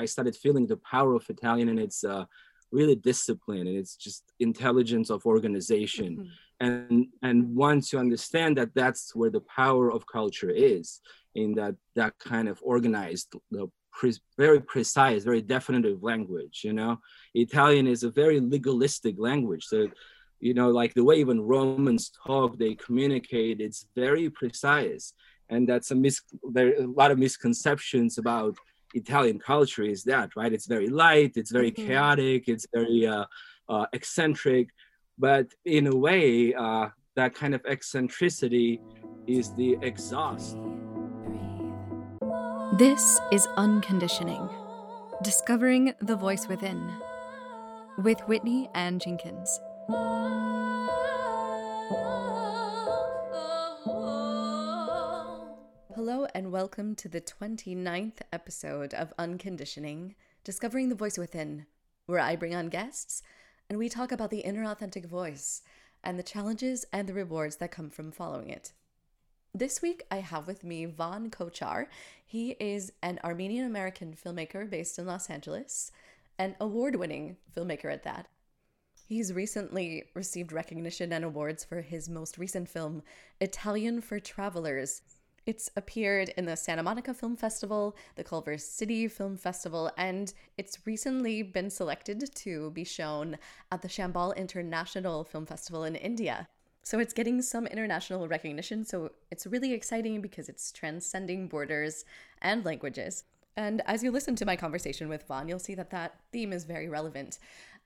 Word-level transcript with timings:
I 0.00 0.06
started 0.06 0.34
feeling 0.36 0.66
the 0.66 0.80
power 0.94 1.14
of 1.14 1.28
Italian 1.28 1.68
and 1.68 1.80
its 1.86 2.04
uh, 2.04 2.24
really 2.72 2.96
discipline 2.96 3.66
and 3.66 3.76
it's 3.76 3.96
just 3.96 4.22
intelligence 4.38 5.10
of 5.10 5.26
organization. 5.26 6.10
Mm-hmm. 6.16 6.66
And 6.66 7.06
and 7.22 7.38
once 7.68 7.84
you 7.90 7.98
understand 7.98 8.58
that 8.58 8.74
that's 8.74 9.14
where 9.14 9.30
the 9.30 9.46
power 9.60 9.90
of 9.90 10.06
culture 10.06 10.50
is, 10.50 11.00
in 11.34 11.54
that 11.54 11.74
that 11.96 12.18
kind 12.18 12.48
of 12.48 12.60
organized, 12.62 13.34
the 13.50 13.64
pre- 13.92 14.22
very 14.36 14.60
precise, 14.60 15.24
very 15.24 15.42
definitive 15.42 16.02
language. 16.02 16.60
You 16.62 16.74
know, 16.74 16.92
Italian 17.34 17.86
is 17.86 18.02
a 18.02 18.10
very 18.10 18.40
legalistic 18.40 19.16
language. 19.18 19.64
So 19.64 19.88
you 20.40 20.54
know, 20.54 20.70
like 20.70 20.94
the 20.94 21.04
way 21.04 21.16
even 21.16 21.40
Romans 21.40 22.10
talk, 22.26 22.58
they 22.58 22.74
communicate, 22.74 23.60
it's 23.60 23.86
very 23.94 24.30
precise. 24.30 25.12
And 25.50 25.68
that's 25.68 25.90
a 25.90 25.94
mis 25.94 26.20
there 26.56 26.74
a 26.74 26.86
lot 26.86 27.10
of 27.10 27.18
misconceptions 27.18 28.18
about 28.18 28.56
Italian 28.94 29.38
culture 29.38 29.82
is 29.82 30.04
that, 30.04 30.36
right? 30.36 30.52
It's 30.52 30.66
very 30.66 30.88
light, 30.88 31.32
it's 31.36 31.50
very 31.50 31.70
mm-hmm. 31.70 31.86
chaotic, 31.86 32.48
it's 32.48 32.66
very 32.72 33.06
uh, 33.06 33.24
uh, 33.68 33.86
eccentric. 33.92 34.70
But 35.18 35.48
in 35.64 35.86
a 35.86 35.96
way, 35.96 36.54
uh, 36.54 36.88
that 37.16 37.34
kind 37.34 37.54
of 37.54 37.60
eccentricity 37.66 38.80
is 39.26 39.54
the 39.54 39.76
exhaust. 39.82 40.56
This 42.78 43.20
is 43.32 43.46
Unconditioning 43.56 44.48
Discovering 45.22 45.92
the 46.00 46.16
Voice 46.16 46.48
Within 46.48 46.90
with 47.98 48.20
Whitney 48.26 48.70
Ann 48.74 48.98
Jenkins. 48.98 49.60
Hello, 56.10 56.26
and 56.34 56.50
welcome 56.50 56.96
to 56.96 57.08
the 57.08 57.20
29th 57.20 58.16
episode 58.32 58.92
of 58.94 59.12
Unconditioning 59.16 60.16
Discovering 60.42 60.88
the 60.88 60.96
Voice 60.96 61.16
Within, 61.16 61.66
where 62.06 62.18
I 62.18 62.34
bring 62.34 62.52
on 62.52 62.68
guests 62.68 63.22
and 63.68 63.78
we 63.78 63.88
talk 63.88 64.10
about 64.10 64.30
the 64.30 64.40
inner 64.40 64.64
authentic 64.64 65.06
voice 65.06 65.62
and 66.02 66.18
the 66.18 66.24
challenges 66.24 66.84
and 66.92 67.08
the 67.08 67.14
rewards 67.14 67.58
that 67.58 67.70
come 67.70 67.90
from 67.90 68.10
following 68.10 68.50
it. 68.50 68.72
This 69.54 69.80
week, 69.82 70.02
I 70.10 70.16
have 70.16 70.48
with 70.48 70.64
me 70.64 70.84
Van 70.84 71.30
Kochar. 71.30 71.86
He 72.26 72.56
is 72.58 72.92
an 73.04 73.20
Armenian 73.22 73.66
American 73.66 74.12
filmmaker 74.12 74.68
based 74.68 74.98
in 74.98 75.06
Los 75.06 75.30
Angeles, 75.30 75.92
an 76.40 76.56
award 76.60 76.96
winning 76.96 77.36
filmmaker 77.56 77.92
at 77.92 78.02
that. 78.02 78.26
He's 79.06 79.32
recently 79.32 80.06
received 80.14 80.50
recognition 80.50 81.12
and 81.12 81.24
awards 81.24 81.62
for 81.62 81.82
his 81.82 82.08
most 82.08 82.36
recent 82.36 82.68
film, 82.68 83.04
Italian 83.40 84.00
for 84.00 84.18
Travelers. 84.18 85.02
It's 85.46 85.70
appeared 85.74 86.28
in 86.36 86.44
the 86.44 86.56
Santa 86.56 86.82
Monica 86.82 87.14
Film 87.14 87.34
Festival, 87.36 87.96
the 88.14 88.24
Culver 88.24 88.58
City 88.58 89.08
Film 89.08 89.36
Festival, 89.36 89.90
and 89.96 90.32
it's 90.58 90.86
recently 90.86 91.42
been 91.42 91.70
selected 91.70 92.34
to 92.34 92.70
be 92.72 92.84
shown 92.84 93.38
at 93.72 93.80
the 93.80 93.88
Chambal 93.88 94.36
International 94.36 95.24
Film 95.24 95.46
Festival 95.46 95.84
in 95.84 95.96
India. 95.96 96.46
So 96.82 96.98
it's 96.98 97.14
getting 97.14 97.40
some 97.40 97.66
international 97.66 98.28
recognition, 98.28 98.84
so 98.84 99.12
it's 99.30 99.46
really 99.46 99.72
exciting 99.72 100.20
because 100.20 100.48
it's 100.48 100.72
transcending 100.72 101.48
borders 101.48 102.04
and 102.42 102.64
languages. 102.64 103.24
And 103.56 103.82
as 103.86 104.02
you 104.02 104.10
listen 104.10 104.36
to 104.36 104.46
my 104.46 104.56
conversation 104.56 105.08
with 105.08 105.26
Van, 105.26 105.48
you'll 105.48 105.58
see 105.58 105.74
that 105.74 105.90
that 105.90 106.16
theme 106.32 106.52
is 106.52 106.64
very 106.64 106.88
relevant 106.88 107.38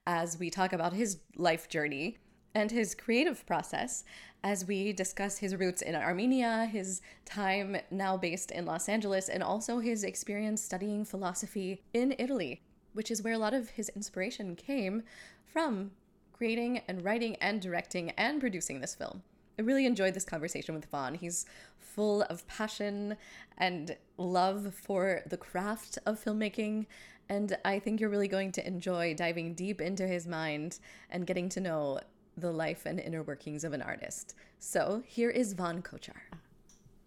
as 0.07 0.39
we 0.39 0.51
talk 0.51 0.73
about 0.73 0.93
his 0.93 1.19
life 1.37 1.69
journey 1.69 2.19
and 2.55 2.71
his 2.71 2.95
creative 2.95 3.45
process 3.47 4.05
as 4.45 4.67
we 4.67 4.93
discuss 4.93 5.39
his 5.39 5.57
roots 5.57 5.81
in 5.81 5.95
Armenia, 5.95 6.67
his 6.71 7.01
time 7.25 7.79
now 7.91 8.15
based 8.15 8.51
in 8.51 8.67
Los 8.67 8.91
Angeles, 8.91 9.31
and 9.31 9.43
also 9.43 9.79
his 9.79 10.05
experience 10.05 10.63
studying 10.63 11.03
philosophy 11.03 11.83
in 11.95 12.15
Italy, 12.19 12.61
which 12.93 13.11
is 13.11 13.23
where 13.23 13.33
a 13.33 13.39
lot 13.39 13.55
of 13.55 13.71
his 13.71 13.89
inspiration 13.97 14.55
came 14.55 15.03
from 15.47 15.93
creating 16.35 16.83
and 16.87 17.03
writing 17.03 17.37
and 17.37 17.63
directing 17.63 18.11
and 18.11 18.39
producing 18.39 18.81
this 18.81 18.95
film. 18.95 19.23
I 19.59 19.63
really 19.63 19.87
enjoyed 19.87 20.13
this 20.13 20.25
conversation 20.25 20.75
with 20.75 20.91
Vaughn. 20.91 21.15
He's 21.15 21.47
full 21.79 22.23
of 22.23 22.47
passion 22.47 23.17
and 23.57 23.97
love 24.19 24.75
for 24.75 25.23
the 25.27 25.37
craft 25.39 25.97
of 26.05 26.23
filmmaking 26.23 26.87
and 27.29 27.57
I 27.65 27.79
think 27.79 28.01
you're 28.01 28.11
really 28.11 28.29
going 28.29 28.53
to 28.53 28.67
enjoy 28.67 29.15
diving 29.15 29.55
deep 29.55 29.81
into 29.81 30.07
his 30.07 30.27
mind 30.27 30.79
and 31.09 31.27
getting 31.27 31.49
to 31.51 31.61
know 31.61 32.01
the 32.37 32.51
life 32.51 32.87
and 32.87 32.99
inner 33.01 33.23
workings 33.23 33.65
of 33.65 33.73
an 33.73 33.83
artist. 33.83 34.35
So 34.59 35.03
here 35.07 35.31
is 35.31 35.53
Von 35.53 35.83
Kochar. 35.83 36.21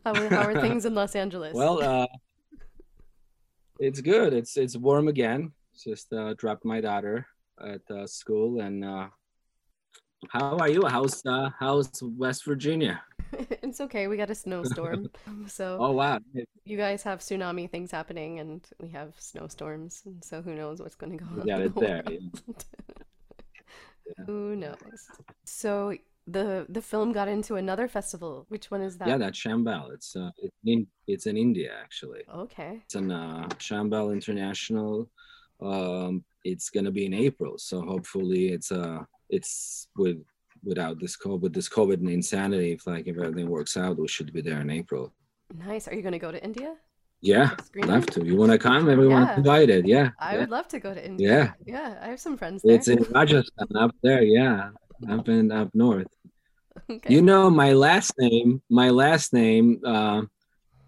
How 0.06 0.14
are, 0.14 0.30
how 0.30 0.44
are 0.44 0.62
things 0.62 0.86
in 0.86 0.96
Los 0.96 1.16
Angeles? 1.16 1.54
Well, 1.54 1.82
uh, 1.84 2.08
it's 3.80 4.00
good. 4.02 4.34
It's 4.34 4.56
it's 4.58 4.78
warm 4.78 5.08
again. 5.08 5.52
Just 5.76 6.14
uh, 6.14 6.34
dropped 6.36 6.66
my 6.66 6.82
daughter 6.82 7.28
at 7.62 7.82
uh, 7.92 8.08
school, 8.08 8.62
and 8.62 8.86
uh, 8.86 9.08
how 10.30 10.58
are 10.58 10.70
you? 10.70 10.86
How's 10.86 11.26
uh, 11.26 11.50
how's 11.60 12.02
West 12.02 12.46
Virginia? 12.46 13.02
it's 13.34 13.82
okay. 13.82 14.08
We 14.08 14.18
got 14.18 14.30
a 14.30 14.36
snowstorm. 14.36 15.10
so 15.48 15.78
Oh 15.80 15.92
wow. 15.92 16.20
You 16.66 16.78
guys 16.78 17.04
have 17.04 17.20
tsunami 17.20 17.70
things 17.70 17.92
happening 17.92 18.40
and 18.40 18.66
we 18.80 18.90
have 18.90 19.14
snowstorms. 19.18 20.04
And 20.06 20.24
so 20.24 20.42
who 20.42 20.54
knows 20.54 20.82
what's 20.82 20.96
going 20.96 21.18
to 21.18 21.24
go 21.24 21.42
on. 21.42 21.48
Yeah, 21.48 21.58
it's 21.58 21.76
there. 21.80 22.04
Who 24.26 24.56
knows? 24.56 25.00
So 25.46 25.94
the 26.28 26.66
the 26.70 26.82
film 26.82 27.12
got 27.14 27.28
into 27.28 27.56
another 27.56 27.88
festival. 27.88 28.46
Which 28.50 28.70
one 28.70 28.82
is 28.82 28.98
that? 28.98 29.08
Yeah, 29.08 29.18
that's 29.18 29.40
Chambal. 29.40 29.94
It's 29.94 30.16
uh 30.16 30.32
it's 30.38 30.58
in 30.66 30.88
it's 31.08 31.26
in 31.26 31.38
India 31.38 31.72
actually. 31.82 32.24
Okay. 32.34 32.82
It's 32.86 32.96
in 32.96 33.12
uh 33.12 33.48
Chambal 33.58 34.12
International. 34.12 35.10
Um 35.62 36.24
it's 36.44 36.70
gonna 36.70 36.92
be 36.92 37.06
in 37.06 37.14
April. 37.14 37.58
So 37.58 37.82
hopefully 37.82 38.50
it's 38.50 38.72
uh 38.72 39.00
it's 39.30 39.88
with 39.96 40.24
without 40.64 41.00
this 41.00 41.16
COVID, 41.18 41.42
with 41.42 41.54
this 41.54 41.70
COVID 41.70 41.96
and 41.96 42.10
insanity, 42.10 42.72
if 42.74 42.88
like 42.88 43.08
if 43.08 43.18
everything 43.18 43.50
works 43.50 43.78
out, 43.78 43.98
we 43.98 44.08
should 44.08 44.34
be 44.34 44.42
there 44.42 44.60
in 44.62 44.70
April. 44.70 45.14
Nice. 45.56 45.88
Are 45.88 45.96
you 45.96 46.02
going 46.02 46.14
to 46.14 46.20
go 46.20 46.32
to 46.32 46.44
India? 46.44 46.76
Yeah, 47.22 47.56
love 47.76 48.06
to. 48.08 48.24
You 48.24 48.36
want 48.36 48.52
to 48.52 48.60
come? 48.60 48.90
Everyone 48.90 49.24
yeah. 49.24 49.38
invited. 49.38 49.88
Yeah. 49.88 50.10
I 50.20 50.34
yeah. 50.34 50.40
would 50.40 50.50
love 50.50 50.68
to 50.70 50.80
go 50.80 50.94
to 50.94 51.04
India. 51.04 51.56
Yeah. 51.66 51.74
Yeah, 51.74 52.00
I 52.02 52.08
have 52.10 52.20
some 52.20 52.38
friends 52.38 52.62
there. 52.62 52.76
It's 52.76 52.88
in 52.88 53.04
Rajasthan 53.04 53.76
up 53.76 53.92
there. 54.04 54.22
Yeah, 54.22 54.70
up 55.10 55.28
in 55.28 55.52
up 55.52 55.74
north. 55.74 56.08
Okay. 56.90 57.14
You 57.14 57.22
know, 57.22 57.50
my 57.50 57.74
last 57.74 58.14
name, 58.20 58.62
my 58.70 58.92
last 58.92 59.34
name 59.34 59.82
uh, 59.84 60.22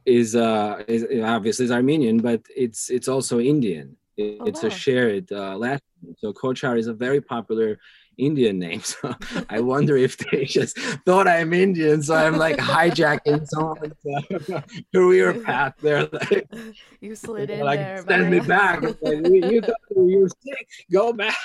is 0.05 0.35
uh 0.35 0.83
is 0.87 1.03
obviously 1.23 1.65
is 1.65 1.71
Armenian, 1.71 2.19
but 2.19 2.41
it's 2.55 2.89
it's 2.89 3.07
also 3.07 3.39
Indian. 3.39 3.97
It, 4.15 4.37
oh, 4.39 4.45
it's 4.45 4.61
wow. 4.61 4.69
a 4.69 4.71
shared 4.71 5.31
uh, 5.31 5.57
last 5.57 5.81
name. 6.01 6.15
So 6.19 6.31
Kochar 6.31 6.77
is 6.77 6.87
a 6.87 6.93
very 6.93 7.19
popular 7.19 7.79
Indian 8.19 8.59
name. 8.59 8.81
So 8.81 9.15
I 9.49 9.59
wonder 9.61 9.97
if 9.97 10.17
they 10.17 10.45
just 10.45 10.77
thought 11.05 11.27
I'm 11.27 11.53
Indian. 11.53 12.03
So 12.03 12.15
I'm 12.15 12.37
like 12.37 12.57
hijacking 12.57 13.47
someone's 13.47 13.93
uh, 14.53 14.61
career 14.93 15.33
path 15.41 15.75
there. 15.81 16.07
Like, 16.07 16.47
you 17.01 17.15
slid 17.15 17.49
in 17.49 17.61
like, 17.61 17.79
there. 17.79 18.03
Send 18.07 18.29
me 18.29 18.39
back. 18.39 18.83
Like, 18.83 19.25
you, 19.27 19.61
you 19.95 20.19
were 20.19 20.29
sick. 20.29 20.67
Go 20.91 21.13
back. 21.13 21.35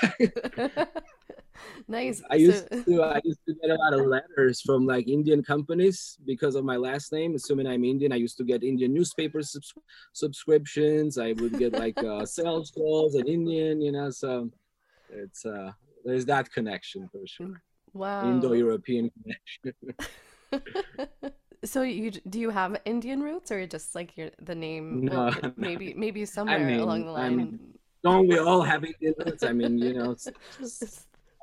nice. 1.89 2.23
I 2.31 2.35
used 2.37 2.67
so... 2.73 2.83
to 2.83 3.03
I 3.03 3.21
used 3.25 3.41
to 3.47 3.55
get 3.55 3.71
a 3.71 3.75
lot 3.75 3.95
of 3.95 4.07
letters 4.07 4.61
from 4.61 4.87
like 4.87 5.09
Indian 5.09 5.43
companies 5.43 6.19
because 6.27 6.57
of 6.57 6.65
my 6.65 6.77
last 6.77 7.13
name. 7.13 7.35
Assuming 7.35 7.67
I'm 7.67 7.85
Indian, 7.85 8.13
I 8.13 8.17
used 8.17 8.37
to 8.39 8.45
get 8.45 8.65
Indian 8.65 8.93
newspaper 8.93 9.43
subs- 9.43 9.75
subscriptions. 10.13 11.19
I 11.19 11.33
would 11.33 11.59
get 11.59 11.73
like 11.73 12.03
uh, 12.03 12.27
sales 12.27 12.71
calls 12.71 13.15
in 13.15 13.27
Indian, 13.29 13.81
you 13.81 13.93
know. 13.93 14.11
So 14.11 14.51
it's 15.11 15.45
uh 15.45 15.71
there's 16.05 16.27
that 16.27 16.53
connection 16.53 17.09
for 17.11 17.27
sure. 17.27 17.63
Wow. 17.93 18.29
Indo-European 18.29 19.11
connection. 19.11 19.97
so 21.65 21.83
you 21.83 22.11
do 22.11 22.39
you 22.39 22.51
have 22.51 22.81
Indian 22.85 23.23
roots 23.23 23.51
or 23.51 23.67
just 23.67 23.95
like 23.95 24.17
your 24.17 24.31
the 24.43 24.55
name? 24.55 25.05
No, 25.05 25.33
maybe 25.57 25.95
maybe 25.95 26.25
somewhere 26.25 26.59
I 26.59 26.65
mean, 26.65 26.81
along 26.81 27.07
the 27.07 27.13
line. 27.13 27.33
I 27.33 27.35
mean, 27.35 27.59
don't 28.03 28.29
we 28.29 28.39
all 28.39 28.63
have 28.63 28.85
Indian 28.85 29.15
roots? 29.25 29.43
I 29.43 29.53
mean, 29.53 29.79
you 29.79 29.95
know, 29.95 30.17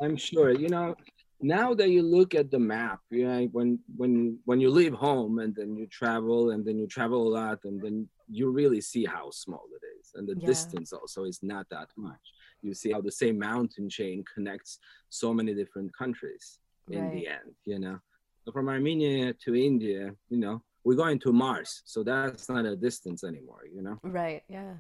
I'm 0.02 0.16
sure. 0.16 0.52
You 0.52 0.70
know, 0.70 0.96
now 1.42 1.74
that 1.74 1.90
you 1.90 2.04
look 2.04 2.36
at 2.36 2.52
the 2.52 2.60
map, 2.60 3.00
you 3.10 3.28
know, 3.28 3.48
when 3.52 3.80
when 3.96 4.38
when 4.46 4.60
you 4.60 4.70
leave 4.70 4.94
home 4.94 5.40
and 5.40 5.56
then 5.56 5.76
you 5.76 5.88
travel 5.88 6.52
and 6.52 6.66
then 6.66 6.78
you 6.78 6.88
travel 6.88 7.28
a 7.28 7.32
lot 7.40 7.60
and 7.64 7.82
then 7.82 8.08
you 8.30 8.50
really 8.50 8.82
see 8.82 9.06
how 9.06 9.30
small 9.32 9.66
it 9.76 9.86
is 10.00 10.12
and 10.16 10.26
the 10.26 10.36
yeah. 10.40 10.48
distance 10.48 10.94
also 10.94 11.26
is 11.26 11.40
not 11.44 11.66
that 11.70 11.90
much 11.98 12.32
you 12.62 12.74
see 12.74 12.92
how 12.92 13.02
the 13.02 13.12
same 13.12 13.38
mountain 13.38 13.90
chain 13.90 14.24
connects 14.34 14.80
so 15.10 15.34
many 15.34 15.54
different 15.54 15.96
countries 15.96 16.60
in 16.90 17.04
right. 17.04 17.14
the 17.14 17.28
end 17.28 17.54
you 17.66 17.80
know? 17.80 17.98
So 18.46 18.52
from 18.52 18.70
armenia 18.70 19.34
to 19.46 19.56
india 19.56 20.12
you 20.30 20.38
know 20.38 20.62
we're 20.84 20.96
going 20.96 21.20
to 21.20 21.32
mars 21.32 21.82
so 21.86 22.04
that's 22.04 22.50
not 22.50 22.66
a 22.66 22.76
distance 22.76 23.24
anymore 23.24 23.64
you 23.74 23.82
know? 23.82 23.98
Right 24.04 24.44
yeah. 24.48 24.74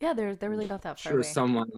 Yeah 0.00 0.12
they're 0.12 0.34
they're 0.34 0.50
really 0.50 0.66
not 0.66 0.82
that 0.82 1.00
far 1.00 1.12
sure 1.12 1.20
away. 1.20 1.28
someone 1.28 1.70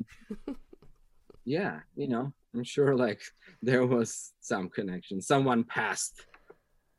yeah 1.45 1.81
you 1.95 2.09
know 2.09 2.33
i'm 2.55 2.65
sure 2.65 2.97
like 2.97 3.21
there 3.63 3.87
was 3.87 4.33
some 4.41 4.69
connection. 4.69 5.21
Someone 5.21 5.65
passed 5.65 6.27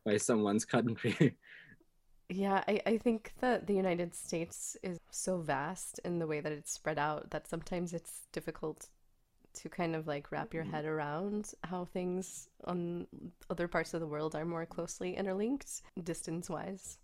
by 0.05 0.17
someone's 0.17 0.65
country 0.65 1.15
Yeah, 2.29 2.63
I, 2.67 2.81
I 2.85 2.97
think 2.97 3.33
that 3.39 3.67
the 3.67 3.73
United 3.73 4.13
States 4.13 4.75
is 4.83 4.99
so 5.11 5.37
vast 5.37 5.99
in 6.03 6.19
the 6.19 6.27
way 6.27 6.41
that 6.41 6.51
it's 6.51 6.73
spread 6.73 6.99
out 6.99 7.29
that 7.29 7.47
sometimes 7.47 7.93
it's 7.93 8.23
difficult 8.33 8.89
to 9.53 9.69
kind 9.69 9.95
of 9.95 10.07
like 10.07 10.31
wrap 10.31 10.53
your 10.53 10.63
head 10.63 10.85
around 10.85 11.53
how 11.63 11.85
things 11.85 12.49
on 12.65 13.07
other 13.49 13.67
parts 13.67 13.93
of 13.93 14.01
the 14.01 14.07
world 14.07 14.35
are 14.35 14.45
more 14.45 14.65
closely 14.65 15.15
interlinked 15.15 15.81
distance 16.03 16.49
wise. 16.49 16.97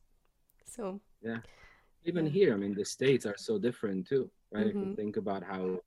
So, 0.66 1.00
yeah. 1.22 1.38
Even 2.06 2.28
here, 2.28 2.54
I 2.54 2.58
mean, 2.58 2.76
the 2.76 2.84
states 2.84 3.26
are 3.26 3.38
so 3.38 3.58
different 3.58 4.08
too, 4.08 4.30
right? 4.52 4.66
Mm-hmm. 4.66 4.70
If 4.70 4.76
you 4.76 4.82
mm-hmm. 4.82 4.96
think 4.96 5.18
about 5.18 5.44
how 5.44 5.80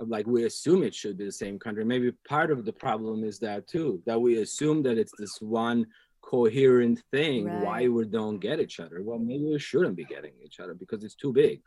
like 0.00 0.26
we 0.26 0.44
assume 0.44 0.82
it 0.82 0.94
should 0.94 1.18
be 1.18 1.24
the 1.24 1.32
same 1.32 1.58
country. 1.58 1.84
Maybe 1.84 2.12
part 2.28 2.50
of 2.50 2.64
the 2.64 2.72
problem 2.72 3.24
is 3.24 3.38
that 3.40 3.66
too, 3.66 4.00
that 4.06 4.20
we 4.20 4.42
assume 4.42 4.82
that 4.84 4.98
it's 4.98 5.12
this 5.18 5.40
one 5.40 5.86
coherent 6.20 7.02
thing 7.10 7.46
right. 7.46 7.64
why 7.64 7.88
we 7.88 8.04
don't 8.04 8.38
get 8.38 8.60
each 8.60 8.80
other? 8.80 9.02
Well 9.02 9.18
maybe 9.18 9.44
we 9.44 9.58
shouldn't 9.58 9.96
be 9.96 10.04
getting 10.04 10.32
each 10.44 10.60
other 10.60 10.74
because 10.74 11.04
it's 11.04 11.14
too 11.14 11.32
big 11.32 11.60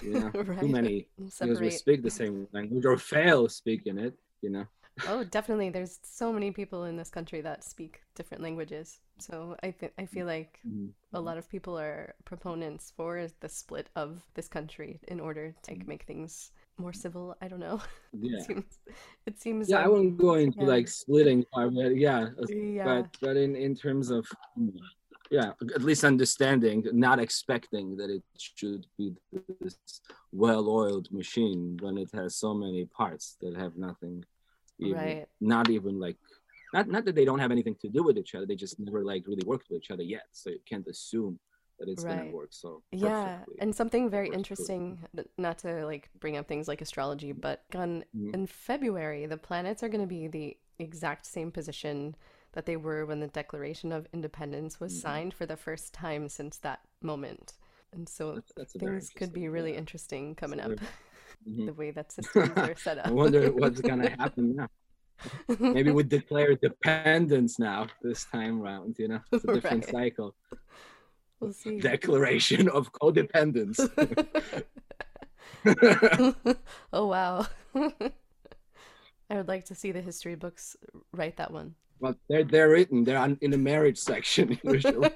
you 0.00 0.14
know? 0.14 0.30
Right. 0.34 0.60
too 0.60 0.68
many 0.68 1.08
because 1.18 1.60
we 1.60 1.70
speak 1.70 2.02
the 2.02 2.10
same 2.10 2.48
language 2.52 2.84
or 2.84 2.96
fail 2.96 3.48
speaking 3.48 3.98
it 3.98 4.14
you 4.40 4.50
know? 4.50 4.66
Oh 5.08 5.24
definitely. 5.24 5.70
There's 5.70 5.98
so 6.02 6.32
many 6.32 6.50
people 6.50 6.84
in 6.84 6.96
this 6.96 7.08
country 7.08 7.40
that 7.40 7.64
speak 7.64 8.02
different 8.14 8.42
languages. 8.42 9.00
So 9.18 9.56
i 9.62 9.70
think 9.70 9.92
i 9.98 10.04
feel 10.04 10.26
like 10.26 10.58
mm-hmm. 10.66 10.88
a 11.12 11.20
lot 11.20 11.38
of 11.38 11.48
people 11.48 11.78
are 11.78 12.14
proponents 12.24 12.92
for 12.96 13.28
the 13.40 13.48
split 13.48 13.88
of 13.94 14.20
this 14.34 14.48
country 14.48 15.00
in 15.06 15.20
order 15.20 15.54
to 15.62 15.70
like, 15.70 15.86
make 15.86 16.02
things 16.04 16.50
more 16.82 16.92
civil. 16.92 17.36
I 17.40 17.48
don't 17.48 17.60
know. 17.60 17.80
Yeah. 18.12 18.38
it 18.38 18.44
seems. 18.44 18.78
It 19.26 19.40
seems 19.40 19.70
yeah, 19.70 19.84
I 19.84 19.88
wouldn't 19.88 20.18
go 20.18 20.34
into 20.34 20.60
yeah. 20.60 20.74
like 20.74 20.88
splitting, 20.88 21.44
but 21.54 21.96
yeah, 21.96 22.28
yeah. 22.48 22.84
But 22.84 23.06
but 23.22 23.36
in 23.44 23.56
in 23.56 23.74
terms 23.74 24.10
of 24.10 24.26
yeah, 25.30 25.52
at 25.74 25.82
least 25.82 26.04
understanding, 26.04 26.84
not 26.92 27.18
expecting 27.18 27.96
that 27.96 28.10
it 28.10 28.22
should 28.36 28.84
be 28.98 29.14
this 29.62 29.78
well-oiled 30.30 31.10
machine 31.10 31.78
when 31.80 31.96
it 31.96 32.10
has 32.12 32.36
so 32.36 32.52
many 32.52 32.84
parts 32.84 33.38
that 33.40 33.56
have 33.56 33.74
nothing, 33.78 34.22
even, 34.78 34.98
right? 34.98 35.26
Not 35.40 35.70
even 35.70 35.98
like. 35.98 36.18
Not, 36.74 36.88
not 36.88 37.04
that 37.04 37.14
they 37.14 37.26
don't 37.26 37.38
have 37.38 37.50
anything 37.50 37.76
to 37.82 37.88
do 37.96 38.02
with 38.02 38.16
each 38.16 38.34
other 38.34 38.46
they 38.46 38.56
just 38.64 38.80
never 38.80 39.04
like 39.04 39.24
really 39.26 39.44
worked 39.44 39.68
with 39.68 39.76
each 39.82 39.90
other 39.90 40.06
yet 40.16 40.26
so 40.32 40.48
you 40.48 40.62
can't 40.70 40.86
assume 40.86 41.38
that 41.78 41.88
it's 41.88 42.04
right. 42.04 42.18
gonna 42.18 42.30
work 42.30 42.48
so 42.50 42.82
yeah 42.92 43.38
and 43.58 43.74
something 43.74 44.08
very 44.08 44.28
interesting 44.28 44.98
not 45.38 45.58
to 45.58 45.84
like 45.84 46.10
bring 46.20 46.36
up 46.36 46.46
things 46.46 46.68
like 46.68 46.80
astrology 46.80 47.32
but 47.32 47.64
on 47.74 48.04
mm-hmm. 48.16 48.34
in 48.34 48.46
february 48.46 49.26
the 49.26 49.36
planets 49.36 49.82
are 49.82 49.88
going 49.88 50.00
to 50.00 50.06
be 50.06 50.26
the 50.26 50.56
exact 50.78 51.26
same 51.26 51.50
position 51.50 52.14
that 52.52 52.66
they 52.66 52.76
were 52.76 53.06
when 53.06 53.20
the 53.20 53.28
declaration 53.28 53.92
of 53.92 54.06
independence 54.12 54.78
was 54.78 54.92
mm-hmm. 54.92 55.08
signed 55.08 55.34
for 55.34 55.46
the 55.46 55.56
first 55.56 55.92
time 55.92 56.28
since 56.28 56.58
that 56.58 56.80
moment 57.02 57.54
and 57.92 58.08
so 58.08 58.34
that's, 58.34 58.52
that's 58.56 58.72
things 58.74 59.10
could 59.10 59.32
be 59.32 59.48
really 59.48 59.72
yeah. 59.72 59.78
interesting 59.78 60.34
coming 60.34 60.60
up 60.60 60.70
mm-hmm. 61.48 61.66
the 61.66 61.74
way 61.74 61.90
that 61.90 62.12
systems 62.16 62.50
are 62.56 62.76
set 62.76 62.98
up 62.98 63.06
i 63.06 63.10
wonder 63.10 63.50
what's 63.52 63.80
gonna 63.80 64.10
happen 64.10 64.56
now 64.56 64.68
maybe 65.60 65.90
we 65.90 66.02
declare 66.02 66.54
dependence 66.56 67.58
now 67.58 67.86
this 68.02 68.24
time 68.24 68.60
around 68.60 68.96
you 68.98 69.08
know 69.08 69.20
it's 69.30 69.44
a 69.44 69.54
different 69.54 69.84
right. 69.86 69.92
cycle 69.92 70.34
We'll 71.42 71.52
see. 71.52 71.80
Declaration 71.80 72.68
of 72.68 72.92
Codependence. 72.92 73.80
oh 76.92 77.06
wow. 77.06 77.46
I 77.74 79.34
would 79.34 79.48
like 79.48 79.64
to 79.66 79.74
see 79.74 79.90
the 79.90 80.00
history 80.00 80.36
books 80.36 80.76
write 81.12 81.36
that 81.38 81.50
one. 81.50 81.74
Well, 81.98 82.14
they're 82.28 82.44
they're 82.44 82.68
written. 82.68 83.02
They're 83.02 83.18
on, 83.18 83.38
in 83.40 83.50
the 83.50 83.58
marriage 83.58 83.98
section 83.98 84.56
usually. 84.64 85.10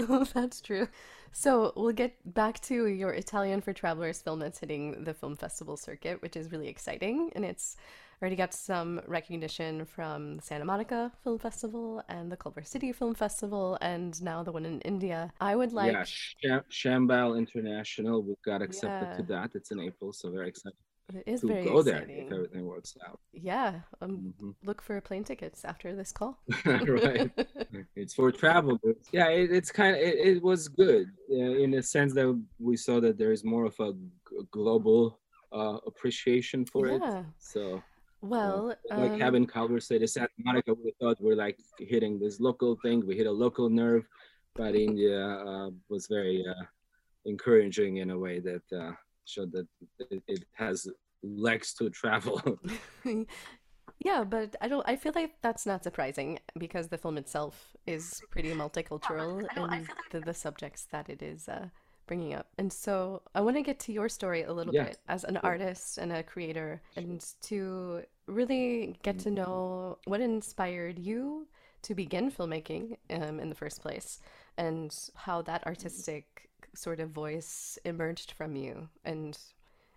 oh, 0.00 0.24
that's 0.32 0.60
true. 0.60 0.86
So 1.32 1.72
we'll 1.74 1.92
get 1.92 2.14
back 2.34 2.60
to 2.62 2.86
your 2.86 3.12
Italian 3.12 3.60
for 3.62 3.72
Travelers 3.72 4.22
film 4.22 4.38
that's 4.38 4.60
hitting 4.60 5.02
the 5.02 5.14
film 5.14 5.34
festival 5.34 5.76
circuit, 5.76 6.22
which 6.22 6.36
is 6.36 6.52
really 6.52 6.68
exciting, 6.68 7.32
and 7.34 7.44
it's 7.44 7.76
already 8.22 8.36
got 8.36 8.54
some 8.54 9.00
recognition 9.08 9.84
from 9.84 10.36
the 10.36 10.42
Santa 10.42 10.64
Monica 10.64 11.10
Film 11.24 11.38
Festival 11.40 12.02
and 12.08 12.30
the 12.30 12.36
Culver 12.36 12.62
City 12.62 12.92
Film 12.92 13.14
Festival, 13.14 13.76
and 13.80 14.22
now 14.22 14.44
the 14.44 14.52
one 14.52 14.64
in 14.64 14.80
India. 14.82 15.32
I 15.40 15.56
would 15.56 15.72
like. 15.72 15.92
Yeah, 16.40 16.60
Chambal 16.70 17.36
International. 17.36 18.22
We 18.22 18.36
got 18.44 18.62
accepted 18.62 19.08
yeah. 19.08 19.16
to 19.16 19.22
that. 19.24 19.50
It's 19.54 19.72
in 19.72 19.80
April, 19.80 20.12
so 20.12 20.30
very 20.30 20.48
excited. 20.48 20.76
It 21.12 21.24
is 21.26 21.40
to 21.40 21.48
very 21.48 21.64
go 21.64 21.80
exciting. 21.80 22.16
there 22.16 22.26
if 22.26 22.32
everything 22.32 22.64
works 22.64 22.96
out. 23.06 23.18
Yeah, 23.32 23.80
um, 24.00 24.32
mm-hmm. 24.40 24.50
look 24.64 24.80
for 24.80 25.00
plane 25.00 25.24
tickets 25.24 25.64
after 25.64 25.96
this 25.96 26.12
call. 26.12 26.38
right, 26.64 27.30
it's 27.96 28.14
for 28.14 28.30
travel. 28.30 28.78
But 28.84 28.96
yeah, 29.10 29.28
it, 29.30 29.50
it's 29.50 29.72
kind 29.72 29.96
of 29.96 30.00
it, 30.00 30.14
it, 30.14 30.42
was 30.42 30.68
good 30.68 31.08
uh, 31.28 31.34
in 31.34 31.74
a 31.74 31.82
sense 31.82 32.14
that 32.14 32.40
we 32.60 32.76
saw 32.76 33.00
that 33.00 33.18
there 33.18 33.32
is 33.32 33.42
more 33.42 33.64
of 33.64 33.78
a 33.80 33.92
global 34.52 35.18
uh, 35.52 35.78
appreciation 35.86 36.64
for 36.64 36.86
yeah. 36.86 37.18
it. 37.18 37.24
So 37.38 37.82
well, 38.22 38.74
like 38.88 39.10
um, 39.10 39.18
Kevin 39.18 39.46
Culver 39.46 39.80
said, 39.80 40.08
Santa 40.08 40.30
Monica, 40.38 40.72
we 40.72 40.92
thought 41.00 41.16
we're 41.20 41.34
like 41.34 41.58
hitting 41.78 42.18
this 42.18 42.38
local 42.38 42.76
thing. 42.76 43.04
We 43.04 43.16
hit 43.16 43.26
a 43.26 43.32
local 43.32 43.68
nerve, 43.68 44.06
but 44.54 44.76
India 44.76 45.18
uh, 45.26 45.70
was 45.88 46.06
very 46.06 46.44
uh, 46.48 46.64
encouraging 47.24 47.96
in 47.96 48.10
a 48.10 48.18
way 48.18 48.38
that 48.38 48.62
uh, 48.72 48.92
showed 49.24 49.50
that 49.52 49.66
it, 50.10 50.22
it 50.28 50.44
has 50.54 50.86
legs 51.24 51.74
to 51.74 51.90
travel. 51.90 52.40
yeah, 53.98 54.22
but 54.24 54.54
I 54.60 54.68
don't. 54.68 54.88
I 54.88 54.94
feel 54.94 55.12
like 55.16 55.32
that's 55.42 55.66
not 55.66 55.82
surprising 55.82 56.38
because 56.56 56.88
the 56.88 56.98
film 56.98 57.18
itself 57.18 57.72
is 57.86 58.22
pretty 58.30 58.52
multicultural 58.52 59.44
in 59.56 59.62
like... 59.62 59.88
the, 60.12 60.20
the 60.20 60.34
subjects 60.34 60.86
that 60.92 61.08
it 61.08 61.22
is 61.22 61.48
uh, 61.48 61.68
bringing 62.12 62.34
up. 62.34 62.46
And 62.58 62.70
so 62.70 63.22
I 63.34 63.40
want 63.40 63.56
to 63.56 63.62
get 63.62 63.78
to 63.86 63.92
your 63.92 64.06
story 64.06 64.42
a 64.42 64.52
little 64.52 64.74
yeah. 64.74 64.84
bit 64.84 64.98
as 65.08 65.24
an 65.24 65.38
artist 65.38 65.96
and 65.96 66.12
a 66.12 66.22
creator 66.22 66.82
and 66.94 67.24
to 67.48 68.02
really 68.26 68.98
get 69.02 69.18
to 69.20 69.30
know 69.30 69.96
what 70.04 70.20
inspired 70.20 70.98
you 70.98 71.46
to 71.80 71.94
begin 71.94 72.30
filmmaking 72.30 72.98
um, 73.08 73.40
in 73.40 73.48
the 73.48 73.54
first 73.54 73.80
place 73.80 74.20
and 74.58 74.94
how 75.14 75.40
that 75.40 75.66
artistic 75.66 76.50
sort 76.74 77.00
of 77.00 77.08
voice 77.08 77.78
emerged 77.86 78.32
from 78.32 78.56
you 78.56 78.86
and 79.06 79.38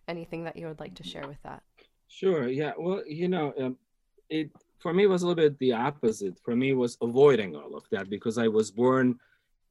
anything 0.07 0.45
that 0.45 0.55
you 0.55 0.67
would 0.67 0.79
like 0.79 0.95
to 0.95 1.03
share 1.03 1.27
with 1.27 1.43
that. 1.43 1.63
Sure. 2.07 2.47
Yeah. 2.47 2.71
Well, 2.77 3.03
you 3.05 3.27
know, 3.27 3.53
um, 3.59 3.75
it 4.29 4.51
for 4.79 4.93
me 4.93 5.05
was 5.05 5.23
a 5.23 5.27
little 5.27 5.43
bit 5.43 5.59
the 5.59 5.73
opposite. 5.73 6.39
For 6.45 6.55
me 6.55 6.71
was 6.71 6.97
avoiding 7.01 7.57
all 7.57 7.75
of 7.75 7.83
that 7.91 8.09
because 8.09 8.37
I 8.37 8.47
was 8.47 8.71
born 8.71 9.19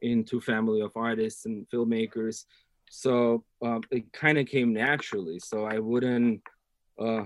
into 0.04 0.40
family 0.40 0.80
of 0.80 0.92
artists 0.94 1.46
and 1.46 1.66
filmmakers. 1.72 2.44
So 2.90 3.44
um, 3.62 3.82
it 3.90 4.12
kind 4.12 4.38
of 4.38 4.46
came 4.46 4.72
naturally. 4.72 5.38
So 5.40 5.64
I 5.64 5.78
wouldn't, 5.78 6.42
uh, 6.98 7.24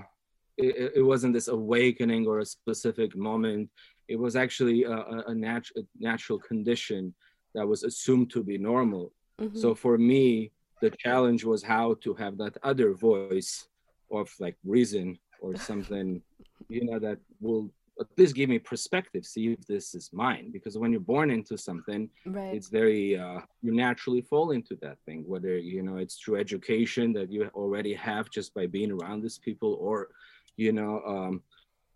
it, 0.57 0.93
it, 0.97 1.03
wasn't 1.03 1.35
this 1.35 1.49
awakening 1.49 2.27
or 2.27 2.39
a 2.39 2.47
specific 2.47 3.17
moment. 3.17 3.69
It 4.09 4.19
was 4.19 4.35
actually 4.37 4.85
a, 4.85 4.99
a, 5.27 5.35
nat- 5.35 5.75
a 5.77 5.83
natural 5.99 6.39
condition 6.39 7.15
that 7.55 7.67
was 7.67 7.83
assumed 7.83 8.31
to 8.31 8.43
be 8.43 8.59
normal. 8.59 9.13
Mm-hmm. 9.41 9.59
So 9.59 9.75
for 9.75 9.99
me, 9.99 10.53
the 10.81 10.91
challenge 10.91 11.45
was 11.45 11.63
how 11.63 11.97
to 12.05 12.15
have 12.15 12.39
that 12.39 12.57
other 12.63 12.95
voice 12.95 13.69
of 14.11 14.31
like 14.39 14.57
reason 14.65 15.19
or 15.41 15.57
something, 15.57 16.23
you 16.69 16.85
know, 16.85 16.99
that 16.99 17.19
will 17.41 17.71
at 18.01 18.07
least 18.17 18.35
give 18.35 18.49
me 18.49 18.59
perspective 18.59 19.25
see 19.25 19.49
if 19.53 19.67
this 19.67 19.95
is 19.95 20.11
mine 20.13 20.51
because 20.53 20.79
when 20.79 20.93
you're 20.93 21.01
born 21.01 21.31
into 21.31 21.57
something 21.57 22.09
right. 22.27 22.55
it's 22.55 22.69
very 22.69 23.19
uh, 23.19 23.41
you 23.63 23.75
naturally 23.75 24.21
fall 24.21 24.51
into 24.53 24.77
that 24.81 24.99
thing 25.05 25.25
whether 25.27 25.57
you 25.57 25.83
know 25.83 25.97
it's 25.97 26.17
through 26.17 26.37
education 26.37 27.13
that 27.13 27.31
you 27.31 27.51
already 27.55 27.95
have 27.95 28.31
just 28.31 28.55
by 28.55 28.67
being 28.67 28.93
around 28.93 29.23
these 29.23 29.39
people 29.39 29.77
or 29.81 30.09
you 30.57 30.73
know 30.73 31.03
um, 31.07 31.43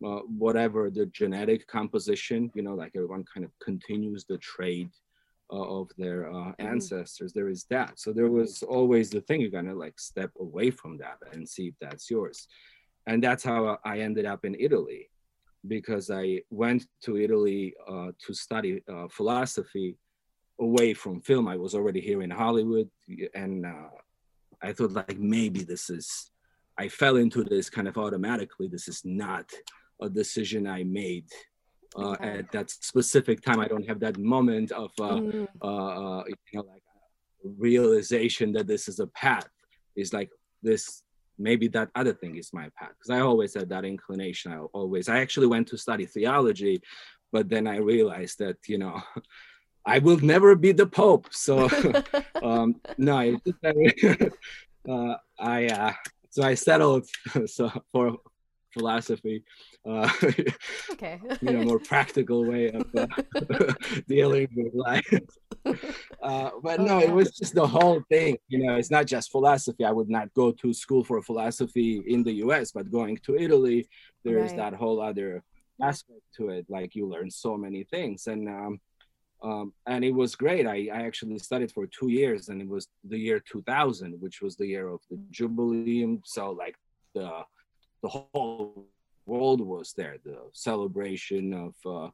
uh, 0.05 0.21
whatever 0.39 0.91
the 0.91 1.07
genetic 1.07 1.67
composition 1.67 2.51
you 2.55 2.63
know 2.63 2.75
like 2.75 2.93
everyone 2.95 3.25
kind 3.33 3.45
of 3.45 3.53
continues 3.61 4.25
the 4.25 4.39
trade 4.39 4.91
uh, 5.53 5.81
of 5.81 5.91
their 5.99 6.31
uh, 6.31 6.35
mm-hmm. 6.35 6.67
ancestors 6.67 7.33
there 7.33 7.49
is 7.49 7.65
that 7.65 7.99
so 7.99 8.13
there 8.13 8.31
was 8.31 8.63
always 8.63 9.11
the 9.11 9.21
thing 9.23 9.41
you're 9.41 9.51
gonna 9.51 9.75
like 9.75 9.99
step 10.01 10.31
away 10.41 10.71
from 10.71 10.97
that 10.97 11.19
and 11.33 11.49
see 11.49 11.69
if 11.69 11.75
that's 11.81 12.11
yours 12.11 12.49
and 13.07 13.23
that's 13.23 13.45
how 13.45 13.79
i 13.85 13.99
ended 13.99 14.25
up 14.25 14.45
in 14.45 14.57
italy 14.59 15.09
because 15.67 16.11
I 16.11 16.43
went 16.51 16.87
to 17.03 17.17
Italy 17.17 17.75
uh, 17.89 18.13
to 18.27 18.35
study 18.35 18.83
uh, 18.93 19.09
philosophy 19.09 19.97
away 20.61 20.95
from 20.95 21.21
film. 21.21 21.49
I 21.49 21.57
was 21.57 21.75
already 21.75 22.01
here 22.01 22.23
in 22.23 22.31
Hollywood, 22.31 22.91
and 23.35 23.67
uh, 23.67 23.91
I 24.63 24.73
thought 24.73 24.93
like 24.93 25.19
maybe 25.19 25.63
this 25.63 25.91
is. 25.91 26.31
I 26.79 26.89
fell 26.89 27.17
into 27.17 27.45
this 27.45 27.69
kind 27.69 27.87
of 27.87 27.99
automatically. 27.99 28.67
This 28.67 28.89
is 28.89 29.03
not 29.05 29.51
a 30.01 30.09
decision 30.09 30.67
I 30.67 30.85
made 30.85 31.27
uh, 31.97 32.13
okay. 32.13 32.39
at 32.39 32.53
that 32.53 32.71
specific 32.71 33.43
time. 33.43 33.61
I 33.61 33.69
don't 33.69 33.87
have 33.87 34.01
that 34.01 34.19
moment 34.19 34.73
of 34.73 34.91
uh, 34.99 35.19
mm. 35.19 35.47
Uh, 35.61 36.25
you 36.27 36.35
know 36.55 36.63
like 36.63 36.83
realization 37.45 38.53
that 38.53 38.67
this 38.67 38.89
is 38.89 39.01
a 39.01 39.07
path. 39.09 39.49
It's 39.97 40.13
like 40.13 40.31
this 40.63 41.03
maybe 41.39 41.69
that 41.69 41.91
other 41.95 42.13
thing 42.13 42.37
is 42.37 42.53
my 42.53 42.69
path 42.79 42.93
because 42.99 43.11
i 43.11 43.21
always 43.21 43.55
had 43.55 43.69
that 43.69 43.85
inclination 43.85 44.53
i 44.53 44.59
always 44.73 45.09
i 45.09 45.19
actually 45.19 45.47
went 45.47 45.67
to 45.67 45.77
study 45.77 46.07
theology 46.07 46.81
but 47.33 47.49
then 47.49 47.67
i 47.67 47.77
realized 47.77 48.39
that 48.39 48.57
you 48.67 48.79
know 48.79 49.01
I 49.85 49.99
will 49.99 50.19
never 50.19 50.55
be 50.55 50.73
the 50.73 50.87
Pope. 50.87 51.29
So 51.33 51.69
um, 52.43 52.81
no, 52.99 53.37
uh, 54.89 55.15
I 55.39 55.67
uh, 55.67 55.93
so 56.31 56.43
I 56.43 56.55
settled 56.55 57.07
so 57.47 57.71
for 57.91 58.19
philosophy. 58.73 59.45
Uh, 59.87 60.11
okay. 60.93 61.21
you 61.41 61.53
know, 61.53 61.63
more 61.63 61.79
practical 61.93 62.45
way 62.45 62.71
of 62.71 62.87
uh, 62.97 63.07
dealing 64.09 64.49
with 64.55 64.75
life. 64.75 65.21
Uh, 66.23 66.51
but 66.63 66.81
no, 66.81 66.99
it 66.99 67.11
was 67.11 67.31
just 67.33 67.55
the 67.55 67.67
whole 67.67 68.03
thing. 68.09 68.37
You 68.49 68.65
know, 68.65 68.77
it's 68.77 68.91
not 68.91 69.07
just 69.07 69.31
philosophy. 69.31 69.85
I 69.85 69.93
would 69.93 70.11
not 70.11 70.33
go 70.35 70.53
to 70.53 70.73
school 70.73 71.05
for 71.05 71.21
philosophy 71.23 72.03
in 72.07 72.23
the 72.23 72.33
U.S., 72.45 72.73
but 72.73 72.91
going 72.91 73.19
to 73.25 73.37
Italy, 73.37 73.89
there's 74.25 74.51
right. 74.51 74.57
that 74.59 74.75
whole 74.75 75.01
other 75.01 75.43
aspect 75.81 76.23
to 76.37 76.51
it. 76.51 76.67
Like 76.69 76.95
you 76.95 77.09
learn 77.09 77.31
so 77.31 77.57
many 77.57 77.85
things, 77.85 78.27
and 78.27 78.49
um, 78.49 78.81
um, 79.43 79.73
and 79.87 80.05
it 80.05 80.13
was 80.13 80.37
great. 80.37 80.67
I, 80.67 80.89
I 80.93 81.03
actually 81.03 81.39
studied 81.39 81.73
for 81.73 81.87
two 81.87 82.09
years, 82.09 82.49
and 82.49 82.63
it 82.63 82.69
was 82.69 82.87
the 83.05 83.19
year 83.19 83.41
2000, 83.41 84.21
which 84.21 84.41
was 84.41 84.57
the 84.57 84.67
year 84.67 84.89
of 84.89 85.01
the 85.11 85.19
Jubilee. 85.31 86.19
So 86.25 86.53
like 86.53 86.77
the 87.15 87.43
the 88.03 88.09
whole 88.09 88.87
world 89.27 89.61
was 89.61 89.93
there. 89.97 90.17
The 90.25 90.39
celebration 90.53 91.53
of 91.53 91.75
uh, 91.87 92.11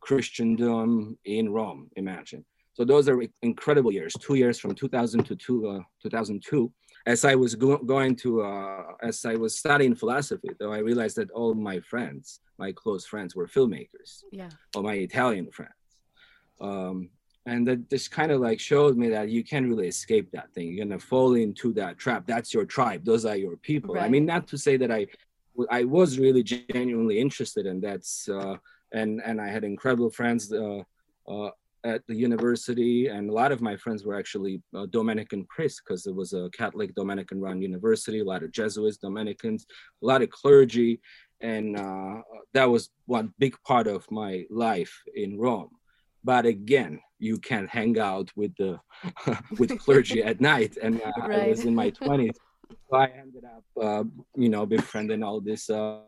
Christendom 0.00 1.18
in 1.24 1.50
Rome. 1.50 1.88
Imagine. 1.96 2.44
So 2.74 2.84
those 2.84 3.08
are 3.08 3.22
incredible 3.42 3.92
years. 3.92 4.14
Two 4.14 4.34
years 4.34 4.58
from 4.58 4.74
2000 4.74 5.24
to 5.24 5.36
two, 5.36 5.68
uh, 5.68 5.80
2002. 6.02 6.72
As 7.06 7.24
I 7.24 7.34
was 7.34 7.54
go- 7.54 7.78
going 7.78 8.16
to, 8.16 8.42
uh, 8.42 8.84
as 9.02 9.24
I 9.26 9.34
was 9.34 9.58
studying 9.58 9.94
philosophy, 9.94 10.48
though, 10.58 10.72
I 10.72 10.78
realized 10.78 11.16
that 11.16 11.30
all 11.32 11.54
my 11.54 11.80
friends, 11.80 12.40
my 12.58 12.72
close 12.72 13.04
friends, 13.04 13.36
were 13.36 13.46
filmmakers. 13.46 14.22
Yeah. 14.30 14.48
All 14.74 14.82
my 14.82 14.94
Italian 14.94 15.50
friends 15.50 15.72
um, 16.62 17.10
and 17.46 17.66
that 17.66 17.90
just 17.90 18.10
kind 18.10 18.30
of 18.30 18.40
like 18.40 18.60
showed 18.60 18.96
me 18.96 19.08
that 19.08 19.28
you 19.28 19.42
can't 19.42 19.66
really 19.66 19.88
escape 19.88 20.30
that 20.32 20.52
thing. 20.54 20.68
You're 20.68 20.84
gonna 20.84 20.98
fall 20.98 21.34
into 21.34 21.72
that 21.74 21.98
trap. 21.98 22.24
That's 22.26 22.54
your 22.54 22.64
tribe. 22.64 23.04
Those 23.04 23.24
are 23.24 23.36
your 23.36 23.56
people. 23.56 23.94
Right. 23.94 24.04
i 24.04 24.08
mean 24.08 24.26
not 24.26 24.46
to 24.48 24.58
say 24.58 24.76
that 24.76 24.90
i 24.90 25.06
i 25.70 25.84
was 25.84 26.18
really 26.18 26.42
genuinely 26.42 27.18
interested 27.18 27.66
in 27.66 27.80
that's 27.80 28.28
uh, 28.28 28.56
and 28.92 29.20
and 29.24 29.40
i 29.40 29.48
had 29.48 29.64
incredible 29.64 30.10
friends 30.10 30.52
uh, 30.52 30.82
uh, 31.28 31.50
at 31.84 32.06
the 32.06 32.14
university. 32.14 33.08
And 33.08 33.28
a 33.28 33.32
lot 33.32 33.52
of 33.52 33.60
my 33.60 33.76
friends 33.76 34.04
were 34.04 34.18
actually 34.18 34.62
uh, 34.74 34.86
dominican 34.86 35.44
priests 35.46 35.80
because 35.80 36.06
it 36.06 36.14
was 36.14 36.32
a 36.32 36.48
catholic 36.50 36.94
dominican 36.94 37.40
run 37.40 37.60
university 37.60 38.20
a 38.20 38.24
lot 38.24 38.42
of 38.42 38.52
jesuits 38.52 38.96
dominicans 38.96 39.66
a 40.02 40.06
lot 40.06 40.22
of 40.22 40.30
clergy. 40.30 41.00
And 41.40 41.76
uh, 41.76 42.22
that 42.54 42.70
was 42.70 42.90
one 43.06 43.34
big 43.38 43.56
part 43.66 43.88
of 43.88 44.08
my 44.12 44.44
life 44.48 45.02
in 45.14 45.38
rome. 45.38 45.70
But 46.22 46.46
again 46.46 47.00
you 47.22 47.38
can't 47.38 47.68
hang 47.68 47.98
out 47.98 48.28
with 48.36 48.54
the 48.56 48.80
with 49.58 49.78
clergy 49.78 50.22
at 50.22 50.40
night. 50.40 50.76
And 50.82 51.00
uh, 51.00 51.12
right. 51.28 51.42
i 51.44 51.48
was 51.48 51.64
in 51.64 51.74
my 51.74 51.90
20s 51.90 52.36
so 52.88 52.96
i 52.96 53.06
ended 53.06 53.44
up 53.44 53.64
uh, 53.80 54.04
you 54.36 54.48
know 54.48 54.64
befriending 54.66 55.22
all 55.22 55.40
this 55.40 55.70
uh, 55.70 56.00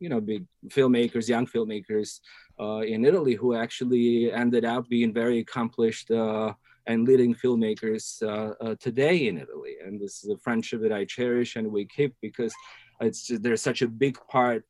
you 0.00 0.08
know 0.08 0.20
big 0.20 0.44
filmmakers 0.68 1.28
young 1.28 1.46
filmmakers 1.46 2.20
uh, 2.60 2.82
in 2.92 3.04
italy 3.04 3.34
who 3.34 3.54
actually 3.54 4.32
ended 4.32 4.64
up 4.64 4.88
being 4.88 5.12
very 5.12 5.38
accomplished 5.38 6.10
uh, 6.10 6.52
and 6.86 7.06
leading 7.08 7.34
filmmakers 7.34 8.04
uh, 8.22 8.74
today 8.86 9.16
in 9.28 9.38
italy. 9.38 9.74
And 9.84 10.00
this 10.00 10.22
is 10.22 10.30
a 10.30 10.38
friendship 10.38 10.80
that 10.82 10.92
i 10.92 11.04
cherish 11.04 11.56
and 11.56 11.66
we 11.76 11.82
keep 11.86 12.14
because 12.20 12.54
it's 13.00 13.26
just, 13.26 13.42
there's 13.42 13.62
such 13.62 13.82
a 13.82 13.88
big 13.88 14.16
part 14.28 14.64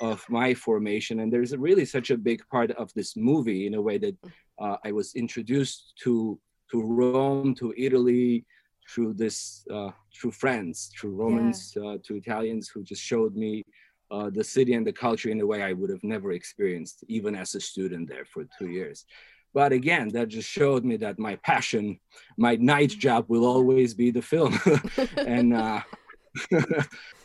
of 0.00 0.24
my 0.28 0.54
formation 0.54 1.20
and 1.20 1.32
there's 1.32 1.56
really 1.56 1.84
such 1.84 2.10
a 2.10 2.16
big 2.16 2.42
part 2.50 2.70
of 2.72 2.92
this 2.94 3.16
movie 3.16 3.66
in 3.66 3.74
a 3.74 3.82
way 3.82 3.98
that 3.98 4.16
uh, 4.60 4.76
i 4.84 4.92
was 4.92 5.14
introduced 5.14 5.92
to 6.02 6.38
to 6.70 6.82
rome 6.82 7.54
to 7.54 7.74
italy 7.76 8.44
through 8.88 9.12
this 9.12 9.66
uh, 9.72 9.90
through 10.14 10.30
friends 10.30 10.90
through 10.98 11.10
romans 11.10 11.74
yeah. 11.76 11.90
uh, 11.90 11.96
to 12.02 12.16
italians 12.16 12.68
who 12.68 12.82
just 12.82 13.02
showed 13.02 13.34
me 13.34 13.62
uh, 14.10 14.28
the 14.30 14.42
city 14.42 14.74
and 14.74 14.86
the 14.86 14.92
culture 14.92 15.30
in 15.30 15.40
a 15.40 15.46
way 15.46 15.62
i 15.62 15.72
would 15.72 15.90
have 15.90 16.02
never 16.02 16.32
experienced 16.32 17.04
even 17.08 17.34
as 17.34 17.54
a 17.54 17.60
student 17.60 18.08
there 18.08 18.24
for 18.24 18.44
two 18.58 18.68
years. 18.68 19.04
But 19.52 19.72
again 19.72 20.08
that 20.10 20.28
just 20.28 20.48
showed 20.48 20.84
me 20.84 20.96
that 20.98 21.18
my 21.18 21.36
passion 21.36 21.98
my 22.36 22.56
night 22.56 22.90
job 22.90 23.26
will 23.28 23.44
always 23.44 23.94
be 23.94 24.10
the 24.10 24.22
film. 24.22 24.58
And 25.16 25.54
uh, 25.54 25.80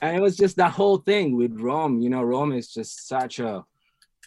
and 0.01 0.17
it 0.17 0.21
was 0.21 0.37
just 0.37 0.57
that 0.57 0.71
whole 0.71 0.97
thing 0.97 1.35
with 1.35 1.59
Rome. 1.59 2.01
You 2.01 2.09
know, 2.09 2.23
Rome 2.23 2.51
is 2.53 2.73
just 2.73 3.07
such 3.07 3.39
a 3.39 3.63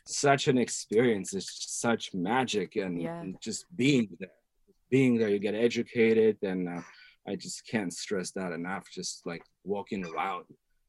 such 0.06 0.48
an 0.48 0.58
experience. 0.58 1.34
It's 1.34 1.66
such 1.70 2.14
magic 2.14 2.76
and, 2.76 3.00
yeah. 3.00 3.20
and 3.20 3.40
just 3.40 3.64
being 3.76 4.08
there. 4.18 4.30
Being 4.90 5.18
there, 5.18 5.28
you 5.28 5.38
get 5.38 5.54
educated, 5.54 6.38
and 6.42 6.66
uh, 6.66 6.80
I 7.26 7.36
just 7.36 7.66
can't 7.66 7.92
stress 7.92 8.30
that 8.30 8.52
enough. 8.52 8.84
Just 8.90 9.26
like 9.26 9.42
walking 9.62 10.02
around 10.06 10.46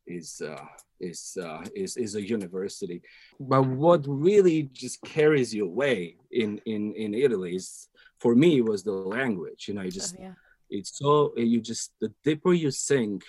is 0.07 0.41
uh, 0.41 0.63
is 1.01 1.37
uh, 1.41 1.65
is 1.75 1.97
is 1.97 2.15
a 2.15 2.25
university. 2.25 3.01
But 3.41 3.67
what 3.67 4.05
really 4.07 4.69
just 4.71 5.01
carries 5.01 5.53
you 5.53 5.65
away 5.65 6.15
in 6.31 6.61
in 6.65 6.93
in 6.93 7.13
Italy 7.13 7.55
is, 7.55 7.89
for 8.19 8.35
me, 8.35 8.61
was 8.61 8.83
the 8.83 8.93
language. 8.93 9.67
You 9.67 9.73
know, 9.73 9.81
you 9.81 9.91
just 9.91 10.15
oh, 10.17 10.23
yeah. 10.23 10.33
it's 10.69 10.97
so 10.97 11.33
you 11.35 11.59
just 11.59 11.91
the 11.99 12.13
deeper 12.23 12.53
you 12.53 12.71
sink 12.71 13.23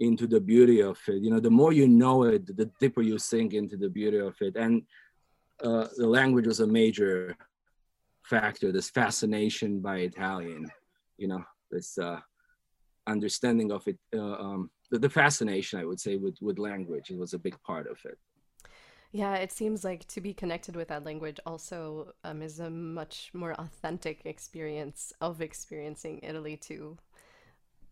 into 0.00 0.26
the 0.26 0.40
beauty 0.40 0.80
of 0.80 0.98
it. 1.06 1.22
You 1.22 1.30
know, 1.30 1.40
the 1.40 1.50
more 1.50 1.72
you 1.72 1.86
know 1.86 2.24
it, 2.24 2.56
the 2.56 2.70
deeper 2.80 3.02
you 3.02 3.18
sink 3.18 3.52
into 3.52 3.76
the 3.76 3.88
beauty 3.88 4.18
of 4.18 4.34
it. 4.40 4.56
And 4.56 4.82
uh, 5.62 5.88
the 5.96 6.06
language 6.06 6.46
was 6.46 6.60
a 6.60 6.66
major 6.66 7.36
factor. 8.24 8.72
This 8.72 8.90
fascination 8.90 9.80
by 9.80 9.98
Italian, 9.98 10.70
you 11.18 11.28
know, 11.28 11.44
this 11.70 11.98
uh, 11.98 12.18
understanding 13.06 13.70
of 13.70 13.86
it, 13.86 13.98
uh, 14.14 14.20
um, 14.20 14.70
the, 14.90 14.98
the 14.98 15.10
fascination, 15.10 15.78
I 15.78 15.84
would 15.84 16.00
say, 16.00 16.16
with 16.16 16.36
with 16.40 16.58
language. 16.58 17.10
It 17.10 17.18
was 17.18 17.34
a 17.34 17.38
big 17.38 17.60
part 17.62 17.86
of 17.86 17.98
it. 18.04 18.18
Yeah, 19.12 19.34
it 19.34 19.50
seems 19.50 19.84
like 19.84 20.06
to 20.08 20.20
be 20.20 20.32
connected 20.32 20.76
with 20.76 20.88
that 20.88 21.04
language 21.04 21.40
also 21.44 22.12
um, 22.22 22.42
is 22.42 22.60
a 22.60 22.70
much 22.70 23.30
more 23.34 23.54
authentic 23.54 24.24
experience 24.24 25.12
of 25.20 25.42
experiencing 25.42 26.20
Italy 26.22 26.56
too 26.56 26.96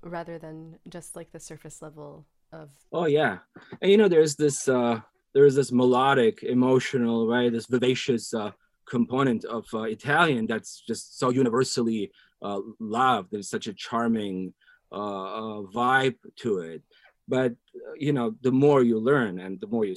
rather 0.03 0.39
than 0.39 0.79
just 0.89 1.17
like 1.17 1.33
the 1.33 1.41
surface 1.41 1.83
level 1.83 2.27
of 2.53 2.71
oh 2.93 3.07
yeah. 3.07 3.39
And 3.81 3.91
you 3.91 3.97
know 3.97 4.09
there's 4.09 4.37
this 4.37 4.69
uh 4.69 5.01
there's 5.35 5.55
this 5.55 5.73
melodic 5.73 6.43
emotional 6.43 7.27
right 7.27 7.53
this 7.53 7.67
vivacious 7.67 8.33
uh 8.35 8.53
component 8.87 9.45
of 9.45 9.67
uh, 9.75 9.83
italian 9.83 10.47
that's 10.47 10.83
just 10.87 11.19
so 11.19 11.29
universally 11.29 12.11
uh, 12.41 12.61
loved. 12.81 13.29
There's 13.31 13.51
such 13.51 13.67
a 13.67 13.75
charming 13.75 14.55
uh, 14.93 14.95
uh 14.95 15.63
vibe 15.75 16.17
to 16.37 16.61
it. 16.61 16.83
But 17.27 17.53
uh, 17.53 17.95
you 17.97 18.13
know 18.13 18.35
the 18.41 18.53
more 18.53 18.83
you 18.83 18.99
learn 18.99 19.41
and 19.41 19.61
the 19.61 19.67
more 19.67 19.85
you 19.85 19.97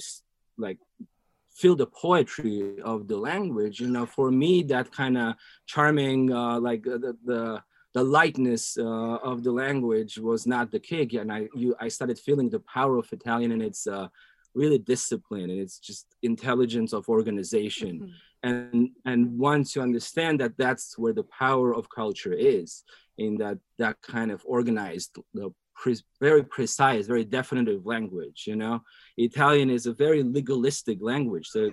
like 0.58 0.78
feel 1.54 1.76
the 1.76 1.86
poetry 1.86 2.80
of 2.82 3.08
the 3.08 3.16
language 3.16 3.78
you 3.80 3.88
know 3.88 4.06
for 4.06 4.30
me 4.30 4.62
that 4.62 4.90
kind 4.90 5.18
of 5.18 5.34
charming 5.66 6.32
uh, 6.32 6.58
like 6.58 6.86
uh, 6.86 6.98
the, 6.98 7.16
the 7.24 7.62
the 7.94 8.02
lightness 8.02 8.78
uh, 8.78 9.16
of 9.30 9.42
the 9.42 9.52
language 9.52 10.18
was 10.18 10.46
not 10.46 10.70
the 10.70 10.80
kick 10.80 11.12
and 11.14 11.32
i 11.32 11.48
you 11.54 11.74
i 11.80 11.88
started 11.88 12.18
feeling 12.18 12.48
the 12.50 12.60
power 12.60 12.96
of 12.98 13.12
italian 13.12 13.52
and 13.52 13.62
its 13.62 13.86
uh, 13.86 14.08
really 14.54 14.78
discipline 14.78 15.50
and 15.50 15.60
it's 15.60 15.78
just 15.78 16.14
intelligence 16.22 16.92
of 16.92 17.08
organization. 17.08 18.00
Mm-hmm. 18.00 18.48
and 18.48 18.90
and 19.04 19.38
once 19.38 19.74
you 19.74 19.82
understand 19.82 20.40
that 20.40 20.56
that's 20.58 20.98
where 20.98 21.12
the 21.12 21.28
power 21.44 21.74
of 21.74 21.88
culture 21.88 22.32
is 22.32 22.84
in 23.18 23.36
that 23.36 23.58
that 23.78 23.96
kind 24.02 24.30
of 24.30 24.42
organized 24.44 25.16
the 25.34 25.50
pre- 25.74 26.06
very 26.20 26.44
precise 26.44 27.06
very 27.06 27.24
definitive 27.24 27.86
language 27.86 28.44
you 28.46 28.56
know? 28.56 28.82
Italian 29.16 29.68
is 29.70 29.86
a 29.86 29.92
very 29.92 30.22
legalistic 30.22 30.98
language 31.00 31.48
so 31.48 31.70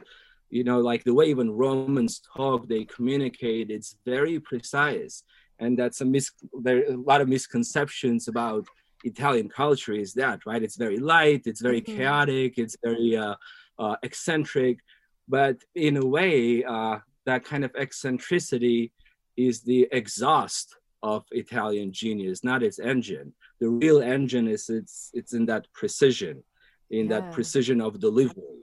you 0.50 0.64
know 0.64 0.80
like 0.80 1.04
the 1.04 1.14
way 1.14 1.26
even 1.26 1.52
romans 1.52 2.22
talk 2.36 2.68
they 2.68 2.84
communicate 2.86 3.70
it's 3.70 3.96
very 4.06 4.40
precise 4.40 5.24
and 5.60 5.78
that's 5.78 6.02
a 6.02 6.06
mis 6.06 6.32
there 6.62 6.84
a 6.90 6.96
lot 6.96 7.22
of 7.22 7.28
misconceptions 7.28 8.28
about 8.28 8.66
Italian 9.04 9.50
culture 9.50 9.94
is 9.94 10.14
that 10.14 10.46
right 10.46 10.64
it's 10.64 10.76
very 10.76 10.98
light 10.98 11.44
it's 11.46 11.62
very 11.62 11.82
mm-hmm. 11.82 11.98
chaotic 11.98 12.58
it's 12.58 12.78
very 12.84 13.16
uh, 13.16 13.36
uh, 13.78 13.96
eccentric 14.04 14.80
but 15.28 15.58
in 15.76 15.98
a 15.98 16.06
way 16.06 16.64
uh, 16.64 16.98
that 17.26 17.44
kind 17.44 17.64
of 17.64 17.72
eccentricity 17.76 18.92
is 19.38 19.62
the 19.62 19.88
exhaust 19.92 20.76
of 21.02 21.24
Italian 21.32 21.94
genius 21.94 22.44
not 22.44 22.64
its 22.64 22.80
engine 22.80 23.34
the 23.60 23.70
real 23.70 24.02
engine 24.02 24.48
is 24.48 24.70
it's 24.70 25.12
it's 25.14 25.34
in 25.34 25.46
that 25.46 25.72
precision 25.74 26.44
in 26.90 27.08
yeah. 27.08 27.20
that 27.20 27.32
precision 27.32 27.80
of 27.80 28.00
delivery 28.00 28.60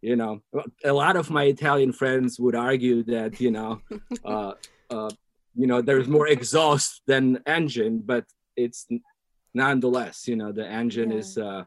you 0.00 0.16
know 0.16 0.42
a 0.84 0.92
lot 0.92 1.16
of 1.16 1.30
my 1.30 1.44
Italian 1.44 1.92
friends 1.92 2.38
would 2.38 2.54
argue 2.54 3.02
that 3.04 3.40
you 3.40 3.50
know 3.50 3.80
uh, 4.24 4.52
uh, 4.90 5.10
you 5.54 5.66
know 5.66 5.82
there's 5.82 6.08
more 6.08 6.28
exhaust 6.28 7.02
than 7.06 7.38
engine 7.46 8.02
but 8.04 8.24
it's 8.56 8.86
nonetheless 9.54 10.26
you 10.26 10.36
know 10.36 10.52
the 10.52 10.66
engine 10.66 11.10
yeah. 11.10 11.18
is 11.18 11.38
uh 11.38 11.64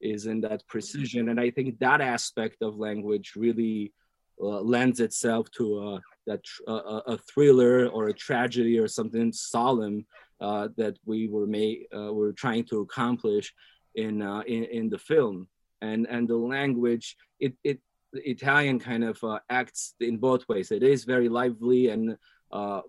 is 0.00 0.26
in 0.26 0.42
that 0.42 0.66
precision. 0.66 1.30
And 1.30 1.40
i 1.40 1.50
think 1.50 1.78
that 1.78 2.00
aspect 2.00 2.62
of 2.62 2.76
language 2.76 3.32
really 3.36 3.92
uh, 4.40 4.60
lends 4.60 5.00
itself 5.00 5.50
to 5.52 5.64
uh, 5.88 6.00
that 6.26 6.42
uh, 6.68 7.00
a 7.06 7.16
thriller 7.16 7.86
or 7.88 8.08
a 8.08 8.12
tragedy 8.12 8.78
or 8.78 8.86
something 8.86 9.32
solemn 9.32 10.04
uh, 10.40 10.68
that 10.76 10.98
we 11.06 11.28
were 11.28 11.46
made 11.46 11.86
uh, 11.96 12.12
were 12.12 12.32
trying 12.32 12.64
to 12.64 12.80
accomplish 12.80 13.54
in, 13.94 14.20
uh, 14.20 14.42
in 14.46 14.64
in 14.64 14.90
the 14.90 14.98
film. 14.98 15.48
And 15.80 16.06
and 16.08 16.28
the 16.28 16.36
language 16.36 17.16
it 17.40 17.54
it 17.64 17.80
Italian 18.12 18.78
kind 18.78 19.04
of 19.04 19.22
uh, 19.22 19.38
acts 19.50 19.94
in 20.00 20.18
both 20.18 20.48
ways. 20.48 20.70
It 20.70 20.82
is 20.82 21.04
very 21.04 21.28
lively 21.28 21.88
and 21.88 22.16
uh, 22.52 22.82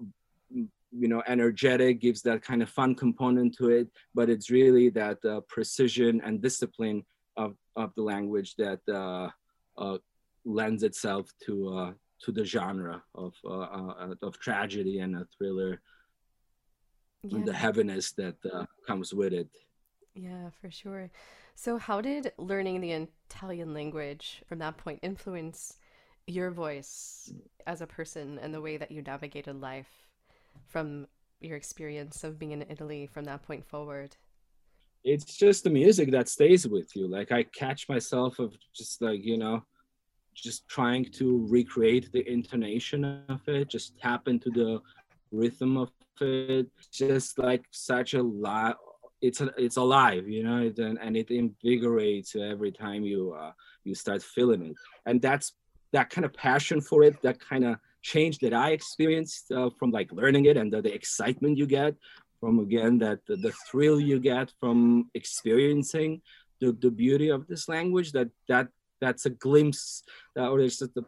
you 0.91 1.07
know 1.07 1.21
energetic 1.27 1.99
gives 1.99 2.21
that 2.21 2.41
kind 2.41 2.61
of 2.61 2.69
fun 2.69 2.95
component 2.95 3.55
to 3.55 3.69
it 3.69 3.87
but 4.15 4.29
it's 4.29 4.49
really 4.49 4.89
that 4.89 5.17
uh, 5.25 5.41
precision 5.47 6.21
and 6.23 6.41
discipline 6.41 7.03
of, 7.35 7.55
of 7.75 7.93
the 7.95 8.01
language 8.01 8.55
that 8.55 8.79
lends 10.45 10.83
itself 10.83 11.29
to 11.45 11.93
to 12.19 12.31
the 12.31 12.43
genre 12.43 13.03
of 13.15 13.33
uh, 13.45 14.15
of 14.21 14.39
tragedy 14.39 14.99
and 14.99 15.15
a 15.15 15.27
thriller 15.37 15.81
yeah. 17.23 17.35
and 17.35 17.45
the 17.45 17.53
heaviness 17.53 18.11
that 18.13 18.35
uh, 18.51 18.65
comes 18.85 19.13
with 19.13 19.33
it. 19.33 19.49
Yeah 20.15 20.49
for 20.61 20.71
sure. 20.71 21.11
So 21.55 21.77
how 21.77 22.01
did 22.01 22.31
learning 22.37 22.81
the 22.81 22.91
italian 22.91 23.73
language 23.73 24.43
from 24.47 24.59
that 24.59 24.77
point 24.77 24.99
influence 25.01 25.77
your 26.27 26.51
voice 26.51 27.31
as 27.65 27.81
a 27.81 27.87
person 27.87 28.39
and 28.41 28.53
the 28.53 28.61
way 28.61 28.77
that 28.77 28.91
you 28.91 29.01
navigated 29.01 29.59
life 29.61 30.06
from 30.67 31.07
your 31.39 31.55
experience 31.55 32.23
of 32.23 32.39
being 32.39 32.51
in 32.51 32.63
italy 32.69 33.07
from 33.07 33.25
that 33.25 33.43
point 33.43 33.65
forward? 33.65 34.15
It's 35.03 35.37
just 35.37 35.63
the 35.63 35.69
music 35.69 36.11
that 36.11 36.27
stays 36.27 36.67
with 36.67 36.95
you. 36.95 37.07
Like 37.07 37.31
i 37.31 37.43
catch 37.43 37.87
myself 37.87 38.39
of 38.39 38.55
just 38.73 39.01
like 39.01 39.23
you 39.23 39.37
know 39.37 39.63
just 40.37 40.67
trying 40.67 41.03
to 41.03 41.45
recreate 41.49 42.11
the 42.11 42.27
intonation 42.29 43.23
of 43.27 43.41
it, 43.47 43.69
just 43.69 43.97
tap 43.97 44.27
into 44.27 44.49
the 44.51 44.79
rhythm 45.31 45.77
of 45.77 45.89
it, 46.21 46.67
just 46.91 47.39
like 47.39 47.65
such 47.71 48.13
a 48.13 48.21
lot. 48.21 48.77
It's 49.21 49.41
a, 49.41 49.51
it's 49.57 49.77
alive, 49.77 50.27
you 50.29 50.43
know, 50.43 50.59
it, 50.61 50.77
and, 50.77 50.99
and 51.01 51.17
it 51.17 51.31
invigorates 51.31 52.35
every 52.35 52.71
time 52.71 53.03
you 53.03 53.33
uh, 53.33 53.51
you 53.83 53.95
start 53.95 54.21
feeling 54.21 54.63
it, 54.63 54.75
and 55.07 55.19
that's 55.19 55.53
that 55.91 56.11
kind 56.11 56.23
of 56.23 56.33
passion 56.33 56.81
for 56.81 57.03
it, 57.03 57.19
that 57.23 57.39
kind 57.39 57.65
of 57.65 57.77
change 58.13 58.35
that 58.39 58.53
I 58.53 58.69
experienced 58.79 59.51
uh, 59.51 59.69
from 59.77 59.89
like 59.91 60.09
learning 60.11 60.45
it, 60.45 60.55
and 60.57 60.71
the, 60.71 60.81
the 60.81 60.93
excitement 60.93 61.57
you 61.57 61.67
get 61.79 61.93
from 62.39 62.59
again 62.59 62.93
that 62.99 63.19
the, 63.27 63.35
the 63.35 63.53
thrill 63.67 63.99
you 63.99 64.19
get 64.19 64.47
from 64.61 65.09
experiencing 65.21 66.21
the, 66.61 66.71
the 66.85 66.91
beauty 67.03 67.29
of 67.29 67.47
this 67.47 67.67
language 67.67 68.11
that 68.17 68.29
that 68.47 68.67
that's 69.03 69.25
a 69.25 69.33
glimpse 69.45 70.03
uh, 70.37 70.49
or 70.51 70.59
it's 70.59 70.79
the 70.79 71.05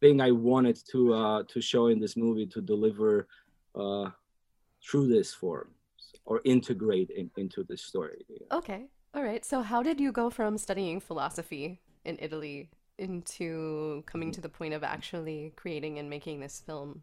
thing 0.00 0.20
I 0.20 0.30
wanted 0.30 0.78
to 0.92 1.00
uh, 1.22 1.42
to 1.52 1.58
show 1.60 1.84
in 1.92 1.98
this 2.04 2.16
movie 2.16 2.48
to 2.54 2.60
deliver 2.74 3.12
uh, 3.82 4.08
through 4.84 5.06
this 5.08 5.34
form 5.34 5.68
or 6.24 6.40
integrate 6.44 7.10
in, 7.10 7.30
into 7.36 7.60
the 7.64 7.76
story. 7.76 8.24
Okay, 8.52 8.82
all 9.14 9.24
right. 9.30 9.44
So 9.44 9.62
how 9.62 9.82
did 9.82 10.00
you 10.00 10.10
go 10.12 10.30
from 10.30 10.58
studying 10.58 11.00
philosophy 11.00 11.80
in 12.04 12.16
Italy 12.20 12.70
into 13.00 14.02
coming 14.06 14.30
to 14.32 14.40
the 14.40 14.48
point 14.48 14.74
of 14.74 14.84
actually 14.84 15.52
creating 15.56 15.98
and 15.98 16.08
making 16.08 16.40
this 16.40 16.60
film? 16.60 17.02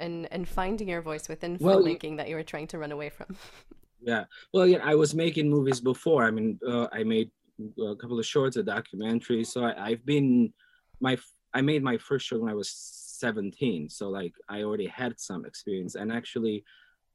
And, 0.00 0.28
and 0.30 0.46
finding 0.46 0.88
your 0.88 1.02
voice 1.02 1.28
within 1.28 1.58
well, 1.60 1.82
filmmaking 1.82 2.18
that 2.18 2.28
you 2.28 2.36
were 2.36 2.44
trying 2.44 2.68
to 2.68 2.78
run 2.78 2.92
away 2.92 3.08
from. 3.08 3.36
yeah 4.00 4.22
well 4.54 4.64
yeah 4.64 4.78
i 4.84 4.94
was 4.94 5.12
making 5.12 5.50
movies 5.50 5.80
before 5.80 6.22
i 6.24 6.30
mean 6.30 6.56
uh, 6.64 6.86
i 6.92 7.02
made 7.02 7.32
a 7.80 7.96
couple 7.96 8.18
of 8.18 8.26
shorts, 8.26 8.56
a 8.56 8.62
documentary. 8.62 9.44
So 9.44 9.64
I, 9.64 9.90
have 9.90 10.04
been 10.04 10.52
my 11.00 11.16
I 11.54 11.60
made 11.60 11.82
my 11.82 11.98
first 11.98 12.26
short 12.26 12.42
when 12.42 12.50
I 12.50 12.54
was 12.54 12.70
17. 12.70 13.88
So 13.88 14.08
like 14.08 14.34
I 14.48 14.62
already 14.62 14.86
had 14.86 15.18
some 15.18 15.44
experience. 15.44 15.94
And 15.94 16.12
actually, 16.12 16.64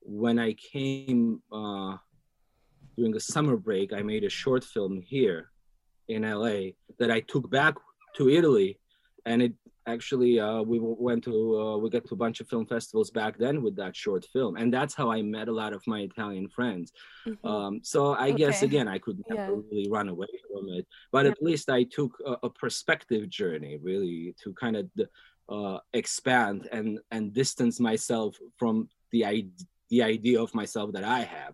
when 0.01 0.39
I 0.39 0.53
came 0.53 1.41
uh, 1.51 1.97
during 2.97 3.13
the 3.13 3.19
summer 3.19 3.57
break, 3.57 3.93
I 3.93 4.01
made 4.01 4.23
a 4.23 4.29
short 4.29 4.63
film 4.63 5.01
here 5.01 5.51
in 6.07 6.23
LA 6.23 6.71
that 6.99 7.11
I 7.11 7.21
took 7.21 7.49
back 7.49 7.75
to 8.15 8.29
Italy, 8.29 8.79
and 9.25 9.41
it 9.41 9.53
actually 9.87 10.39
uh, 10.39 10.61
we 10.61 10.79
went 10.81 11.23
to 11.23 11.59
uh, 11.59 11.77
we 11.77 11.89
got 11.89 12.05
to 12.05 12.13
a 12.13 12.17
bunch 12.17 12.39
of 12.39 12.47
film 12.47 12.65
festivals 12.65 13.11
back 13.11 13.37
then 13.37 13.61
with 13.61 13.75
that 13.75 13.95
short 13.95 14.25
film 14.31 14.55
and 14.55 14.73
that's 14.73 14.93
how 14.93 15.11
i 15.11 15.21
met 15.21 15.47
a 15.47 15.51
lot 15.51 15.73
of 15.73 15.85
my 15.87 16.01
italian 16.01 16.47
friends 16.47 16.91
mm-hmm. 17.27 17.47
um, 17.47 17.79
so 17.83 18.13
i 18.13 18.29
okay. 18.29 18.37
guess 18.37 18.61
again 18.61 18.87
i 18.87 18.97
could 18.97 19.21
never 19.29 19.41
yeah. 19.41 19.61
really 19.71 19.89
run 19.89 20.09
away 20.09 20.27
from 20.51 20.69
it 20.69 20.87
but 21.11 21.25
yeah. 21.25 21.31
at 21.31 21.41
least 21.41 21.69
i 21.69 21.83
took 21.83 22.17
a, 22.25 22.35
a, 22.43 22.49
perspective 22.49 23.29
journey 23.29 23.77
really 23.81 24.33
to 24.41 24.53
kind 24.53 24.75
of 24.77 24.89
uh, 25.49 25.79
expand 25.93 26.69
and 26.71 26.99
and 27.11 27.33
distance 27.33 27.79
myself 27.79 28.37
from 28.57 28.87
the 29.11 29.25
idea 29.25 29.51
the 29.89 30.01
idea 30.01 30.41
of 30.41 30.53
myself 30.55 30.91
that 30.91 31.03
i 31.03 31.19
have 31.19 31.53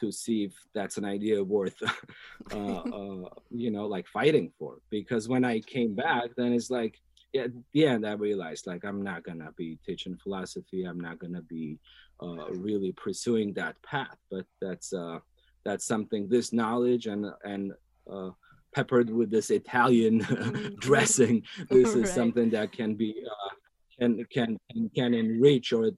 to 0.00 0.10
see 0.10 0.44
if 0.44 0.52
that's 0.74 0.96
an 0.96 1.04
idea 1.04 1.42
worth 1.42 1.80
uh, 2.52 2.56
uh, 2.56 3.28
you 3.50 3.70
know 3.70 3.86
like 3.86 4.06
fighting 4.06 4.52
for 4.58 4.78
because 4.90 5.28
when 5.28 5.44
i 5.44 5.60
came 5.60 5.94
back 5.94 6.30
then 6.36 6.52
it's 6.52 6.70
like 6.70 6.98
at 7.36 7.50
the 7.72 7.86
end, 7.86 8.06
I 8.06 8.12
realized 8.12 8.66
like 8.66 8.84
I'm 8.84 9.02
not 9.02 9.22
gonna 9.22 9.52
be 9.56 9.78
teaching 9.84 10.16
philosophy. 10.16 10.84
I'm 10.84 11.00
not 11.00 11.18
gonna 11.18 11.42
be 11.42 11.78
uh, 12.22 12.50
really 12.52 12.92
pursuing 12.92 13.52
that 13.54 13.80
path. 13.82 14.16
But 14.30 14.46
that's 14.60 14.92
uh, 14.92 15.18
that's 15.64 15.84
something. 15.84 16.28
This 16.28 16.52
knowledge 16.52 17.06
and 17.06 17.26
and 17.44 17.72
uh, 18.10 18.30
peppered 18.74 19.10
with 19.10 19.30
this 19.30 19.50
Italian 19.50 20.20
mm-hmm. 20.24 20.74
dressing. 20.78 21.42
This 21.70 21.94
is 21.94 22.12
something 22.12 22.50
that 22.50 22.72
can 22.72 22.94
be 22.94 23.14
uh, 23.26 23.54
can 23.98 24.24
can 24.32 24.58
can 24.94 25.14
enrich 25.14 25.72
or 25.72 25.90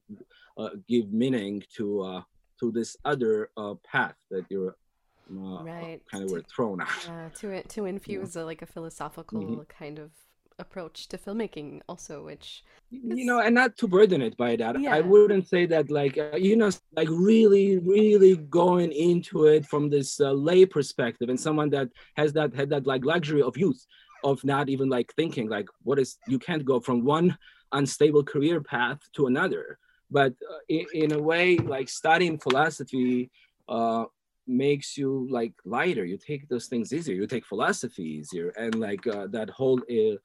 uh, 0.59 0.71
give 0.89 1.13
meaning 1.13 1.63
to 1.77 2.03
uh, 2.03 2.23
to 2.61 2.71
this 2.71 2.97
other 3.05 3.51
path 3.85 4.15
that 4.31 4.45
you're 4.49 4.77
uh, 5.33 5.63
right. 5.63 6.01
kind 6.11 6.25
of 6.25 6.31
were 6.31 6.43
thrown 6.43 6.81
out. 6.81 6.89
Yeah, 7.07 7.29
to 7.41 7.63
to 7.63 7.85
infuse 7.87 8.37
yeah. 8.37 8.43
a, 8.43 8.45
like 8.45 8.63
a 8.63 8.67
philosophical 8.67 9.41
mm-hmm. 9.41 9.63
kind 9.69 9.99
of 9.99 10.11
approach 10.59 11.09
to 11.09 11.17
filmmaking 11.17 11.81
also 11.89 12.23
which 12.23 12.63
is... 12.93 13.19
you 13.19 13.25
know 13.25 13.41
and 13.41 13.55
not 13.55 13.77
to 13.79 13.89
burden 13.89 14.21
it 14.21 14.37
by 14.37 14.55
that 14.55 14.79
yeah. 14.79 14.95
i 14.95 15.01
wouldn't 15.01 15.49
say 15.49 15.65
that 15.65 15.91
like 15.91 16.19
uh, 16.19 16.37
you 16.37 16.55
know 16.55 16.71
like 16.95 17.09
really 17.11 17.79
really 17.79 18.37
going 18.37 18.93
into 18.93 19.47
it 19.47 19.65
from 19.65 19.89
this 19.89 20.21
uh, 20.21 20.31
lay 20.31 20.67
perspective 20.67 21.31
and 21.31 21.41
someone 21.41 21.71
that 21.71 21.89
has 22.15 22.33
that 22.35 22.55
had 22.55 22.69
that 22.69 22.87
like 22.87 23.05
luxury 23.05 23.43
of 23.43 23.57
youth 23.57 23.87
of 24.23 24.45
not 24.45 24.69
even 24.69 24.91
like 24.91 25.11
thinking 25.15 25.49
like 25.49 25.67
what 25.83 25.99
is 25.99 26.19
you 26.29 26.39
can't 26.39 26.65
go 26.67 26.79
from 26.79 27.05
one 27.05 27.37
unstable 27.73 28.23
career 28.23 28.61
path 28.61 29.01
to 29.15 29.27
another 29.27 29.79
but 30.11 30.33
uh, 30.51 30.59
in, 30.69 30.87
in, 30.95 31.13
a 31.13 31.19
way 31.19 31.57
like 31.57 31.89
studying 31.89 32.39
philosophy 32.39 33.31
uh, 33.69 34.05
makes 34.47 34.97
you 34.97 35.27
like 35.31 35.53
lighter 35.65 36.05
you 36.05 36.19
take 36.19 36.49
those 36.49 36.67
things 36.67 36.93
easier 36.93 37.15
you 37.15 37.27
take 37.27 37.47
philosophy 37.47 38.03
easier 38.03 38.49
and 38.51 38.75
like 38.75 39.07
uh, 39.07 39.27
that 39.29 39.49
whole 39.51 39.81
uh, 39.91 40.17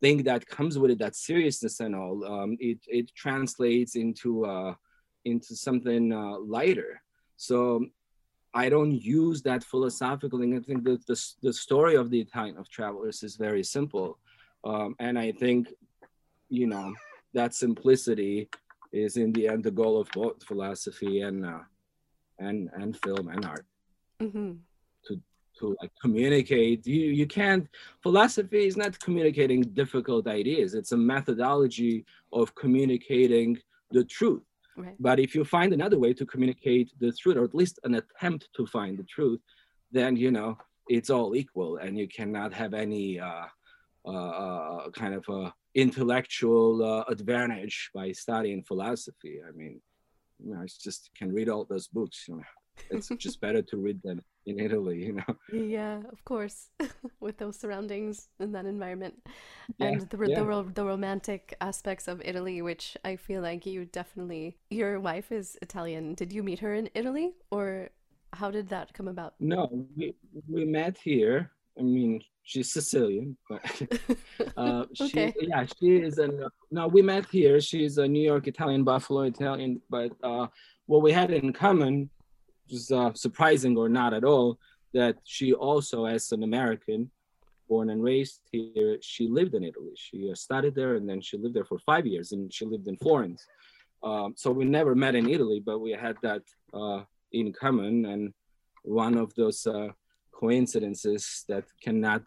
thing 0.00 0.22
that 0.24 0.46
comes 0.46 0.78
with 0.78 0.90
it, 0.90 0.98
that 0.98 1.16
seriousness 1.16 1.80
and 1.80 1.94
all, 1.94 2.24
um, 2.24 2.56
it 2.60 2.78
it 2.86 3.14
translates 3.14 3.96
into 3.96 4.44
uh, 4.44 4.74
into 5.24 5.56
something 5.56 6.12
uh, 6.12 6.38
lighter. 6.38 7.02
So 7.36 7.86
I 8.54 8.68
don't 8.68 8.92
use 8.92 9.42
that 9.42 9.64
philosophical 9.64 10.38
thing. 10.38 10.56
I 10.56 10.60
think 10.60 10.84
that 10.84 11.06
the, 11.06 11.20
the 11.42 11.52
story 11.52 11.96
of 11.96 12.10
the 12.10 12.20
Italian 12.20 12.56
of 12.56 12.68
travelers 12.68 13.22
is 13.22 13.36
very 13.36 13.62
simple, 13.62 14.18
um, 14.64 14.94
and 14.98 15.18
I 15.18 15.32
think 15.32 15.68
you 16.48 16.66
know 16.66 16.94
that 17.34 17.54
simplicity 17.54 18.48
is 18.92 19.16
in 19.16 19.32
the 19.32 19.48
end 19.48 19.64
the 19.64 19.70
goal 19.70 20.00
of 20.00 20.08
both 20.12 20.42
philosophy 20.44 21.20
and 21.20 21.44
uh, 21.44 21.60
and 22.38 22.70
and 22.74 22.96
film 23.04 23.28
and 23.28 23.44
art. 23.44 23.66
Mm-hmm 24.20 24.52
to 25.58 25.76
like 25.80 25.90
communicate 26.00 26.86
you 26.86 27.06
you 27.20 27.26
can't 27.26 27.66
philosophy 28.02 28.66
is 28.66 28.76
not 28.76 28.98
communicating 29.00 29.62
difficult 29.82 30.26
ideas 30.26 30.74
it's 30.74 30.92
a 30.92 30.96
methodology 30.96 32.04
of 32.32 32.54
communicating 32.54 33.58
the 33.90 34.04
truth 34.04 34.42
right. 34.76 34.96
but 35.00 35.18
if 35.18 35.34
you 35.34 35.44
find 35.44 35.72
another 35.72 35.98
way 35.98 36.12
to 36.12 36.24
communicate 36.24 36.90
the 37.00 37.12
truth 37.12 37.36
or 37.36 37.44
at 37.44 37.54
least 37.54 37.78
an 37.84 37.94
attempt 37.94 38.48
to 38.54 38.66
find 38.66 38.98
the 38.98 39.04
truth 39.04 39.40
then 39.90 40.16
you 40.16 40.30
know 40.30 40.56
it's 40.88 41.10
all 41.10 41.34
equal 41.34 41.76
and 41.78 41.98
you 41.98 42.08
cannot 42.08 42.52
have 42.52 42.72
any 42.74 43.18
uh 43.18 43.44
Uh, 44.06 44.10
uh, 44.10 44.78
uh, 44.86 44.90
kind 44.90 45.12
of 45.12 45.24
a 45.28 45.52
intellectual 45.74 46.82
uh, 46.82 47.04
advantage 47.08 47.90
by 47.92 48.10
studying 48.10 48.62
philosophy 48.62 49.40
i 49.46 49.50
mean 49.52 49.80
you 50.42 50.54
know 50.54 50.62
it's 50.62 50.78
just 50.78 51.10
can 51.18 51.32
read 51.32 51.48
all 51.48 51.64
those 51.64 51.88
books 51.88 52.24
you 52.28 52.36
know 52.36 52.42
it's 52.90 53.08
just 53.18 53.40
better 53.40 53.60
to 53.60 53.76
read 53.76 54.00
them 54.02 54.22
in 54.46 54.58
Italy, 54.58 55.04
you 55.04 55.12
know. 55.12 55.36
Yeah, 55.52 56.00
of 56.10 56.24
course, 56.24 56.70
with 57.20 57.36
those 57.38 57.58
surroundings 57.58 58.28
and 58.38 58.54
that 58.54 58.66
environment, 58.66 59.14
yeah, 59.78 59.88
and 59.88 60.08
the 60.08 60.26
yeah. 60.26 60.40
the, 60.40 60.72
the 60.74 60.84
romantic 60.84 61.54
aspects 61.60 62.08
of 62.08 62.22
Italy, 62.24 62.62
which 62.62 62.96
I 63.04 63.16
feel 63.16 63.42
like 63.42 63.66
you 63.66 63.84
definitely. 63.84 64.56
Your 64.70 65.00
wife 65.00 65.32
is 65.32 65.58
Italian. 65.60 66.14
Did 66.14 66.32
you 66.32 66.42
meet 66.42 66.60
her 66.60 66.72
in 66.72 66.88
Italy, 66.94 67.34
or 67.50 67.90
how 68.32 68.50
did 68.50 68.68
that 68.68 68.94
come 68.94 69.08
about? 69.08 69.34
No, 69.40 69.86
we 69.96 70.14
we 70.48 70.64
met 70.64 70.96
here 70.98 71.50
I 71.78 71.82
mean, 71.82 72.22
she's 72.42 72.72
Sicilian, 72.72 73.36
but 73.48 73.60
uh, 74.56 74.84
okay. 75.00 75.32
she, 75.38 75.46
yeah, 75.46 75.66
she 75.78 75.96
is 75.96 76.18
a. 76.18 76.50
No, 76.70 76.88
we 76.88 77.02
met 77.02 77.26
here. 77.26 77.60
She's 77.60 77.98
a 77.98 78.08
New 78.08 78.22
York 78.22 78.46
Italian, 78.46 78.84
Buffalo 78.84 79.22
Italian. 79.22 79.80
But 79.90 80.12
uh, 80.22 80.46
what 80.86 81.02
we 81.02 81.12
had 81.12 81.30
in 81.30 81.52
common 81.52 82.10
was 82.70 82.90
uh, 82.90 83.12
surprising 83.14 83.76
or 83.76 83.88
not 83.88 84.14
at 84.14 84.24
all 84.24 84.58
that 84.94 85.16
she 85.24 85.52
also, 85.52 86.06
as 86.06 86.32
an 86.32 86.42
American, 86.42 87.10
born 87.68 87.90
and 87.90 88.02
raised 88.02 88.40
here, 88.50 88.98
she 89.02 89.28
lived 89.28 89.54
in 89.54 89.62
Italy. 89.62 89.92
She 89.96 90.30
uh, 90.30 90.34
studied 90.34 90.74
there, 90.74 90.96
and 90.96 91.08
then 91.08 91.20
she 91.20 91.36
lived 91.36 91.54
there 91.54 91.64
for 91.64 91.78
five 91.78 92.06
years, 92.06 92.32
and 92.32 92.52
she 92.52 92.64
lived 92.64 92.88
in 92.88 92.96
Florence. 92.96 93.46
Um, 94.02 94.34
so 94.36 94.50
we 94.50 94.64
never 94.64 94.94
met 94.94 95.14
in 95.14 95.28
Italy, 95.28 95.60
but 95.64 95.80
we 95.80 95.90
had 95.92 96.16
that 96.22 96.42
uh, 96.72 97.02
in 97.32 97.52
common, 97.52 98.06
and 98.06 98.32
one 98.82 99.18
of 99.18 99.34
those 99.34 99.66
uh, 99.66 99.88
coincidences 100.38 101.44
that 101.48 101.64
cannot 101.82 102.22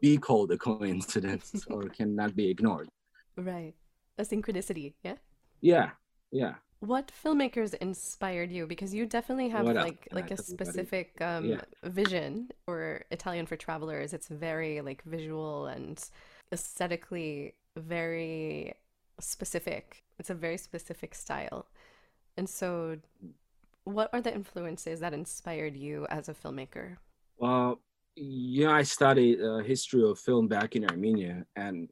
be 0.00 0.16
called 0.16 0.50
a 0.52 0.58
coincidence 0.58 1.64
or 1.70 1.82
cannot 1.88 2.36
be 2.36 2.48
ignored. 2.48 2.88
Right. 3.36 3.74
A 4.18 4.22
synchronicity, 4.22 4.94
yeah? 5.02 5.16
Yeah, 5.60 5.90
yeah. 6.30 6.54
What 6.80 7.12
filmmakers 7.22 7.74
inspired 7.74 8.50
you? 8.50 8.66
Because 8.66 8.94
you 8.94 9.04
definitely 9.04 9.50
have 9.50 9.66
what 9.66 9.76
like 9.76 10.08
else? 10.10 10.12
like 10.12 10.30
a 10.30 10.36
specific 10.36 11.20
um, 11.20 11.44
yeah. 11.44 11.60
vision 11.84 12.50
or 12.66 13.02
Italian 13.10 13.44
for 13.44 13.56
Travelers. 13.56 14.14
It's 14.14 14.28
very 14.28 14.80
like 14.80 15.02
visual 15.04 15.66
and 15.66 16.02
aesthetically 16.52 17.54
very 17.76 18.74
specific. 19.18 20.02
It's 20.18 20.30
a 20.30 20.34
very 20.34 20.56
specific 20.56 21.14
style. 21.14 21.66
And 22.38 22.48
so 22.48 22.96
what 23.84 24.08
are 24.14 24.22
the 24.22 24.34
influences 24.34 25.00
that 25.00 25.12
inspired 25.12 25.76
you 25.76 26.06
as 26.08 26.30
a 26.30 26.34
filmmaker? 26.34 26.96
Well, 27.40 27.80
yeah, 28.16 28.72
I 28.72 28.82
studied 28.82 29.40
uh, 29.40 29.58
history 29.58 30.04
of 30.04 30.18
film 30.18 30.46
back 30.46 30.76
in 30.76 30.84
Armenia, 30.84 31.46
and 31.56 31.88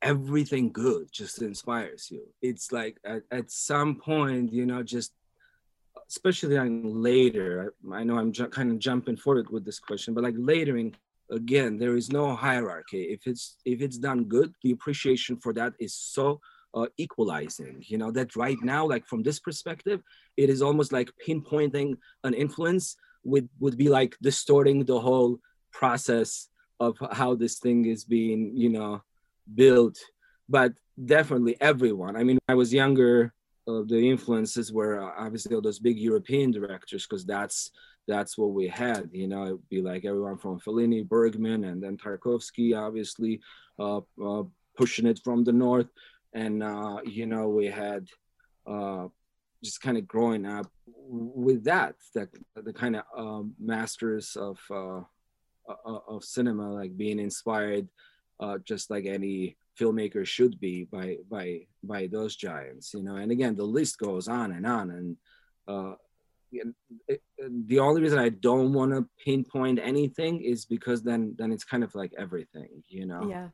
everything 0.00 0.72
good 0.72 1.08
just 1.12 1.42
inspires 1.42 2.08
you. 2.10 2.22
It's 2.40 2.72
like 2.72 2.96
at, 3.04 3.22
at 3.30 3.50
some 3.50 3.96
point, 3.96 4.54
you 4.54 4.64
know, 4.64 4.82
just 4.82 5.12
especially 6.08 6.56
on 6.56 7.02
later. 7.02 7.74
I, 7.92 7.96
I 7.96 8.04
know 8.04 8.16
I'm 8.18 8.32
ju- 8.32 8.48
kind 8.48 8.72
of 8.72 8.78
jumping 8.78 9.18
forward 9.18 9.50
with 9.50 9.66
this 9.66 9.78
question, 9.78 10.14
but 10.14 10.24
like 10.24 10.34
later 10.38 10.78
in 10.78 10.94
again, 11.30 11.76
there 11.76 11.94
is 11.94 12.10
no 12.10 12.34
hierarchy. 12.34 13.02
If 13.02 13.26
it's 13.26 13.58
if 13.66 13.82
it's 13.82 13.98
done 13.98 14.24
good, 14.24 14.54
the 14.62 14.70
appreciation 14.70 15.36
for 15.36 15.52
that 15.52 15.74
is 15.78 15.94
so 15.94 16.40
uh, 16.72 16.86
equalizing. 16.96 17.84
You 17.86 17.98
know 17.98 18.10
that 18.12 18.34
right 18.34 18.56
now, 18.62 18.88
like 18.88 19.06
from 19.06 19.22
this 19.22 19.40
perspective, 19.40 20.00
it 20.38 20.48
is 20.48 20.62
almost 20.62 20.90
like 20.90 21.10
pinpointing 21.26 21.98
an 22.24 22.32
influence 22.32 22.96
would 23.26 23.48
would 23.60 23.76
be 23.76 23.88
like 23.88 24.16
distorting 24.22 24.84
the 24.84 25.00
whole 25.00 25.38
process 25.72 26.48
of 26.80 26.96
how 27.12 27.34
this 27.34 27.58
thing 27.58 27.84
is 27.86 28.04
being 28.04 28.56
you 28.56 28.70
know 28.70 29.02
built. 29.54 29.98
But 30.48 30.72
definitely 31.04 31.56
everyone. 31.60 32.16
I 32.16 32.22
mean 32.24 32.38
i 32.48 32.54
was 32.54 32.72
younger 32.72 33.32
uh, 33.68 33.82
the 33.86 33.98
influences 33.98 34.72
were 34.72 35.02
uh, 35.02 35.12
obviously 35.24 35.54
all 35.54 35.60
those 35.60 35.80
big 35.80 35.98
european 35.98 36.52
directors 36.52 37.04
because 37.04 37.24
that's 37.26 37.72
that's 38.06 38.38
what 38.38 38.52
we 38.52 38.68
had 38.68 39.10
you 39.12 39.26
know? 39.26 39.44
It'd 39.46 39.68
be 39.68 39.82
like 39.82 40.04
everyone 40.04 40.38
from 40.38 40.60
fellini 40.60 41.06
bergman 41.06 41.64
and 41.64 41.82
then 41.82 41.96
tarkovsky 41.96 42.68
obviously 42.86 43.40
uh, 43.78 44.00
uh 44.24 44.44
pushing 44.76 45.06
it 45.06 45.20
from 45.24 45.42
the 45.42 45.52
north. 45.52 45.88
And 46.32 46.62
uh, 46.62 46.98
you 47.04 47.26
know 47.26 47.48
we 47.48 47.66
had 47.66 48.08
uh, 48.66 49.08
just 49.62 49.80
kind 49.80 49.96
of 49.96 50.06
growing 50.06 50.46
up 50.46 50.70
with 51.08 51.64
that 51.64 51.94
that 52.14 52.28
the 52.56 52.72
kind 52.72 52.96
of 52.96 53.02
um, 53.16 53.54
masters 53.58 54.36
of 54.36 54.58
uh, 54.70 55.00
of 56.08 56.24
cinema 56.24 56.72
like 56.72 56.96
being 56.96 57.18
inspired 57.18 57.88
uh, 58.40 58.58
just 58.64 58.90
like 58.90 59.06
any 59.06 59.56
filmmaker 59.78 60.26
should 60.26 60.58
be 60.60 60.84
by 60.84 61.16
by 61.30 61.60
by 61.82 62.06
those 62.06 62.36
giants 62.36 62.92
you 62.94 63.02
know? 63.02 63.16
And 63.16 63.30
again 63.30 63.56
the 63.56 63.64
list 63.64 63.98
goes 63.98 64.28
on 64.28 64.52
and 64.52 64.66
on 64.66 64.90
and 64.90 65.16
uh, 65.68 65.94
it, 66.52 67.20
the 67.66 67.80
only 67.80 68.00
reason 68.02 68.18
I 68.18 68.28
don't 68.28 68.72
want 68.72 68.92
to 68.92 69.06
pinpoint 69.24 69.80
anything 69.82 70.42
is 70.42 70.64
because 70.64 71.02
then 71.02 71.34
then 71.38 71.52
it's 71.52 71.64
kind 71.64 71.84
of 71.84 71.94
like 71.94 72.12
everything 72.18 72.82
you 72.88 73.06
know? 73.06 73.28
Yeah. 73.28 73.48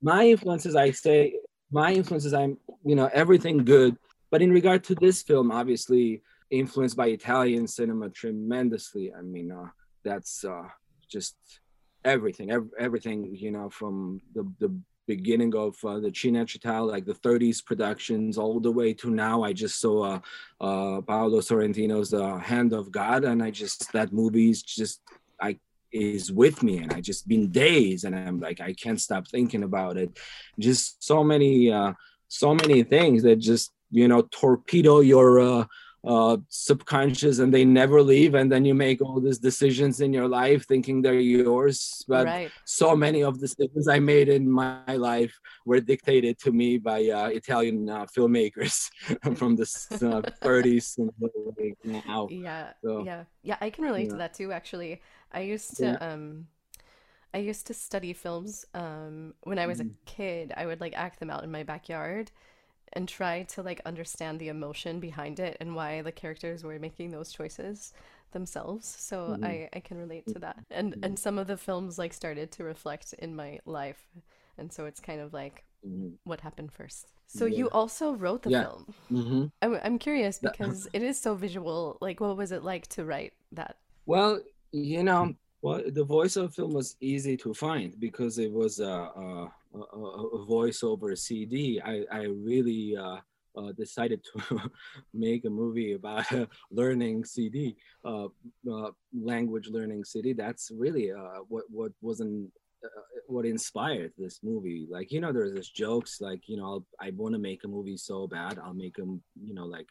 My 0.00 0.26
influences 0.26 0.76
I 0.76 0.92
say 0.92 1.38
my 1.70 1.92
influences 1.92 2.32
I'm 2.32 2.58
you 2.84 2.94
know 2.94 3.10
everything 3.12 3.64
good 3.64 3.96
but 4.34 4.42
in 4.42 4.50
regard 4.50 4.82
to 4.82 4.96
this 4.96 5.22
film, 5.22 5.52
obviously 5.52 6.20
influenced 6.50 6.96
by 6.96 7.06
Italian 7.06 7.68
cinema 7.68 8.10
tremendously. 8.10 9.14
I 9.16 9.22
mean, 9.22 9.52
uh, 9.52 9.68
that's 10.02 10.44
uh, 10.44 10.64
just 11.08 11.36
everything, 12.04 12.50
ev- 12.50 12.74
everything, 12.76 13.36
you 13.36 13.52
know, 13.52 13.70
from 13.70 14.20
the, 14.34 14.42
the 14.58 14.76
beginning 15.06 15.54
of 15.54 15.76
uh, 15.84 16.00
the 16.00 16.10
Cinecittà, 16.10 16.84
like 16.84 17.04
the 17.04 17.14
30s 17.14 17.64
productions, 17.64 18.36
all 18.36 18.58
the 18.58 18.72
way 18.72 18.92
to 18.94 19.08
now. 19.08 19.44
I 19.44 19.52
just 19.52 19.78
saw 19.80 20.02
uh, 20.02 20.20
uh, 20.60 21.00
Paolo 21.02 21.38
Sorrentino's 21.38 22.10
The 22.10 22.36
Hand 22.40 22.72
of 22.72 22.90
God, 22.90 23.22
and 23.22 23.40
I 23.40 23.52
just, 23.52 23.92
that 23.92 24.12
movie 24.12 24.50
is 24.50 24.64
just, 24.64 25.00
I 25.40 25.60
is 25.92 26.32
with 26.32 26.60
me 26.64 26.78
and 26.78 26.92
I 26.92 27.00
just 27.00 27.28
been 27.28 27.52
days 27.52 28.02
and 28.02 28.16
I'm 28.16 28.40
like 28.40 28.60
I 28.60 28.72
can't 28.72 29.00
stop 29.00 29.28
thinking 29.28 29.62
about 29.62 29.96
it. 29.96 30.18
Just 30.58 31.04
so 31.04 31.22
many 31.22 31.70
uh 31.70 31.92
so 32.26 32.52
many 32.52 32.82
things 32.82 33.22
that 33.22 33.36
just 33.36 33.73
you 33.94 34.08
know 34.08 34.22
torpedo 34.30 35.00
your 35.00 35.40
uh, 35.40 35.64
uh, 36.06 36.36
subconscious 36.48 37.38
and 37.38 37.52
they 37.52 37.64
never 37.64 38.02
leave 38.02 38.34
and 38.34 38.52
then 38.52 38.64
you 38.64 38.74
make 38.74 39.00
all 39.00 39.20
these 39.20 39.38
decisions 39.38 40.02
in 40.02 40.12
your 40.12 40.28
life 40.28 40.66
thinking 40.66 41.00
they're 41.00 41.14
yours 41.14 42.04
but 42.06 42.26
right. 42.26 42.50
so 42.66 42.94
many 42.94 43.22
of 43.22 43.40
the 43.40 43.46
decisions 43.46 43.88
i 43.88 43.98
made 43.98 44.28
in 44.28 44.50
my 44.50 44.96
life 44.96 45.34
were 45.64 45.80
dictated 45.80 46.38
to 46.38 46.52
me 46.52 46.76
by 46.76 47.08
uh, 47.08 47.28
italian 47.28 47.88
uh, 47.88 48.04
filmmakers 48.04 48.90
from 49.38 49.56
the 49.56 49.64
30s 49.64 50.98
uh, 51.00 52.00
now 52.06 52.28
yeah 52.30 52.72
so, 52.84 53.02
yeah 53.04 53.24
yeah 53.42 53.56
i 53.62 53.70
can 53.70 53.84
relate 53.84 54.04
yeah. 54.04 54.10
to 54.10 54.16
that 54.16 54.34
too 54.34 54.52
actually 54.52 55.00
i 55.32 55.40
used 55.40 55.76
to 55.76 55.84
yeah. 55.84 56.12
um 56.12 56.46
I 57.32 57.38
used 57.38 57.66
to 57.66 57.74
study 57.74 58.12
films 58.12 58.64
um, 58.74 59.34
when 59.42 59.58
I 59.58 59.66
was 59.66 59.80
mm. 59.80 59.90
a 59.90 59.94
kid. 60.06 60.54
I 60.56 60.66
would 60.66 60.80
like 60.80 60.94
act 60.96 61.18
them 61.18 61.30
out 61.30 61.42
in 61.42 61.50
my 61.50 61.64
backyard 61.64 62.30
and 62.94 63.08
try 63.08 63.42
to 63.42 63.62
like 63.62 63.80
understand 63.84 64.38
the 64.38 64.48
emotion 64.48 65.00
behind 65.00 65.40
it 65.40 65.56
and 65.60 65.74
why 65.74 66.02
the 66.02 66.12
characters 66.12 66.64
were 66.64 66.78
making 66.78 67.10
those 67.10 67.32
choices 67.32 67.92
themselves 68.32 68.86
so 68.98 69.28
mm-hmm. 69.30 69.44
I, 69.44 69.68
I 69.72 69.80
can 69.80 69.98
relate 69.98 70.26
to 70.28 70.38
that 70.40 70.58
and 70.70 70.92
mm-hmm. 70.92 71.04
and 71.04 71.18
some 71.18 71.38
of 71.38 71.46
the 71.46 71.56
films 71.56 71.98
like 71.98 72.12
started 72.12 72.50
to 72.52 72.64
reflect 72.64 73.14
in 73.18 73.34
my 73.34 73.60
life 73.64 74.08
and 74.58 74.72
so 74.72 74.86
it's 74.86 75.00
kind 75.00 75.20
of 75.20 75.32
like 75.32 75.64
mm-hmm. 75.86 76.08
what 76.24 76.40
happened 76.40 76.72
first 76.72 77.12
so 77.26 77.46
yeah. 77.46 77.58
you 77.58 77.70
also 77.70 78.12
wrote 78.12 78.42
the 78.42 78.50
yeah. 78.50 78.62
film 78.62 78.94
mm-hmm. 79.10 79.44
I'm, 79.62 79.80
I'm 79.82 79.98
curious 79.98 80.38
because 80.38 80.88
it 80.92 81.02
is 81.02 81.18
so 81.18 81.34
visual 81.34 81.96
like 82.00 82.20
what 82.20 82.36
was 82.36 82.52
it 82.52 82.64
like 82.64 82.86
to 82.88 83.04
write 83.04 83.32
that 83.52 83.76
well 84.06 84.40
you 84.72 85.02
know 85.02 85.34
well 85.62 85.80
the 85.86 86.04
voice 86.04 86.36
of 86.36 86.54
film 86.54 86.72
was 86.72 86.96
easy 87.00 87.36
to 87.38 87.54
find 87.54 87.98
because 88.00 88.38
it 88.38 88.52
was 88.52 88.80
a, 88.80 88.84
a 88.90 89.52
a, 89.74 89.98
a 89.98 90.46
voiceover 90.46 91.16
CD, 91.16 91.80
I, 91.84 92.04
I 92.10 92.22
really 92.24 92.96
uh, 92.96 93.16
uh, 93.56 93.72
decided 93.72 94.24
to 94.24 94.60
make 95.14 95.44
a 95.44 95.50
movie 95.50 95.92
about 95.92 96.26
learning 96.70 97.24
CD, 97.24 97.76
uh, 98.04 98.26
uh, 98.70 98.90
language 99.12 99.68
learning 99.68 100.04
CD. 100.04 100.32
That's 100.32 100.70
really 100.74 101.12
uh, 101.12 101.40
what 101.48 101.64
what 101.70 101.92
wasn't 102.00 102.50
uh, 102.84 103.02
what 103.26 103.46
inspired 103.46 104.12
this 104.18 104.40
movie. 104.42 104.86
Like 104.90 105.12
you 105.12 105.20
know, 105.20 105.32
there's 105.32 105.54
this 105.54 105.68
jokes 105.68 106.20
like 106.20 106.48
you 106.48 106.56
know 106.56 106.64
I'll, 106.64 106.86
I 107.00 107.10
want 107.10 107.34
to 107.34 107.38
make 107.38 107.64
a 107.64 107.68
movie 107.68 107.96
so 107.96 108.26
bad 108.26 108.58
I'll 108.58 108.74
make 108.74 108.96
them 108.96 109.22
you 109.46 109.54
know 109.54 109.66
like 109.66 109.88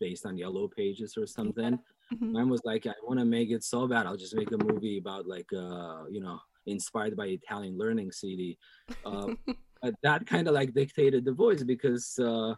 based 0.00 0.26
on 0.26 0.36
yellow 0.38 0.68
pages 0.68 1.16
or 1.16 1.26
something. 1.26 1.78
Mm-hmm. 2.12 2.32
Mine 2.32 2.48
was 2.48 2.62
like 2.64 2.86
I 2.86 2.94
want 3.06 3.18
to 3.20 3.26
make 3.26 3.50
it 3.50 3.64
so 3.64 3.86
bad 3.86 4.06
I'll 4.06 4.16
just 4.16 4.34
make 4.34 4.52
a 4.52 4.64
movie 4.64 4.98
about 4.98 5.26
like 5.26 5.52
uh 5.52 6.04
you 6.10 6.20
know 6.20 6.40
inspired 6.68 7.16
by 7.16 7.26
Italian 7.26 7.76
learning 7.78 8.12
CD. 8.12 8.58
Uh, 9.04 9.34
that 10.02 10.26
kind 10.26 10.48
of 10.48 10.54
like 10.54 10.74
dictated 10.74 11.24
the 11.24 11.32
voice 11.32 11.62
because 11.62 12.18
uh, 12.18 12.54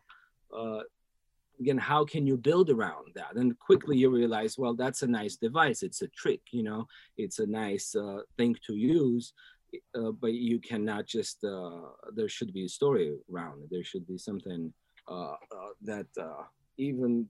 uh, 0.56 0.80
again, 1.60 1.78
how 1.78 2.04
can 2.04 2.26
you 2.26 2.36
build 2.36 2.70
around 2.70 3.08
that? 3.14 3.36
And 3.36 3.56
quickly 3.58 3.96
you 3.96 4.10
realize, 4.10 4.58
well, 4.58 4.74
that's 4.74 5.02
a 5.02 5.06
nice 5.06 5.36
device. 5.36 5.82
It's 5.82 6.02
a 6.02 6.08
trick, 6.08 6.40
you 6.50 6.62
know, 6.62 6.86
it's 7.16 7.38
a 7.38 7.46
nice 7.46 7.94
uh, 7.94 8.22
thing 8.36 8.56
to 8.66 8.74
use. 8.74 9.32
Uh, 9.94 10.10
but 10.10 10.32
you 10.32 10.58
cannot 10.58 11.06
just 11.06 11.44
uh, 11.44 11.90
there 12.16 12.28
should 12.28 12.52
be 12.52 12.64
a 12.64 12.68
story 12.68 13.16
around 13.32 13.62
it 13.62 13.70
there 13.70 13.84
should 13.84 14.04
be 14.04 14.18
something 14.18 14.72
uh, 15.08 15.36
uh, 15.56 15.72
that 15.80 16.08
uh, 16.20 16.42
even 16.76 17.24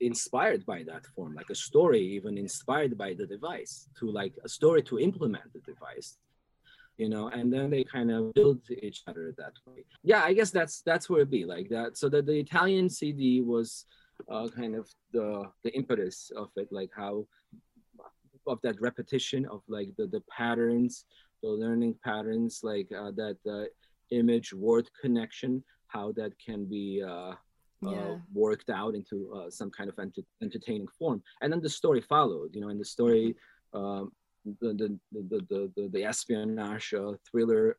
inspired 0.00 0.66
by 0.66 0.82
that 0.82 1.06
form 1.14 1.34
like 1.34 1.48
a 1.48 1.54
story 1.54 2.02
even 2.02 2.36
inspired 2.36 2.98
by 2.98 3.14
the 3.14 3.26
device 3.26 3.88
to 3.98 4.10
like 4.10 4.34
a 4.44 4.48
story 4.48 4.82
to 4.82 4.98
implement 4.98 5.50
the 5.54 5.60
device 5.60 6.18
you 6.98 7.08
know 7.08 7.28
and 7.28 7.52
then 7.52 7.70
they 7.70 7.84
kind 7.84 8.10
of 8.10 8.32
build 8.34 8.60
each 8.82 9.02
other 9.06 9.34
that 9.36 9.52
way. 9.66 9.84
Yeah 10.02 10.22
i 10.22 10.32
guess 10.32 10.50
that's 10.50 10.82
that's 10.82 11.08
where 11.10 11.22
it 11.22 11.30
be 11.30 11.44
like 11.44 11.68
that. 11.70 11.96
So 11.96 12.08
that 12.08 12.26
the 12.26 12.38
italian 12.38 12.88
cd 12.88 13.40
was 13.42 13.84
uh, 14.30 14.48
kind 14.48 14.74
of 14.74 14.88
the 15.12 15.44
the 15.64 15.74
impetus 15.74 16.30
of 16.36 16.48
it 16.56 16.68
like 16.70 16.90
how 16.96 17.26
of 18.46 18.60
that 18.62 18.80
repetition 18.80 19.46
of 19.46 19.62
like 19.68 19.88
the 19.98 20.06
the 20.06 20.22
patterns 20.30 21.04
the 21.42 21.48
learning 21.48 21.94
patterns 22.04 22.60
like 22.62 22.88
uh, 22.92 23.10
that 23.10 23.36
uh, 23.48 23.64
image 24.10 24.52
word 24.52 24.88
connection 25.00 25.62
how 25.88 26.12
that 26.12 26.32
can 26.44 26.64
be 26.64 27.02
uh, 27.04 27.32
uh 27.86 27.90
yeah. 27.90 28.16
worked 28.32 28.70
out 28.70 28.94
into 28.94 29.32
uh, 29.36 29.50
some 29.50 29.70
kind 29.70 29.88
of 29.90 29.98
ent- 29.98 30.26
entertaining 30.42 30.88
form. 30.98 31.22
And 31.40 31.52
then 31.52 31.60
the 31.60 31.68
story 31.68 32.00
followed 32.00 32.54
you 32.54 32.60
know 32.60 32.68
and 32.68 32.80
the 32.80 32.84
story 32.84 33.34
um, 33.74 34.12
the, 34.60 34.72
the, 34.72 34.98
the, 35.12 35.46
the, 35.48 35.72
the, 35.76 35.88
the 35.88 36.04
espionage 36.04 36.94
uh, 36.94 37.12
thriller 37.28 37.78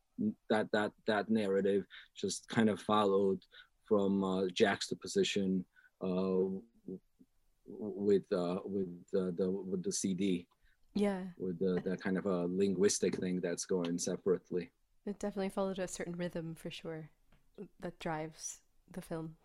that 0.49 0.67
that 0.71 0.91
that 1.05 1.29
narrative 1.29 1.85
just 2.15 2.47
kind 2.49 2.69
of 2.69 2.79
followed 2.81 3.39
from 3.85 4.23
uh, 4.23 4.47
juxtaposition 4.53 5.63
uh, 6.03 6.41
with 7.67 8.23
uh, 8.33 8.59
with 8.65 8.89
uh, 9.15 9.31
the 9.37 9.49
with 9.49 9.83
the 9.83 9.91
CD. 9.91 10.47
Yeah. 10.95 11.21
With 11.37 11.59
the 11.59 11.81
that 11.85 12.01
kind 12.01 12.17
of 12.17 12.25
a 12.25 12.47
linguistic 12.47 13.17
thing 13.17 13.39
that's 13.39 13.65
going 13.65 13.97
separately. 13.99 14.71
It 15.05 15.19
definitely 15.19 15.49
followed 15.49 15.79
a 15.79 15.87
certain 15.87 16.15
rhythm 16.17 16.55
for 16.55 16.69
sure, 16.71 17.09
that 17.79 17.97
drives 17.99 18.59
the 18.91 19.01
film. 19.01 19.35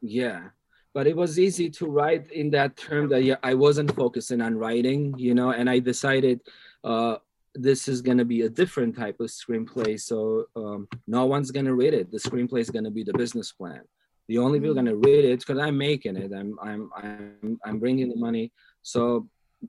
Yeah, 0.00 0.48
but 0.94 1.06
it 1.06 1.16
was 1.16 1.38
easy 1.38 1.70
to 1.70 1.86
write 1.86 2.30
in 2.30 2.50
that 2.50 2.76
term 2.76 3.08
that 3.08 3.24
yeah, 3.24 3.36
I 3.42 3.54
wasn't 3.54 3.94
focusing 3.94 4.40
on 4.40 4.56
writing, 4.56 5.14
you 5.16 5.34
know, 5.34 5.50
and 5.50 5.68
I 5.68 5.78
decided 5.78 6.40
uh, 6.84 7.16
this 7.54 7.88
is 7.88 8.02
going 8.02 8.18
to 8.18 8.24
be 8.24 8.42
a 8.42 8.48
different 8.48 8.96
type 8.96 9.20
of 9.20 9.28
screenplay. 9.28 10.00
So 10.00 10.46
um, 10.56 10.88
no 11.06 11.26
one's 11.26 11.50
going 11.50 11.66
to 11.66 11.74
read 11.74 11.94
it. 11.94 12.10
The 12.10 12.18
screenplay 12.18 12.60
is 12.60 12.70
going 12.70 12.84
to 12.84 12.90
be 12.90 13.04
the 13.04 13.14
business 13.14 13.52
plan. 13.52 13.82
The 14.28 14.38
only 14.38 14.60
people 14.60 14.74
going 14.74 14.86
to 14.86 14.92
mm. 14.92 15.04
read 15.04 15.24
it 15.24 15.40
because 15.40 15.58
I'm 15.58 15.76
making 15.76 16.16
it. 16.16 16.32
I'm 16.32 16.56
I'm 16.62 16.90
I'm 16.96 17.58
I'm 17.64 17.78
bringing 17.78 18.08
the 18.08 18.16
money. 18.16 18.52
So 18.82 19.28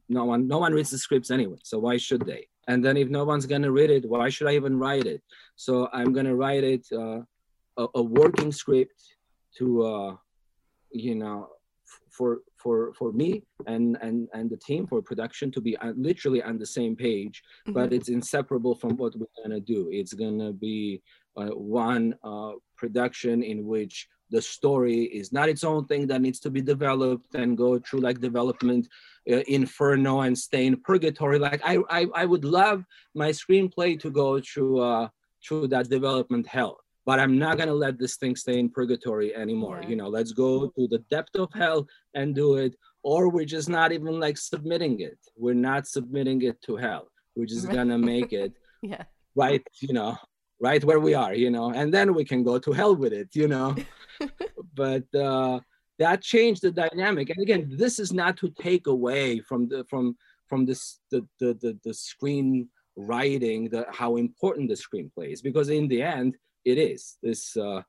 no 0.09 0.25
one 0.25 0.47
no 0.47 0.59
one 0.59 0.73
reads 0.73 0.91
the 0.91 0.97
scripts 0.97 1.31
anyway. 1.31 1.57
So 1.63 1.79
why 1.79 1.97
should 1.97 2.25
they? 2.25 2.47
And 2.67 2.83
then 2.83 2.95
if 2.95 3.09
no 3.09 3.25
one's 3.25 3.45
going 3.45 3.63
to 3.63 3.71
read 3.71 3.89
it, 3.89 4.07
why 4.07 4.29
should 4.29 4.47
I 4.47 4.55
even 4.55 4.77
write 4.77 5.05
it? 5.05 5.21
So 5.55 5.89
I'm 5.91 6.13
going 6.13 6.25
to 6.25 6.35
write 6.35 6.63
it 6.63 6.87
uh, 6.93 7.19
a, 7.77 7.87
a, 7.95 8.01
working 8.01 8.53
script 8.53 8.93
to 9.57 9.83
uh, 9.83 10.15
you 10.93 11.15
know 11.15 11.49
for 12.09 12.39
for 12.57 12.93
for 12.93 13.11
me 13.11 13.43
and 13.67 13.97
and 14.01 14.27
and 14.33 14.49
the 14.49 14.57
team 14.57 14.87
for 14.87 15.01
production 15.01 15.51
to 15.51 15.61
be 15.61 15.75
uh, 15.77 15.93
literally 15.95 16.41
on 16.41 16.57
the 16.57 16.65
same 16.65 16.95
page 16.95 17.43
mm-hmm. 17.43 17.73
but 17.73 17.91
it's 17.91 18.09
inseparable 18.09 18.75
from 18.75 18.95
what 18.97 19.15
we're 19.15 19.35
gonna 19.41 19.59
do. 19.59 19.89
It's 19.91 20.13
gonna 20.13 20.53
be 20.53 21.01
uh, 21.35 21.47
one 21.47 22.15
uh, 22.23 22.51
production 22.77 23.43
in 23.43 23.65
which 23.65 24.07
the 24.29 24.41
story 24.41 25.03
is 25.03 25.31
not 25.31 25.49
its 25.49 25.63
own 25.63 25.85
thing 25.85 26.07
that 26.07 26.21
needs 26.21 26.39
to 26.39 26.49
be 26.49 26.61
developed 26.61 27.35
and 27.35 27.57
go 27.57 27.77
through 27.79 27.99
like 27.99 28.19
development 28.19 28.87
uh, 29.31 29.43
inferno 29.47 30.21
and 30.21 30.37
stay 30.37 30.65
in 30.65 30.77
purgatory. 30.77 31.37
Like 31.39 31.61
I, 31.63 31.79
I 31.89 32.07
i 32.15 32.25
would 32.25 32.45
love 32.45 32.83
my 33.13 33.29
screenplay 33.29 33.99
to 33.99 34.09
go 34.09 34.39
through 34.39 34.79
uh 34.79 35.09
through 35.45 35.67
that 35.67 35.89
development 35.89 36.47
hell 36.47 36.82
but 37.05 37.19
I'm 37.19 37.37
not 37.37 37.57
gonna 37.57 37.73
let 37.73 37.99
this 37.99 38.15
thing 38.17 38.35
stay 38.35 38.59
in 38.59 38.69
purgatory 38.69 39.35
anymore. 39.35 39.79
Yeah. 39.81 39.89
You 39.89 39.95
know, 39.97 40.07
let's 40.07 40.31
go 40.31 40.67
to 40.67 40.87
the 40.87 40.99
depth 41.09 41.35
of 41.35 41.51
hell 41.53 41.87
and 42.13 42.33
do 42.35 42.55
it, 42.55 42.75
or 43.03 43.29
we're 43.29 43.45
just 43.45 43.69
not 43.69 43.91
even 43.91 44.19
like 44.19 44.37
submitting 44.37 44.99
it. 45.01 45.17
We're 45.35 45.53
not 45.53 45.87
submitting 45.87 46.41
it 46.43 46.61
to 46.63 46.77
hell. 46.77 47.09
We're 47.35 47.45
just 47.45 47.69
gonna 47.69 47.97
make 47.97 48.33
it 48.43 48.53
yeah. 48.81 49.03
right, 49.35 49.65
you 49.81 49.93
know, 49.93 50.17
right 50.59 50.83
where 50.83 50.99
we 50.99 51.13
are, 51.13 51.33
you 51.33 51.49
know, 51.49 51.71
and 51.71 51.93
then 51.93 52.13
we 52.13 52.25
can 52.25 52.43
go 52.43 52.57
to 52.59 52.71
hell 52.71 52.95
with 52.95 53.13
it, 53.13 53.29
you 53.33 53.47
know. 53.47 53.75
but 54.75 55.03
uh 55.15 55.59
that 55.99 56.21
changed 56.21 56.63
the 56.63 56.71
dynamic. 56.71 57.29
And 57.29 57.41
again, 57.41 57.71
this 57.77 57.99
is 57.99 58.11
not 58.11 58.35
to 58.37 58.49
take 58.59 58.87
away 58.87 59.39
from 59.39 59.67
the 59.67 59.85
from 59.89 60.15
from 60.47 60.65
this 60.65 60.99
the 61.11 61.25
the 61.39 61.53
the, 61.61 61.77
the 61.83 61.93
screen 61.93 62.69
writing 62.95 63.69
the 63.69 63.85
how 63.91 64.17
important 64.17 64.69
the 64.69 64.75
screenplay 64.75 65.33
is 65.33 65.41
because 65.41 65.69
in 65.69 65.87
the 65.87 66.01
end 66.01 66.37
it 66.65 66.77
is 66.77 67.17
this 67.21 67.57
uh, 67.57 67.81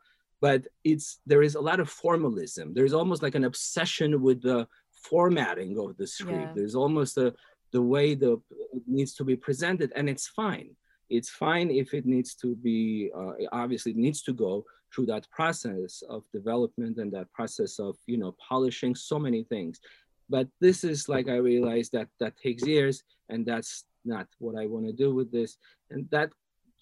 but 0.45 0.67
it's 0.85 1.21
there 1.25 1.43
is 1.43 1.55
a 1.55 1.61
lot 1.71 1.81
of 1.81 1.89
formalism. 1.89 2.75
There's 2.75 2.93
almost 2.93 3.23
like 3.23 3.35
an 3.35 3.45
obsession 3.45 4.21
with 4.21 4.43
the 4.43 4.69
formatting 4.93 5.79
of 5.79 5.97
the 5.97 6.07
script. 6.07 6.49
Yeah. 6.49 6.53
there's 6.55 6.75
almost 6.75 7.17
a 7.17 7.35
the 7.73 7.81
way 7.81 8.15
the 8.15 8.33
it 8.77 8.83
needs 8.87 9.15
to 9.15 9.25
be 9.25 9.37
presented 9.37 9.91
and 9.97 10.07
it's 10.07 10.29
fine. 10.29 10.71
It's 11.09 11.31
fine 11.31 11.71
if 11.71 11.95
it 11.95 12.05
needs 12.05 12.35
to 12.43 12.57
be 12.57 13.11
uh, 13.17 13.33
obviously 13.53 13.93
it 13.93 13.97
needs 14.07 14.21
to 14.25 14.35
go 14.35 14.67
through 14.93 15.07
that 15.07 15.27
process 15.31 16.03
of 16.11 16.25
development 16.31 16.99
and 16.99 17.11
that 17.13 17.33
process 17.33 17.79
of 17.79 17.97
you 18.07 18.19
know 18.19 18.37
polishing 18.49 18.95
so 18.95 19.19
many 19.19 19.45
things. 19.45 19.81
But 20.29 20.49
this 20.61 20.85
is 20.85 21.09
like 21.09 21.27
i 21.29 21.37
realized 21.37 21.93
that 21.93 22.09
that 22.21 22.37
takes 22.37 22.67
years 22.67 23.03
and 23.31 23.47
that's 23.47 23.85
not 24.05 24.27
what 24.45 24.57
i 24.63 24.67
want 24.67 24.85
to 24.87 24.93
do 25.05 25.15
with 25.15 25.33
this. 25.33 25.57
And 25.91 26.07
that 26.11 26.29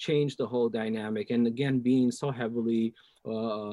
changed 0.06 0.36
the 0.38 0.46
whole 0.52 0.68
dynamic. 0.68 1.30
And 1.30 1.46
again, 1.46 1.76
being 1.78 2.10
so 2.10 2.30
heavily, 2.30 2.94
uh, 3.24 3.72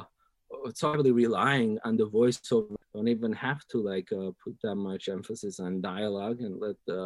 so 0.80 0.92
heavily 0.92 1.12
relying 1.12 1.72
on 1.88 1.98
the 1.98 2.08
voiceover, 2.08 2.76
don't 2.94 3.08
even 3.08 3.34
have 3.34 3.62
to 3.72 3.78
like 3.92 4.10
uh, 4.12 4.32
put 4.44 4.56
that 4.64 4.76
much 4.76 5.10
emphasis 5.10 5.60
on 5.60 5.82
dialogue 5.82 6.40
and 6.42 6.54
let 6.66 6.78
the 6.88 7.02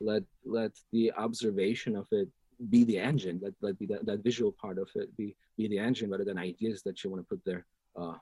let 0.00 0.24
let 0.58 0.72
the 0.92 1.12
observation 1.26 1.92
of 1.96 2.06
it 2.20 2.28
be 2.70 2.84
the 2.84 2.98
engine. 3.10 3.36
Let 3.42 3.54
let 3.64 3.78
be 3.78 3.86
that, 3.92 4.06
that 4.06 4.24
visual 4.28 4.52
part 4.52 4.78
of 4.78 4.88
it 4.94 5.08
be 5.16 5.36
be 5.56 5.68
the 5.68 5.78
engine 5.88 6.10
rather 6.10 6.28
than 6.28 6.38
ideas 6.38 6.82
that 6.82 6.96
you 7.02 7.10
want 7.10 7.22
to 7.22 7.30
put 7.32 7.42
there 7.44 7.64
uh, 8.00 8.16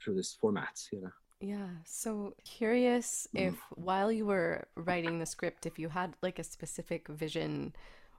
through 0.00 0.16
this 0.16 0.36
formats. 0.42 0.80
You 0.92 1.00
know. 1.02 1.14
Yeah. 1.40 1.70
So 1.84 2.34
curious 2.44 3.28
mm. 3.34 3.48
if 3.48 3.54
while 3.88 4.10
you 4.10 4.26
were 4.26 4.66
writing 4.74 5.18
the 5.18 5.26
script, 5.34 5.66
if 5.66 5.78
you 5.78 5.88
had 5.88 6.14
like 6.22 6.38
a 6.38 6.44
specific 6.44 7.08
vision 7.08 7.74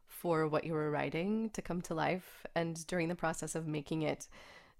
for 0.10 0.48
what 0.48 0.66
you 0.66 0.74
were 0.74 0.92
writing 0.92 1.50
to 1.52 1.62
come 1.62 1.82
to 1.84 1.94
life? 1.94 2.46
And 2.56 2.86
during 2.88 3.08
the 3.08 3.16
process 3.16 3.56
of 3.56 3.68
making 3.68 4.02
it, 4.02 4.28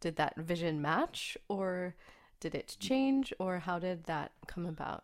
did 0.02 0.16
that 0.18 0.36
vision 0.36 0.82
match 0.82 1.38
or 1.48 1.96
did 2.40 2.56
it 2.56 2.76
change 2.80 3.34
or 3.40 3.60
how 3.60 3.80
did 3.80 4.06
that 4.06 4.32
come 4.48 4.66
about? 4.66 5.04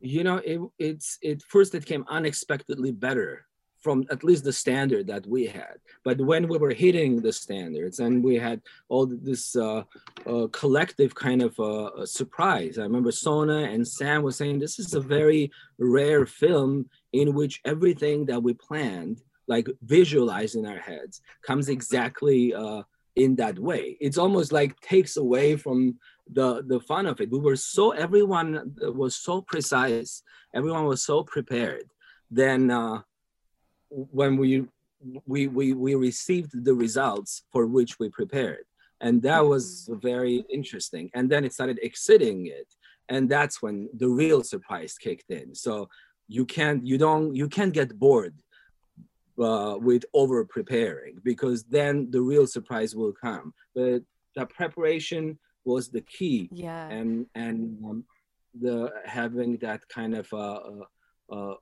You 0.00 0.24
know, 0.24 0.36
it, 0.36 0.60
it's 0.78 1.18
it 1.22 1.42
first 1.42 1.74
it 1.74 1.86
came 1.86 2.04
unexpectedly 2.08 2.92
better 2.92 3.46
from 3.86 4.04
at 4.10 4.24
least 4.24 4.42
the 4.42 4.52
standard 4.52 5.06
that 5.06 5.24
we 5.26 5.46
had. 5.46 5.76
But 6.02 6.20
when 6.20 6.48
we 6.48 6.58
were 6.58 6.72
hitting 6.72 7.20
the 7.20 7.32
standards 7.32 8.00
and 8.00 8.22
we 8.22 8.34
had 8.34 8.60
all 8.88 9.06
this 9.06 9.54
uh, 9.54 9.84
uh, 10.26 10.48
collective 10.48 11.14
kind 11.14 11.40
of 11.40 11.58
uh, 11.60 12.04
surprise, 12.04 12.78
I 12.78 12.82
remember 12.82 13.12
Sona 13.12 13.60
and 13.72 13.86
Sam 13.86 14.22
was 14.22 14.34
saying 14.36 14.58
this 14.58 14.78
is 14.80 14.94
a 14.94 15.00
very 15.00 15.52
rare 15.78 16.26
film 16.26 16.90
in 17.12 17.32
which 17.32 17.60
everything 17.64 18.26
that 18.26 18.42
we 18.42 18.54
planned 18.54 19.22
like 19.48 19.68
visualize 19.82 20.54
in 20.54 20.66
our 20.66 20.78
heads 20.78 21.20
comes 21.46 21.68
exactly 21.68 22.54
uh, 22.54 22.82
in 23.14 23.36
that 23.36 23.58
way. 23.58 23.96
It's 24.00 24.18
almost 24.18 24.52
like 24.52 24.78
takes 24.80 25.16
away 25.16 25.56
from 25.56 25.98
the 26.32 26.62
the 26.66 26.80
fun 26.80 27.06
of 27.06 27.20
it. 27.20 27.30
We 27.30 27.38
were 27.38 27.56
so 27.56 27.90
everyone 27.92 28.74
was 28.82 29.16
so 29.16 29.42
precise, 29.42 30.22
everyone 30.54 30.84
was 30.84 31.02
so 31.02 31.22
prepared. 31.22 31.84
Then 32.30 32.70
uh, 32.70 33.02
when 33.90 34.36
we 34.36 34.66
we 35.26 35.46
we 35.48 35.72
we 35.72 35.94
received 35.94 36.64
the 36.64 36.74
results 36.74 37.42
for 37.52 37.66
which 37.66 37.98
we 37.98 38.08
prepared, 38.10 38.64
and 39.00 39.22
that 39.22 39.44
was 39.44 39.88
mm-hmm. 39.88 40.00
very 40.00 40.44
interesting. 40.50 41.10
And 41.14 41.30
then 41.30 41.44
it 41.44 41.52
started 41.52 41.78
exceeding 41.82 42.46
it, 42.46 42.68
and 43.08 43.28
that's 43.28 43.62
when 43.62 43.88
the 43.96 44.08
real 44.08 44.42
surprise 44.42 44.94
kicked 44.98 45.30
in. 45.30 45.54
So 45.54 45.88
you 46.28 46.44
can't 46.44 46.84
you 46.86 46.98
don't 46.98 47.34
you 47.34 47.48
can't 47.48 47.72
get 47.72 47.98
bored 47.98 48.34
uh, 49.38 49.76
with 49.78 50.04
over 50.14 50.44
preparing 50.44 51.20
because 51.22 51.64
then 51.64 52.10
the 52.10 52.20
real 52.20 52.46
surprise 52.46 52.94
will 52.94 53.12
come. 53.12 53.52
But 53.74 54.02
the 54.34 54.46
preparation 54.46 55.38
was 55.64 55.88
the 55.88 56.02
key. 56.02 56.48
Yeah. 56.52 56.88
And 56.88 57.26
and 57.34 57.84
um, 57.84 58.04
the 58.58 58.92
having 59.04 59.58
that 59.58 59.88
kind 59.88 60.14
of 60.14 60.32
uh, 60.32 60.60
uh, 61.30 61.34
uh, 61.34 61.54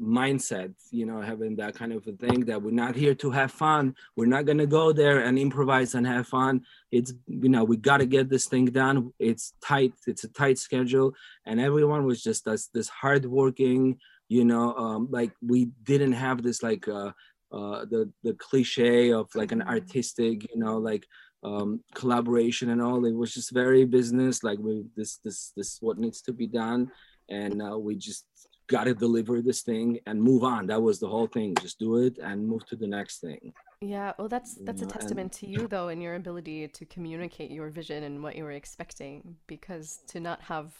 mindset, 0.00 0.72
you 0.90 1.04
know, 1.04 1.20
having 1.20 1.56
that 1.56 1.74
kind 1.74 1.92
of 1.92 2.06
a 2.06 2.12
thing 2.12 2.46
that 2.46 2.62
we're 2.62 2.70
not 2.70 2.96
here 2.96 3.14
to 3.16 3.30
have 3.30 3.52
fun. 3.52 3.94
We're 4.16 4.26
not 4.26 4.46
gonna 4.46 4.66
go 4.66 4.92
there 4.92 5.24
and 5.24 5.38
improvise 5.38 5.94
and 5.94 6.06
have 6.06 6.28
fun. 6.28 6.64
It's 6.90 7.12
you 7.26 7.48
know 7.48 7.64
we 7.64 7.76
got 7.76 7.98
to 7.98 8.06
get 8.06 8.30
this 8.30 8.46
thing 8.46 8.66
done. 8.66 9.12
It's 9.18 9.52
tight. 9.62 9.92
It's 10.06 10.24
a 10.24 10.28
tight 10.28 10.58
schedule, 10.58 11.14
and 11.44 11.60
everyone 11.60 12.06
was 12.06 12.22
just 12.22 12.44
this 12.44 12.68
this 12.68 12.88
hardworking 12.88 13.98
you 14.30 14.44
know 14.44 14.74
um, 14.76 15.08
like 15.10 15.32
we 15.42 15.66
didn't 15.82 16.12
have 16.12 16.42
this 16.42 16.62
like 16.62 16.88
uh, 16.88 17.10
uh, 17.52 17.84
the 17.90 18.10
the 18.22 18.32
cliche 18.34 19.12
of 19.12 19.28
like 19.34 19.52
an 19.52 19.58
mm-hmm. 19.58 19.68
artistic 19.68 20.48
you 20.50 20.58
know 20.58 20.78
like 20.78 21.04
um, 21.42 21.80
collaboration 21.94 22.70
and 22.70 22.80
all 22.80 23.04
it 23.04 23.14
was 23.14 23.34
just 23.34 23.50
very 23.50 23.84
business 23.84 24.42
like 24.42 24.58
we 24.58 24.84
this 24.96 25.18
this 25.24 25.52
this 25.56 25.78
what 25.80 25.98
needs 25.98 26.22
to 26.22 26.32
be 26.32 26.46
done 26.46 26.90
and 27.28 27.60
uh, 27.60 27.76
we 27.76 27.96
just 27.96 28.26
got 28.68 28.84
to 28.84 28.94
deliver 28.94 29.42
this 29.42 29.62
thing 29.62 29.98
and 30.06 30.22
move 30.22 30.44
on 30.44 30.64
that 30.66 30.80
was 30.80 31.00
the 31.00 31.08
whole 31.08 31.26
thing 31.26 31.56
just 31.60 31.80
do 31.80 31.96
it 31.96 32.16
and 32.22 32.46
move 32.46 32.64
to 32.66 32.76
the 32.76 32.86
next 32.86 33.20
thing 33.20 33.52
yeah 33.80 34.12
well 34.16 34.28
that's 34.28 34.54
that's 34.62 34.82
a 34.82 34.86
testament 34.86 35.32
and, 35.32 35.32
to 35.32 35.46
you 35.48 35.66
though 35.66 35.88
and 35.88 36.00
your 36.00 36.14
ability 36.14 36.68
to 36.68 36.84
communicate 36.84 37.50
your 37.50 37.68
vision 37.68 38.04
and 38.04 38.22
what 38.22 38.36
you 38.36 38.44
were 38.44 38.52
expecting 38.52 39.34
because 39.48 40.00
to 40.06 40.20
not 40.20 40.40
have 40.42 40.72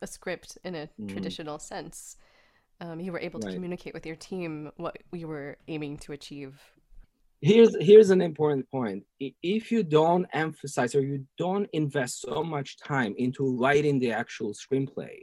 a 0.00 0.06
script 0.06 0.58
in 0.64 0.74
a 0.74 0.88
mm. 1.00 1.08
traditional 1.08 1.60
sense 1.60 2.16
um, 2.82 3.00
you 3.00 3.12
were 3.12 3.20
able 3.20 3.40
to 3.40 3.46
right. 3.46 3.54
communicate 3.54 3.94
with 3.94 4.04
your 4.04 4.16
team 4.16 4.70
what 4.76 4.98
you 5.12 5.28
were 5.28 5.56
aiming 5.68 5.96
to 5.98 6.12
achieve 6.12 6.60
here's 7.40 7.74
here's 7.80 8.10
an 8.10 8.20
important 8.20 8.68
point 8.70 9.04
if 9.20 9.70
you 9.72 9.82
don't 9.82 10.26
emphasize 10.32 10.94
or 10.94 11.00
you 11.00 11.24
don't 11.38 11.68
invest 11.72 12.20
so 12.20 12.42
much 12.42 12.78
time 12.78 13.14
into 13.18 13.56
writing 13.56 13.98
the 13.98 14.12
actual 14.12 14.52
screenplay 14.52 15.14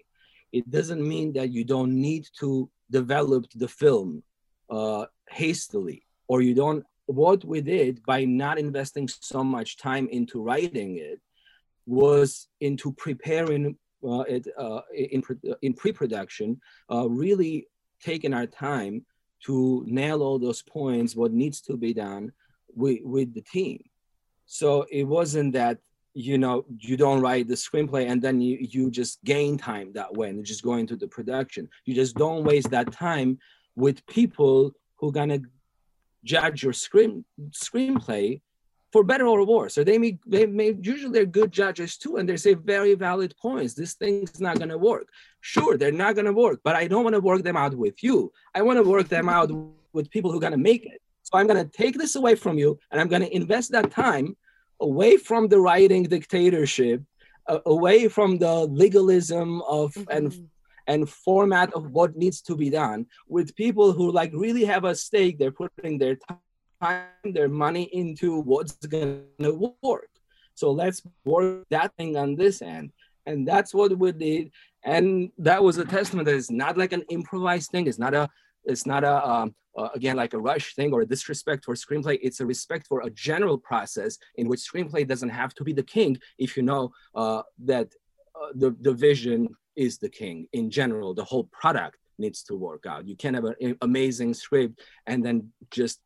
it 0.51 0.69
doesn't 0.69 1.05
mean 1.07 1.31
that 1.33 1.49
you 1.51 1.63
don't 1.63 1.93
need 1.93 2.27
to 2.39 2.69
develop 2.89 3.45
the 3.55 3.67
film 3.67 4.23
uh, 4.69 5.05
hastily 5.29 6.03
or 6.27 6.41
you 6.41 6.53
don't 6.53 6.83
what 7.05 7.43
we 7.43 7.59
did 7.59 8.03
by 8.05 8.23
not 8.23 8.59
investing 8.59 9.07
so 9.07 9.43
much 9.43 9.77
time 9.77 10.07
into 10.11 10.41
writing 10.41 10.97
it 10.97 11.19
was 11.85 12.47
into 12.61 12.91
preparing 12.93 13.75
it 14.01 14.47
uh, 14.57 14.81
in, 14.95 15.23
in 15.61 15.73
pre-production 15.73 16.59
uh, 16.91 17.07
really 17.09 17.67
taking 18.01 18.33
our 18.33 18.47
time 18.47 19.05
to 19.45 19.83
nail 19.87 20.21
all 20.21 20.39
those 20.39 20.61
points, 20.61 21.15
what 21.15 21.31
needs 21.31 21.61
to 21.61 21.77
be 21.77 21.93
done 21.93 22.31
with, 22.75 22.99
with 23.03 23.33
the 23.33 23.41
team. 23.41 23.83
So 24.45 24.85
it 24.91 25.03
wasn't 25.03 25.53
that, 25.53 25.77
you 26.13 26.37
know, 26.37 26.65
you 26.77 26.97
don't 26.97 27.21
write 27.21 27.47
the 27.47 27.53
screenplay 27.53 28.09
and 28.09 28.21
then 28.21 28.41
you, 28.41 28.57
you 28.59 28.91
just 28.91 29.23
gain 29.23 29.57
time 29.57 29.93
that 29.93 30.13
way 30.13 30.29
and 30.29 30.43
just 30.43 30.63
go 30.63 30.73
into 30.75 30.95
the 30.95 31.07
production. 31.07 31.69
You 31.85 31.93
just 31.93 32.15
don't 32.15 32.43
waste 32.43 32.71
that 32.71 32.91
time 32.91 33.37
with 33.75 34.05
people 34.07 34.71
who 34.97 35.09
are 35.09 35.13
gonna 35.13 35.39
judge 36.23 36.63
your 36.63 36.73
screen 36.73 37.23
screenplay 37.51 38.41
for 38.91 39.03
better 39.03 39.27
or 39.27 39.45
worse. 39.45 39.75
So 39.75 39.83
they 39.83 39.97
may, 39.97 40.17
they 40.25 40.45
may 40.45 40.75
usually 40.81 41.13
they're 41.13 41.25
good 41.25 41.51
judges 41.51 41.97
too, 41.97 42.17
and 42.17 42.27
they 42.27 42.37
say 42.37 42.53
very 42.53 42.95
valid 42.95 43.35
points. 43.41 43.73
This 43.73 43.93
thing's 43.93 44.39
not 44.39 44.59
gonna 44.59 44.77
work. 44.77 45.07
Sure, 45.41 45.77
they're 45.77 45.91
not 45.91 46.15
gonna 46.15 46.33
work, 46.33 46.59
but 46.63 46.75
I 46.75 46.87
don't 46.87 47.03
want 47.03 47.15
to 47.15 47.21
work 47.21 47.43
them 47.43 47.57
out 47.57 47.75
with 47.75 48.03
you. 48.03 48.31
I 48.55 48.61
want 48.61 48.77
to 48.77 48.83
work 48.83 49.07
them 49.07 49.29
out 49.29 49.51
with 49.93 50.09
people 50.09 50.31
who 50.31 50.37
are 50.37 50.41
gonna 50.41 50.57
make 50.57 50.85
it. 50.85 51.01
So 51.23 51.37
I'm 51.37 51.47
gonna 51.47 51.65
take 51.65 51.97
this 51.97 52.15
away 52.15 52.35
from 52.35 52.57
you, 52.57 52.79
and 52.91 52.99
I'm 52.99 53.07
gonna 53.07 53.29
invest 53.31 53.71
that 53.71 53.91
time 53.91 54.35
away 54.81 55.17
from 55.17 55.47
the 55.47 55.59
writing 55.59 56.03
dictatorship, 56.03 57.03
uh, 57.47 57.59
away 57.65 58.07
from 58.07 58.37
the 58.37 58.65
legalism 58.65 59.61
of 59.63 59.93
mm-hmm. 59.93 60.11
and 60.11 60.49
and 60.87 61.07
format 61.07 61.71
of 61.73 61.91
what 61.91 62.15
needs 62.15 62.41
to 62.41 62.55
be 62.55 62.71
done 62.71 63.05
with 63.27 63.55
people 63.55 63.91
who 63.91 64.11
like 64.11 64.31
really 64.33 64.65
have 64.65 64.85
a 64.85 64.95
stake. 64.95 65.37
They're 65.37 65.51
putting 65.51 65.99
their 65.99 66.17
time 66.81 67.05
their 67.23 67.49
money 67.49 67.83
into 67.93 68.41
what's 68.41 68.73
going 68.87 69.23
to 69.41 69.73
work. 69.81 70.09
So 70.55 70.71
let's 70.71 71.01
work 71.25 71.65
that 71.69 71.95
thing 71.97 72.17
on 72.17 72.35
this 72.35 72.61
end. 72.61 72.91
And 73.25 73.47
that's 73.47 73.73
what 73.73 73.97
we 73.97 74.11
did. 74.11 74.51
And 74.83 75.31
that 75.37 75.63
was 75.63 75.77
a 75.77 75.85
testament 75.85 76.25
that 76.25 76.35
it's 76.35 76.51
not 76.51 76.77
like 76.77 76.93
an 76.93 77.03
improvised 77.09 77.71
thing. 77.71 77.87
It's 77.87 77.99
not 77.99 78.13
a, 78.13 78.29
it's 78.65 78.85
not 78.85 79.03
a, 79.03 79.27
um, 79.27 79.55
uh, 79.77 79.89
again, 79.93 80.15
like 80.15 80.33
a 80.33 80.39
rush 80.39 80.75
thing 80.75 80.91
or 80.91 81.01
a 81.01 81.05
disrespect 81.05 81.63
for 81.65 81.75
screenplay. 81.75 82.17
It's 82.21 82.39
a 82.39 82.45
respect 82.45 82.87
for 82.87 83.01
a 83.01 83.09
general 83.11 83.57
process 83.57 84.17
in 84.35 84.47
which 84.47 84.59
screenplay 84.59 85.07
doesn't 85.07 85.29
have 85.29 85.53
to 85.55 85.63
be 85.63 85.73
the 85.73 85.83
king 85.83 86.17
if 86.37 86.57
you 86.57 86.63
know 86.63 86.91
uh, 87.15 87.43
that 87.65 87.93
uh, 88.35 88.47
the, 88.55 88.75
the 88.81 88.93
vision 88.93 89.47
is 89.75 89.97
the 89.97 90.09
king 90.09 90.47
in 90.53 90.69
general. 90.69 91.13
The 91.13 91.23
whole 91.23 91.45
product 91.45 91.97
needs 92.17 92.43
to 92.43 92.55
work 92.55 92.85
out. 92.85 93.07
You 93.07 93.15
can't 93.15 93.35
have 93.35 93.45
an 93.45 93.77
amazing 93.81 94.33
script 94.33 94.81
and 95.07 95.25
then 95.25 95.51
just 95.71 96.01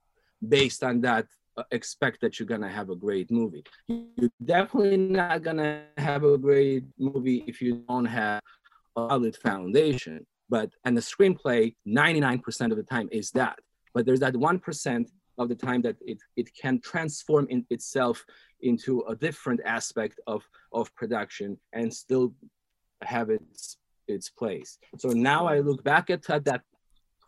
based 0.49 0.84
on 0.84 1.01
that 1.01 1.27
uh, 1.58 1.63
expect 1.71 2.21
that 2.21 2.39
you're 2.39 2.47
gonna 2.47 2.69
have 2.69 2.89
a 2.89 2.95
great 2.95 3.29
movie. 3.29 3.63
You're 3.88 4.32
definitely 4.43 4.97
not 4.97 5.43
gonna 5.43 5.84
have 5.97 6.23
a 6.23 6.38
great 6.38 6.86
movie 6.97 7.43
if 7.47 7.62
you 7.62 7.84
don't 7.88 8.06
have 8.06 8.41
a 8.97 9.08
solid 9.10 9.36
foundation. 9.36 10.25
But 10.49 10.71
and 10.86 10.97
the 10.97 11.01
screenplay, 11.01 11.75
99% 11.88 12.71
of 12.71 12.77
the 12.77 12.84
time 12.84 13.10
is 13.12 13.32
that. 13.32 13.60
But 13.93 14.06
there's 14.06 14.19
that 14.21 14.34
1% 14.34 15.08
of 15.38 15.49
the 15.49 15.56
time 15.56 15.82
that 15.82 15.95
it, 16.01 16.19
it 16.36 16.53
can 16.56 16.79
transform 16.79 17.47
in 17.49 17.65
itself 17.69 18.25
into 18.62 19.01
a 19.08 19.15
different 19.15 19.62
aspect 19.65 20.19
of, 20.27 20.43
of 20.71 20.93
production 20.95 21.58
and 21.73 21.93
still 21.93 22.34
have 23.01 23.29
its 23.29 23.77
its 24.08 24.29
place. 24.29 24.79
So 24.97 25.10
now 25.10 25.45
I 25.47 25.60
look 25.60 25.84
back 25.84 26.10
at 26.10 26.23
that 26.23 26.62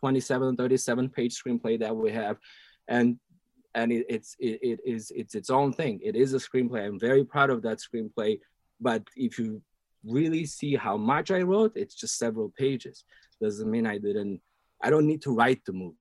27, 0.00 0.56
37 0.56 1.08
page 1.08 1.34
screenplay 1.34 1.78
that 1.80 1.96
we 1.96 2.12
have 2.12 2.38
and 2.88 3.18
and 3.74 3.92
it, 3.92 4.06
it's 4.08 4.36
it, 4.38 4.58
it 4.62 4.80
is 4.84 5.12
it's 5.14 5.34
its 5.34 5.50
own 5.50 5.72
thing. 5.72 6.00
It 6.02 6.16
is 6.16 6.34
a 6.34 6.38
screenplay. 6.38 6.86
I'm 6.86 6.98
very 6.98 7.24
proud 7.24 7.50
of 7.50 7.62
that 7.62 7.78
screenplay. 7.78 8.40
But 8.80 9.02
if 9.16 9.38
you 9.38 9.62
really 10.04 10.46
see 10.46 10.76
how 10.76 10.96
much 10.96 11.30
I 11.30 11.42
wrote, 11.42 11.72
it's 11.76 11.94
just 11.94 12.18
several 12.18 12.52
pages. 12.56 13.04
Doesn't 13.40 13.70
mean 13.70 13.86
I 13.86 13.98
didn't. 13.98 14.40
I 14.82 14.90
don't 14.90 15.06
need 15.06 15.22
to 15.22 15.34
write 15.34 15.62
the 15.64 15.72
movie. 15.72 15.96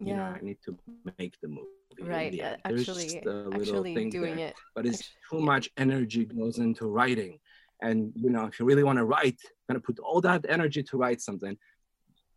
Yeah. 0.00 0.06
You 0.06 0.16
know, 0.16 0.22
I 0.22 0.38
need 0.42 0.58
to 0.64 0.78
make 1.18 1.34
the 1.42 1.48
movie. 1.48 1.68
Right. 2.00 2.38
Uh, 2.40 2.56
actually, 2.64 3.22
actually 3.24 4.10
doing 4.10 4.36
there. 4.36 4.48
it. 4.48 4.54
But 4.74 4.86
it's 4.86 5.10
too 5.30 5.40
much 5.40 5.70
energy 5.76 6.24
goes 6.24 6.58
into 6.58 6.86
writing. 6.86 7.38
And 7.80 8.12
you 8.16 8.30
know, 8.30 8.46
if 8.46 8.58
you 8.58 8.66
really 8.66 8.84
want 8.84 8.98
to 8.98 9.04
write, 9.04 9.38
kind 9.68 9.76
of 9.76 9.84
put 9.84 9.98
all 9.98 10.20
that 10.22 10.44
energy 10.48 10.82
to 10.82 10.96
write 10.96 11.20
something, 11.20 11.56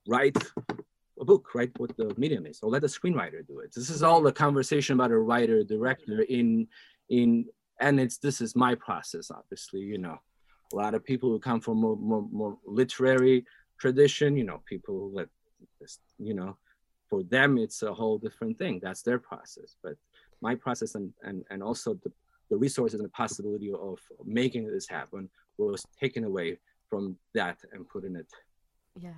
write 0.08 0.38
a 1.20 1.26
book, 1.26 1.50
right? 1.54 1.72
What 1.78 1.96
the 1.98 2.14
medium 2.18 2.46
is, 2.46 2.60
or 2.62 2.70
let 2.70 2.82
the 2.82 2.88
screenwriter 2.88 3.46
do 3.46 3.60
it. 3.60 3.74
This 3.74 3.90
is 3.90 4.04
all 4.04 4.26
a 4.28 4.32
conversation 4.32 4.94
about 4.94 5.12
a 5.12 5.18
writer, 5.18 5.64
director 5.64 6.22
in 6.22 6.68
in 7.10 7.46
and 7.80 8.00
it's 8.00 8.18
this 8.18 8.42
is 8.42 8.56
my 8.56 8.76
process, 8.76 9.32
obviously, 9.32 9.82
you 9.82 9.98
know. 9.98 10.18
A 10.74 10.76
lot 10.76 10.96
of 10.96 11.06
people 11.06 11.30
who 11.30 11.40
come 11.40 11.62
from 11.62 11.78
more, 11.78 11.96
more, 11.96 12.28
more 12.32 12.58
literary 12.66 13.46
tradition, 13.80 14.36
you 14.36 14.44
know, 14.44 14.62
people 14.66 15.12
that 15.16 15.30
you 16.20 16.34
know, 16.34 16.58
for 17.10 17.24
them 17.24 17.58
it's 17.58 17.84
a 17.84 17.94
whole 17.94 18.18
different 18.18 18.58
thing. 18.58 18.80
That's 18.82 19.02
their 19.02 19.20
process. 19.20 19.76
But 19.84 19.96
my 20.42 20.56
process 20.56 20.96
and 20.96 21.14
and, 21.24 21.44
and 21.50 21.64
also 21.64 21.94
the, 22.04 22.12
the 22.50 22.58
resources 22.58 23.00
and 23.00 23.06
the 23.06 23.14
possibility 23.14 23.72
of 23.72 24.00
making 24.26 24.68
this 24.68 24.88
happen 24.88 25.30
was 25.58 25.86
taken 26.00 26.24
away 26.24 26.58
from 26.90 27.18
that 27.34 27.58
and 27.74 27.88
put 27.88 28.04
in 28.06 28.16
it 28.16 28.28
yeah. 29.00 29.12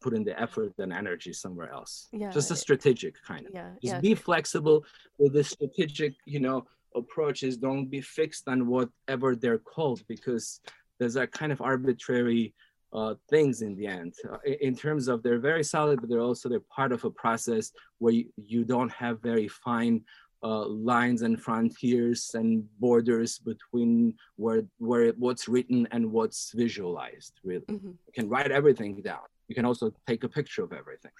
put 0.00 0.14
in 0.14 0.24
the 0.24 0.38
effort 0.40 0.72
and 0.78 0.92
energy 0.92 1.32
somewhere 1.32 1.70
else. 1.72 2.08
Yeah. 2.12 2.30
Just 2.30 2.50
a 2.50 2.56
strategic 2.56 3.14
kind 3.22 3.46
of. 3.46 3.52
Yeah 3.54 3.70
just 3.82 3.94
yeah. 3.94 4.00
be 4.00 4.14
flexible 4.14 4.84
with 5.18 5.32
the 5.32 5.44
strategic 5.44 6.14
you 6.24 6.40
know 6.40 6.64
approaches. 6.94 7.56
Don't 7.56 7.86
be 7.86 8.00
fixed 8.00 8.48
on 8.48 8.66
whatever 8.66 9.34
they're 9.34 9.58
called 9.58 10.02
because 10.06 10.60
there's 10.98 11.16
a 11.16 11.26
kind 11.26 11.52
of 11.52 11.60
arbitrary 11.60 12.54
uh, 12.92 13.14
things 13.30 13.62
in 13.62 13.74
the 13.74 13.86
end. 13.86 14.14
Uh, 14.30 14.36
in 14.60 14.76
terms 14.76 15.08
of 15.08 15.22
they're 15.22 15.38
very 15.38 15.64
solid 15.64 16.00
but 16.00 16.08
they're 16.10 16.20
also 16.20 16.48
they're 16.48 16.60
part 16.60 16.92
of 16.92 17.04
a 17.04 17.10
process 17.10 17.72
where 17.98 18.12
you, 18.12 18.26
you 18.36 18.64
don't 18.64 18.92
have 18.92 19.20
very 19.20 19.48
fine 19.48 20.02
uh, 20.42 20.66
lines 20.66 21.22
and 21.22 21.40
frontiers 21.40 22.32
and 22.34 22.64
borders 22.80 23.38
between 23.38 24.14
where 24.36 24.62
where 24.78 25.12
what's 25.12 25.48
written 25.48 25.86
and 25.92 26.10
what's 26.10 26.52
visualized 26.52 27.34
really. 27.44 27.64
Mm-hmm. 27.66 27.88
you 27.88 28.12
can 28.12 28.28
write 28.28 28.50
everything 28.50 29.00
down. 29.02 29.26
You 29.48 29.54
can 29.54 29.64
also 29.64 29.92
take 30.06 30.24
a 30.24 30.28
picture 30.28 30.64
of 30.64 30.72
everything. 30.72 31.12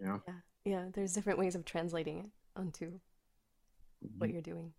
You 0.00 0.06
know? 0.06 0.22
Yeah. 0.28 0.34
Yeah 0.64 0.84
there's 0.92 1.12
different 1.12 1.38
ways 1.38 1.54
of 1.54 1.64
translating 1.64 2.18
it 2.20 2.30
onto 2.56 2.86
mm-hmm. 2.86 4.18
what 4.18 4.30
you're 4.30 4.42
doing. 4.42 4.72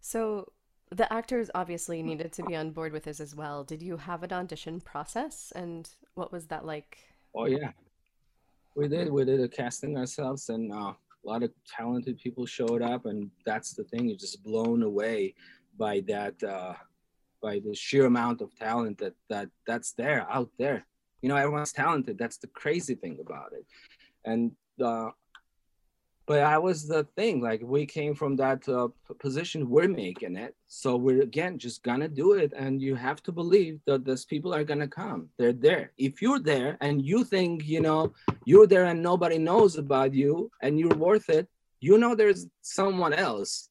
So 0.00 0.52
the 0.90 1.12
actors 1.12 1.50
obviously 1.54 2.02
needed 2.02 2.32
to 2.32 2.42
be 2.44 2.56
on 2.56 2.70
board 2.70 2.92
with 2.92 3.04
this 3.04 3.20
as 3.20 3.34
well. 3.34 3.62
Did 3.62 3.82
you 3.82 3.98
have 3.98 4.22
an 4.22 4.32
audition 4.32 4.80
process? 4.80 5.52
And 5.54 5.88
what 6.14 6.32
was 6.32 6.46
that 6.46 6.64
like? 6.64 6.98
Oh 7.34 7.46
yeah. 7.46 7.70
We 8.74 8.88
did. 8.88 9.10
We 9.12 9.24
did 9.24 9.40
a 9.40 9.48
casting 9.48 9.96
ourselves 9.96 10.48
and 10.48 10.72
uh 10.72 10.94
a 11.28 11.30
lot 11.30 11.42
of 11.42 11.50
talented 11.66 12.18
people 12.18 12.46
showed 12.46 12.80
up 12.80 13.04
and 13.04 13.30
that's 13.44 13.74
the 13.74 13.84
thing 13.84 14.08
you're 14.08 14.16
just 14.16 14.42
blown 14.42 14.82
away 14.82 15.34
by 15.76 16.00
that 16.08 16.42
uh, 16.42 16.72
by 17.42 17.58
the 17.58 17.74
sheer 17.74 18.06
amount 18.06 18.40
of 18.40 18.54
talent 18.56 18.96
that 18.98 19.14
that 19.28 19.48
that's 19.66 19.92
there 19.92 20.26
out 20.30 20.50
there. 20.58 20.86
You 21.20 21.28
know 21.28 21.36
everyone's 21.36 21.72
talented 21.72 22.16
that's 22.16 22.38
the 22.38 22.46
crazy 22.48 22.94
thing 22.94 23.18
about 23.20 23.52
it. 23.52 23.66
And 24.24 24.52
uh, 24.82 25.10
but 26.28 26.40
I 26.40 26.58
was 26.58 26.86
the 26.86 27.04
thing 27.16 27.40
like 27.40 27.62
we 27.64 27.86
came 27.86 28.14
from 28.14 28.36
that 28.36 28.68
uh, 28.68 28.88
position 29.18 29.70
we're 29.70 29.88
making 29.88 30.36
it. 30.36 30.54
So 30.66 30.94
we're 30.94 31.22
again 31.22 31.58
just 31.58 31.82
gonna 31.82 32.06
do 32.06 32.34
it 32.34 32.52
and 32.54 32.82
you 32.82 32.94
have 32.94 33.22
to 33.22 33.32
believe 33.32 33.80
that 33.86 34.04
those 34.04 34.26
people 34.26 34.54
are 34.54 34.62
gonna 34.62 34.86
come. 34.86 35.30
They're 35.38 35.54
there. 35.54 35.92
If 35.96 36.20
you're 36.20 36.38
there 36.38 36.76
and 36.82 37.02
you 37.02 37.24
think 37.24 37.66
you 37.66 37.80
know 37.80 38.12
you're 38.44 38.66
there 38.66 38.84
and 38.84 39.02
nobody 39.02 39.38
knows 39.38 39.78
about 39.78 40.12
you 40.12 40.50
and 40.62 40.78
you're 40.78 41.02
worth 41.08 41.30
it 41.30 41.48
you 41.80 41.96
know 41.96 42.14
there's 42.14 42.46
someone 42.60 43.14
else. 43.14 43.70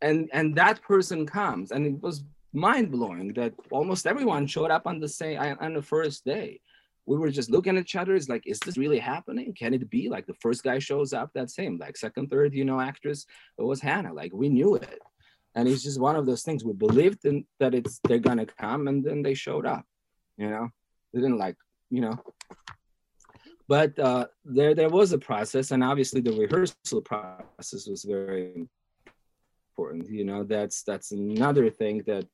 And 0.00 0.30
and 0.32 0.54
that 0.54 0.80
person 0.82 1.26
comes. 1.26 1.72
And 1.72 1.86
it 1.86 2.00
was 2.00 2.22
mind-blowing 2.52 3.32
that 3.32 3.52
almost 3.70 4.06
everyone 4.06 4.46
showed 4.46 4.70
up 4.70 4.86
on 4.86 5.00
the 5.00 5.08
same 5.08 5.38
on 5.60 5.74
the 5.74 5.82
first 5.82 6.24
day 6.24 6.60
we 7.06 7.16
were 7.18 7.30
just 7.30 7.50
looking 7.50 7.76
at 7.76 7.82
each 7.82 7.96
other. 7.96 8.14
It's 8.14 8.28
like, 8.28 8.46
is 8.46 8.60
this 8.60 8.78
really 8.78 8.98
happening? 8.98 9.54
Can 9.54 9.74
it 9.74 9.90
be? 9.90 10.08
Like 10.08 10.26
the 10.26 10.34
first 10.34 10.62
guy 10.62 10.78
shows 10.78 11.12
up, 11.12 11.30
that 11.34 11.50
same. 11.50 11.78
Like 11.78 11.96
second, 11.96 12.28
third, 12.28 12.54
you 12.54 12.64
know, 12.64 12.80
actress, 12.80 13.26
it 13.58 13.62
was 13.62 13.80
Hannah. 13.80 14.12
Like 14.12 14.32
we 14.32 14.48
knew 14.48 14.76
it. 14.76 15.00
And 15.54 15.68
it's 15.68 15.82
just 15.82 16.00
one 16.00 16.16
of 16.16 16.26
those 16.26 16.42
things. 16.42 16.64
We 16.64 16.72
believed 16.72 17.24
in 17.24 17.44
that 17.60 17.74
it's 17.74 18.00
they're 18.04 18.18
gonna 18.18 18.46
come 18.46 18.88
and 18.88 19.04
then 19.04 19.22
they 19.22 19.34
showed 19.34 19.66
up. 19.66 19.84
You 20.38 20.48
know, 20.48 20.70
they 21.12 21.20
didn't 21.20 21.38
like, 21.38 21.56
you 21.90 22.00
know, 22.00 22.18
but 23.68 23.98
uh, 23.98 24.26
there 24.44 24.74
there 24.74 24.88
was 24.88 25.12
a 25.12 25.18
process, 25.18 25.70
and 25.70 25.84
obviously 25.84 26.20
the 26.20 26.32
rehearsal 26.32 27.00
process 27.02 27.86
was 27.86 28.04
very 28.04 28.66
important. 29.70 30.10
You 30.10 30.24
know, 30.24 30.44
that's 30.44 30.82
that's 30.82 31.12
another 31.12 31.70
thing 31.70 32.02
that 32.06 32.26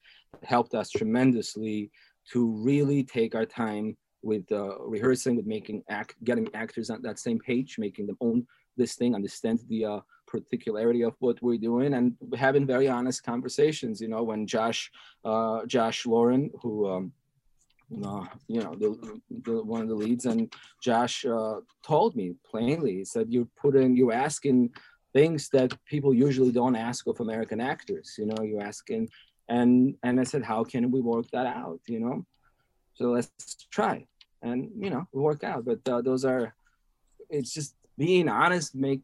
helped 0.42 0.74
us 0.74 0.90
tremendously 0.90 1.90
to 2.32 2.46
really 2.62 3.02
take 3.04 3.34
our 3.34 3.46
time 3.46 3.96
with 4.22 4.50
uh, 4.52 4.78
rehearsing, 4.80 5.36
with 5.36 5.46
making 5.46 5.82
act, 5.88 6.16
getting 6.24 6.48
actors 6.54 6.90
on 6.90 7.02
that 7.02 7.18
same 7.18 7.38
page, 7.38 7.78
making 7.78 8.06
them 8.06 8.16
own 8.20 8.46
this 8.76 8.94
thing, 8.94 9.14
understand 9.14 9.60
the 9.68 9.84
uh, 9.84 10.00
particularity 10.26 11.02
of 11.02 11.14
what 11.20 11.40
we're 11.42 11.58
doing, 11.58 11.94
and 11.94 12.16
having 12.36 12.66
very 12.66 12.88
honest 12.88 13.22
conversations. 13.22 14.00
You 14.00 14.08
know, 14.08 14.22
when 14.22 14.46
Josh, 14.46 14.90
uh, 15.24 15.66
Josh 15.66 16.06
Lauren, 16.06 16.50
who 16.62 16.88
um, 16.88 17.12
uh, 18.04 18.24
you 18.48 18.62
know, 18.62 18.74
the, 18.74 19.20
the, 19.44 19.62
one 19.62 19.80
of 19.80 19.88
the 19.88 19.94
leads, 19.94 20.26
and 20.26 20.52
Josh 20.82 21.24
uh, 21.24 21.60
told 21.82 22.16
me 22.16 22.34
plainly, 22.48 22.96
he 22.96 23.04
said, 23.04 23.28
"You're 23.30 23.48
putting, 23.56 23.96
you're 23.96 24.12
asking 24.12 24.70
things 25.14 25.48
that 25.50 25.72
people 25.86 26.12
usually 26.12 26.52
don't 26.52 26.76
ask 26.76 27.06
of 27.06 27.20
American 27.20 27.60
actors. 27.60 28.14
You 28.18 28.26
know, 28.26 28.42
you're 28.42 28.62
asking." 28.62 29.08
And 29.48 29.96
and 30.02 30.20
I 30.20 30.24
said, 30.24 30.42
"How 30.42 30.64
can 30.64 30.90
we 30.90 31.00
work 31.00 31.30
that 31.32 31.46
out?" 31.46 31.80
You 31.86 32.00
know, 32.00 32.26
so 32.98 33.10
let's 33.10 33.66
try, 33.70 34.06
and 34.42 34.70
you 34.76 34.90
know, 34.90 35.06
work 35.12 35.44
out. 35.44 35.64
But 35.64 35.88
uh, 35.88 36.02
those 36.02 36.24
are, 36.24 36.54
it's 37.30 37.54
just 37.54 37.74
being 37.96 38.28
honest. 38.28 38.74
Make 38.74 39.02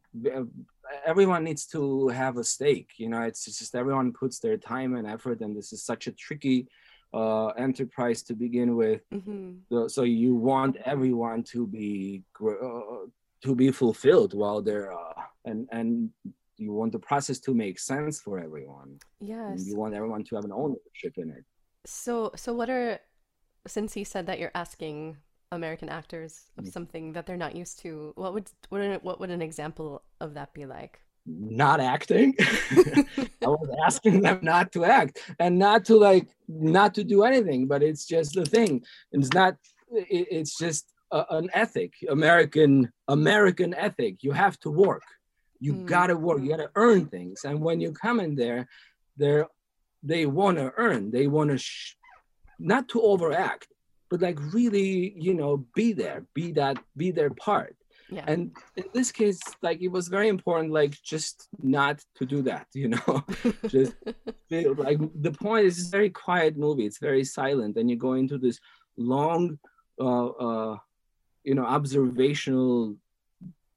everyone 1.06 1.44
needs 1.44 1.66
to 1.66 2.08
have 2.08 2.36
a 2.36 2.44
stake. 2.44 2.90
You 2.96 3.08
know, 3.08 3.22
it's 3.22 3.44
just 3.44 3.74
everyone 3.74 4.12
puts 4.12 4.40
their 4.40 4.56
time 4.56 4.96
and 4.96 5.06
effort, 5.06 5.40
and 5.40 5.56
this 5.56 5.72
is 5.72 5.84
such 5.84 6.08
a 6.08 6.12
tricky 6.12 6.66
uh, 7.12 7.48
enterprise 7.48 8.22
to 8.24 8.34
begin 8.34 8.74
with. 8.74 9.02
Mm-hmm. 9.10 9.52
So, 9.70 9.86
so, 9.86 10.02
you 10.02 10.34
want 10.34 10.76
everyone 10.84 11.44
to 11.54 11.66
be 11.66 12.24
uh, 12.44 13.06
to 13.44 13.54
be 13.54 13.70
fulfilled 13.70 14.34
while 14.34 14.60
they're 14.60 14.92
uh, 14.92 15.22
and 15.44 15.68
and 15.70 16.10
you 16.56 16.72
want 16.72 16.92
the 16.92 16.98
process 16.98 17.38
to 17.40 17.54
make 17.54 17.78
sense 17.78 18.20
for 18.20 18.40
everyone. 18.40 18.98
Yes. 19.20 19.50
And 19.50 19.60
you 19.66 19.76
want 19.76 19.94
everyone 19.94 20.24
to 20.24 20.34
have 20.34 20.44
an 20.44 20.52
ownership 20.52 21.14
in 21.16 21.30
it. 21.30 21.44
So 21.86 22.32
so 22.34 22.52
what 22.52 22.70
are 22.70 22.98
since 23.66 23.96
you 23.96 24.04
said 24.04 24.26
that 24.26 24.38
you're 24.38 24.52
asking 24.54 25.16
American 25.52 25.88
actors 25.88 26.50
of 26.56 26.64
mm-hmm. 26.64 26.70
something 26.70 27.12
that 27.12 27.26
they're 27.26 27.36
not 27.36 27.54
used 27.56 27.78
to, 27.80 28.12
what 28.16 28.34
would 28.34 28.50
what 28.68 29.04
what 29.04 29.20
would 29.20 29.30
an 29.30 29.42
example 29.42 30.02
of 30.20 30.34
that 30.34 30.52
be 30.54 30.66
like? 30.66 31.00
not 31.26 31.80
acting. 31.80 32.34
I 32.40 33.46
was 33.46 33.76
asking 33.86 34.22
them 34.22 34.40
not 34.42 34.72
to 34.72 34.84
act 34.84 35.20
and 35.38 35.58
not 35.58 35.84
to 35.86 35.96
like 35.96 36.28
not 36.48 36.94
to 36.94 37.04
do 37.04 37.22
anything, 37.22 37.66
but 37.66 37.82
it's 37.82 38.06
just 38.06 38.34
the 38.34 38.44
thing. 38.44 38.82
It's 39.12 39.32
not. 39.32 39.56
It, 39.90 40.28
it's 40.30 40.58
just 40.58 40.92
a, 41.12 41.24
an 41.30 41.50
ethic, 41.54 41.94
American 42.08 42.92
American 43.08 43.74
ethic. 43.74 44.22
You 44.22 44.32
have 44.32 44.58
to 44.60 44.70
work. 44.70 45.02
You 45.60 45.74
mm. 45.74 45.86
gotta 45.86 46.16
work. 46.16 46.42
You 46.42 46.50
gotta 46.50 46.70
earn 46.74 47.06
things. 47.06 47.44
And 47.44 47.60
when 47.60 47.80
you 47.80 47.92
come 47.92 48.20
in 48.20 48.34
there, 48.34 48.68
they're 49.16 49.46
they 50.02 50.26
want 50.26 50.58
to 50.58 50.72
earn. 50.76 51.10
They 51.10 51.26
want 51.26 51.50
to 51.50 51.58
sh- 51.58 51.96
not 52.58 52.88
to 52.90 53.02
overact, 53.02 53.68
but 54.10 54.20
like 54.20 54.38
really, 54.52 55.14
you 55.16 55.34
know, 55.34 55.66
be 55.74 55.92
there, 55.92 56.24
be 56.34 56.52
that, 56.52 56.78
be 56.96 57.10
their 57.10 57.30
part 57.30 57.76
yeah. 58.10 58.24
And 58.26 58.52
in 58.76 58.84
this 58.92 59.10
case, 59.10 59.40
like 59.62 59.80
it 59.80 59.88
was 59.88 60.08
very 60.08 60.28
important, 60.28 60.72
like 60.72 61.00
just 61.02 61.48
not 61.62 62.04
to 62.16 62.26
do 62.26 62.42
that, 62.42 62.66
you 62.74 62.88
know, 62.88 63.24
just 63.68 63.94
like 64.50 64.98
the 65.20 65.32
point 65.32 65.66
is 65.66 65.78
it's 65.78 65.88
a 65.88 65.90
very 65.90 66.10
quiet 66.10 66.56
movie. 66.56 66.86
It's 66.86 66.98
very 66.98 67.24
silent. 67.24 67.76
And 67.76 67.90
you 67.90 67.96
go 67.96 68.12
into 68.12 68.38
this 68.38 68.60
long, 68.96 69.58
uh, 69.98 70.26
uh, 70.26 70.76
you 71.44 71.54
know, 71.54 71.64
observational 71.64 72.96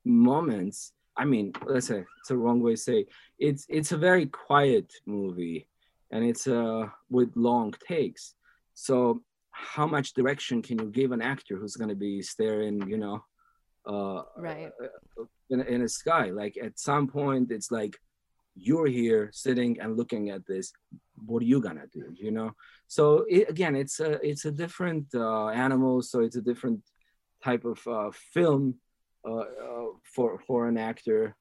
moments. 0.04 0.94
I 1.16 1.26
mean, 1.26 1.54
let's 1.66 1.88
say 1.88 2.04
it's 2.20 2.32
a 2.32 2.38
wrong 2.38 2.62
way 2.62 2.74
to 2.74 2.78
say 2.78 3.06
it's, 3.40 3.66
it's 3.70 3.92
a 3.92 3.98
very 3.98 4.28
quiet 4.28 4.94
movie 5.06 5.68
and 6.12 6.24
it's 6.24 6.48
uh, 6.48 6.88
with 7.10 7.32
long 7.36 7.74
takes. 7.88 8.36
So 8.80 9.24
how 9.50 9.88
much 9.88 10.14
direction 10.14 10.62
can 10.62 10.78
you 10.78 10.86
give 10.92 11.12
an 11.12 11.22
actor 11.22 11.58
who's 11.58 11.76
going 11.76 11.90
to 11.90 11.96
be 11.96 12.22
staring, 12.22 12.88
you 12.88 13.00
know, 13.00 13.26
uh, 13.88 14.22
right. 14.38 14.72
uh, 14.80 15.24
in, 15.50 15.62
in 15.62 15.82
a 15.82 15.90
sky? 15.90 16.26
Like 16.30 16.58
at 16.62 16.78
some 16.78 17.08
point 17.08 17.52
it's 17.52 17.72
like 17.72 17.98
you're 18.56 18.86
here 18.86 19.32
sitting 19.34 19.80
and 19.82 19.98
looking 19.98 20.30
at 20.30 20.46
this 20.46 20.72
what 21.26 21.42
are 21.42 21.46
you 21.46 21.60
gonna 21.60 21.88
do 21.92 22.06
you 22.14 22.30
know? 22.30 22.52
So 22.88 23.26
it, 23.28 23.50
again 23.50 23.76
it's 23.76 24.00
a 24.00 24.12
it's 24.30 24.46
a 24.46 24.52
different 24.52 25.08
uh, 25.16 25.48
animal 25.48 26.04
so 26.04 26.20
it's 26.20 26.36
a 26.36 26.42
different 26.42 26.82
type 27.44 27.66
of 27.66 27.80
uh, 27.88 28.12
film 28.34 28.76
uh, 29.28 29.48
uh, 29.66 29.88
for 30.04 30.40
for 30.46 30.68
an 30.68 30.78
actor. 30.78 31.36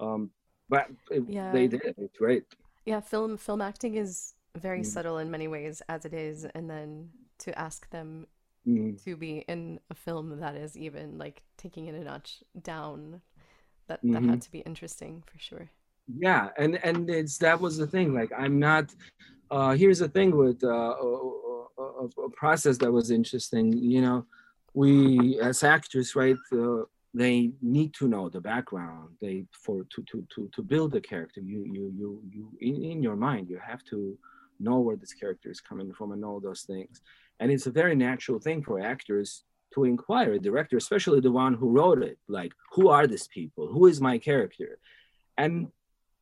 Um, 0.00 0.30
but 0.68 0.86
it, 1.10 1.24
yeah. 1.28 1.50
they 1.50 1.66
did 1.66 1.82
it 1.84 1.96
it's 1.98 2.18
great 2.18 2.44
yeah 2.84 3.00
film 3.00 3.36
film 3.36 3.60
acting 3.60 3.94
is 3.96 4.35
very 4.56 4.80
mm. 4.80 4.86
subtle 4.86 5.18
in 5.18 5.30
many 5.30 5.48
ways 5.48 5.82
as 5.88 6.04
it 6.04 6.14
is 6.14 6.44
and 6.54 6.68
then 6.68 7.10
to 7.38 7.58
ask 7.58 7.88
them 7.90 8.26
mm. 8.66 9.02
to 9.04 9.16
be 9.16 9.44
in 9.48 9.80
a 9.90 9.94
film 9.94 10.40
that 10.40 10.56
is 10.56 10.76
even 10.76 11.18
like 11.18 11.42
taking 11.56 11.86
it 11.86 11.94
a 11.94 12.02
notch 12.02 12.42
down. 12.62 13.20
That 13.88 13.98
mm-hmm. 13.98 14.12
that 14.14 14.22
had 14.22 14.30
mm-hmm. 14.30 14.38
to 14.40 14.52
be 14.52 14.58
interesting 14.60 15.22
for 15.26 15.38
sure. 15.38 15.70
Yeah, 16.18 16.48
and 16.58 16.78
and 16.84 17.08
it's 17.08 17.38
that 17.38 17.60
was 17.60 17.76
the 17.76 17.86
thing. 17.86 18.14
Like 18.14 18.32
I'm 18.36 18.58
not. 18.58 18.94
Uh, 19.48 19.74
here's 19.74 20.00
the 20.00 20.08
thing 20.08 20.36
with 20.36 20.62
uh, 20.64 20.66
a, 20.66 21.66
a, 21.78 22.04
a 22.24 22.30
process 22.30 22.78
that 22.78 22.90
was 22.90 23.12
interesting. 23.12 23.72
You 23.72 24.02
know, 24.02 24.26
we 24.74 25.40
as 25.40 25.62
actors, 25.62 26.16
right? 26.16 26.36
Uh, 26.52 26.82
they 27.16 27.50
need 27.62 27.94
to 27.94 28.08
know 28.08 28.28
the 28.28 28.40
background 28.40 29.08
they 29.20 29.46
for 29.50 29.84
to 29.84 30.02
to 30.10 30.26
to, 30.34 30.48
to 30.54 30.62
build 30.62 30.92
the 30.92 31.00
character 31.00 31.40
you 31.40 31.64
you 31.64 31.90
you 31.96 32.22
you 32.30 32.52
in, 32.60 32.84
in 32.92 33.02
your 33.02 33.16
mind 33.16 33.48
you 33.48 33.58
have 33.58 33.82
to 33.84 34.18
know 34.60 34.80
where 34.80 34.96
this 34.96 35.12
character 35.12 35.50
is 35.50 35.60
coming 35.60 35.92
from 35.92 36.12
and 36.12 36.24
all 36.24 36.40
those 36.40 36.62
things 36.62 37.00
and 37.40 37.50
it's 37.50 37.66
a 37.66 37.70
very 37.70 37.94
natural 37.94 38.38
thing 38.38 38.62
for 38.62 38.80
actors 38.80 39.44
to 39.74 39.84
inquire 39.84 40.34
a 40.34 40.38
director, 40.38 40.76
especially 40.76 41.20
the 41.20 41.30
one 41.30 41.52
who 41.52 41.68
wrote 41.68 42.02
it, 42.02 42.16
like, 42.28 42.52
who 42.72 42.88
are 42.88 43.06
these 43.06 43.28
people? 43.28 43.66
Who 43.66 43.86
is 43.88 44.00
my 44.00 44.16
character? 44.16 44.78
And 45.36 45.68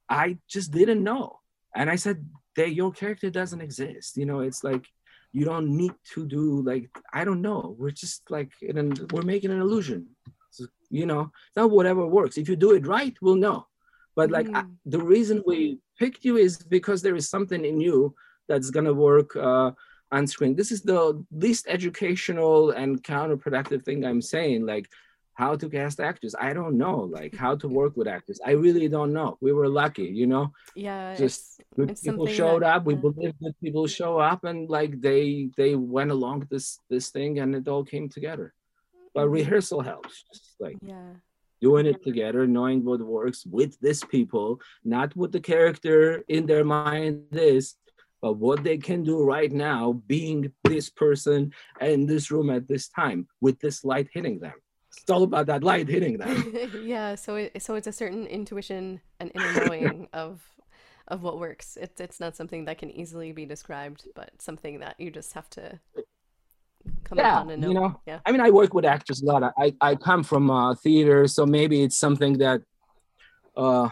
I 0.09 0.39
just 0.49 0.73
didn't 0.73 1.05
know. 1.05 1.39
And 1.77 1.89
I 1.89 1.95
said, 1.95 2.25
that 2.57 2.75
your 2.75 2.93
character 2.93 3.31
doesn't 3.31 3.61
exist. 3.61 4.17
You 4.17 4.27
know, 4.27 4.41
it's 4.41 4.65
like 4.65 4.87
you 5.33 5.45
don't 5.45 5.77
need 5.77 5.95
to 6.15 6.27
do 6.27 6.63
like 6.63 6.89
I 7.13 7.25
don't 7.25 7.43
know. 7.43 7.75
We're 7.79 7.91
just 7.91 8.31
like 8.31 8.53
an, 8.63 8.95
we're 9.13 9.23
making 9.23 9.51
an 9.51 9.61
illusion. 9.61 10.07
So, 10.51 10.67
you 10.91 11.07
know, 11.07 11.33
not 11.57 11.71
whatever 11.71 12.07
works. 12.07 12.39
If 12.39 12.49
you 12.49 12.57
do 12.57 12.73
it 12.73 12.87
right, 12.87 13.17
we'll 13.21 13.37
know. 13.37 13.67
But 14.15 14.31
like 14.31 14.47
mm. 14.47 14.57
I, 14.57 14.65
the 14.87 15.01
reason 15.01 15.43
we 15.47 15.79
picked 15.99 16.25
you 16.25 16.37
is 16.37 16.59
because 16.59 17.03
there 17.03 17.17
is 17.17 17.29
something 17.29 17.65
in 17.65 17.81
you 17.81 18.15
that's 18.49 18.71
gonna 18.71 18.95
work. 18.95 19.37
Uh, 19.37 19.73
on 20.13 20.27
screen. 20.27 20.55
This 20.55 20.71
is 20.71 20.83
the 20.83 21.25
least 21.33 21.67
educational 21.69 22.71
and 22.71 23.03
counterproductive 23.03 23.85
thing 23.85 24.05
I'm 24.05 24.23
saying. 24.23 24.65
Like 24.65 24.89
how 25.35 25.57
to 25.57 25.69
cast 25.69 26.01
actors. 26.01 26.35
I 26.39 26.53
don't 26.53 26.79
know. 26.79 27.01
Like 27.01 27.35
how 27.35 27.57
to 27.57 27.69
work 27.69 27.97
with 27.97 28.07
actors. 28.07 28.41
I 28.45 28.53
really 28.53 28.89
don't 28.89 29.13
know. 29.13 29.37
We 29.41 29.53
were 29.53 29.69
lucky, 29.69 30.05
you 30.05 30.27
know. 30.27 30.53
Yeah. 30.77 31.17
Just 31.17 31.61
it's, 31.77 31.93
it's 31.93 32.03
people 32.03 32.27
showed 32.27 32.63
that, 32.63 32.77
up. 32.77 32.85
We 32.85 32.95
believe 32.95 33.35
that 33.41 33.55
people 33.61 33.87
show 33.87 34.19
up, 34.19 34.45
and 34.45 34.71
like 34.71 35.01
they 35.01 35.51
they 35.57 35.75
went 35.75 36.13
along 36.13 36.47
this 36.51 36.79
this 36.89 37.11
thing, 37.11 37.41
and 37.41 37.55
it 37.55 37.67
all 37.69 37.85
came 37.85 38.09
together. 38.09 38.55
But 39.13 39.25
mm-hmm. 39.25 39.35
rehearsal 39.35 39.81
helps. 39.81 40.23
Just 40.33 40.55
like 40.61 40.79
yeah 40.81 41.15
doing 41.61 41.87
it 41.87 42.03
together, 42.05 42.47
knowing 42.47 42.85
what 42.85 43.01
works 43.01 43.47
with 43.47 43.73
this 43.81 44.05
people, 44.05 44.61
not 44.85 45.17
what 45.17 45.33
the 45.33 45.41
character 45.41 46.23
in 46.29 46.45
their 46.45 46.63
mind 46.63 47.23
is, 47.33 47.77
but 48.25 48.39
what 48.39 48.65
they 48.65 48.79
can 48.79 49.03
do 49.03 49.23
right 49.23 49.53
now, 49.53 50.01
being 50.07 50.51
this 50.65 50.89
person 50.89 51.53
in 51.83 52.07
this 52.07 52.31
room 52.31 52.49
at 52.49 52.67
this 52.67 52.89
time 52.89 53.29
with 53.43 53.61
this 53.61 53.85
light 53.85 54.09
hitting 54.15 54.39
them. 54.39 54.55
It's 54.97 55.11
all 55.11 55.25
about 55.25 55.45
that 55.49 55.63
light 55.63 55.89
hitting 55.89 56.17
them. 56.17 56.57
yeah, 56.83 57.17
so 57.17 57.35
it, 57.35 57.63
so 57.63 57.75
it's 57.75 57.87
a 57.87 57.93
certain 57.93 58.27
intuition 58.27 59.03
and 59.21 59.31
inner 59.35 59.67
knowing 59.67 60.09
of 60.15 60.41
of 61.07 61.23
what 61.23 61.39
works. 61.39 61.77
It's 61.79 62.01
it's 62.01 62.19
not 62.19 62.35
something 62.35 62.65
that 62.65 62.79
can 62.79 62.91
easily 62.91 63.33
be 63.33 63.45
described, 63.45 64.09
but 64.15 64.31
something 64.39 64.79
that 64.79 64.99
you 64.99 65.11
just 65.11 65.35
have 65.35 65.51
to 65.51 65.79
come 67.05 67.19
yeah, 67.19 67.37
upon 67.37 67.51
and 67.51 67.61
know. 67.61 67.69
You 67.69 67.75
know, 67.75 68.01
yeah. 68.07 68.21
I 68.25 68.33
mean, 68.33 68.41
I 68.41 68.49
work 68.49 68.73
with 68.73 68.87
actors 68.87 69.21
a 69.21 69.27
lot. 69.27 69.53
I 69.59 69.75
I 69.83 69.97
come 69.97 70.25
from 70.25 70.51
uh, 70.51 70.75
theater, 70.77 71.27
so 71.27 71.45
maybe 71.45 71.83
it's 71.83 71.99
something 71.99 72.39
that 72.39 72.63
uh, 73.55 73.91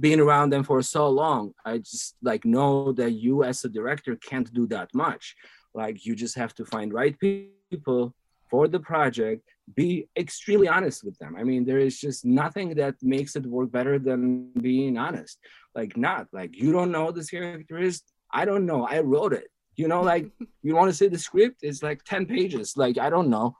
being 0.00 0.20
around 0.20 0.50
them 0.50 0.64
for 0.64 0.82
so 0.82 1.08
long, 1.08 1.52
I 1.64 1.78
just 1.78 2.16
like 2.22 2.44
know 2.44 2.92
that 2.92 3.12
you 3.12 3.44
as 3.44 3.64
a 3.64 3.68
director 3.68 4.16
can't 4.16 4.52
do 4.52 4.66
that 4.68 4.90
much. 4.94 5.36
Like 5.74 6.04
you 6.04 6.14
just 6.14 6.36
have 6.36 6.54
to 6.54 6.64
find 6.64 6.92
right 6.92 7.16
people 7.18 8.14
for 8.48 8.68
the 8.68 8.80
project, 8.80 9.42
be 9.74 10.08
extremely 10.16 10.68
honest 10.68 11.04
with 11.04 11.18
them. 11.18 11.36
I 11.36 11.42
mean, 11.42 11.64
there 11.64 11.78
is 11.78 11.98
just 11.98 12.24
nothing 12.24 12.74
that 12.76 12.94
makes 13.02 13.36
it 13.36 13.44
work 13.44 13.72
better 13.72 13.98
than 13.98 14.52
being 14.60 14.96
honest. 14.96 15.38
Like 15.74 15.96
not 15.96 16.28
like 16.32 16.56
you 16.56 16.72
don't 16.72 16.92
know 16.92 17.10
this 17.10 17.30
character 17.30 17.78
is. 17.78 18.02
I 18.32 18.44
don't 18.44 18.66
know. 18.66 18.86
I 18.86 19.00
wrote 19.00 19.32
it. 19.32 19.48
You 19.76 19.88
know, 19.88 20.02
like 20.02 20.26
you 20.62 20.74
want 20.74 20.90
to 20.90 20.96
see 20.96 21.08
the 21.08 21.18
script 21.18 21.62
is 21.62 21.82
like 21.82 22.02
10 22.04 22.26
pages. 22.26 22.76
Like 22.76 22.98
I 22.98 23.10
don't 23.10 23.30
know. 23.30 23.56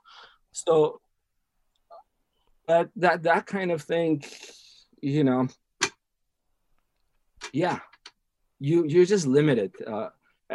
So 0.51 0.99
but 2.67 2.89
that 2.97 3.23
that 3.23 3.45
kind 3.45 3.71
of 3.71 3.81
thing 3.81 4.23
you 5.01 5.23
know 5.23 5.47
yeah 7.53 7.79
you 8.59 8.85
you're 8.85 9.05
just 9.05 9.27
limited 9.27 9.71
uh, 9.85 10.09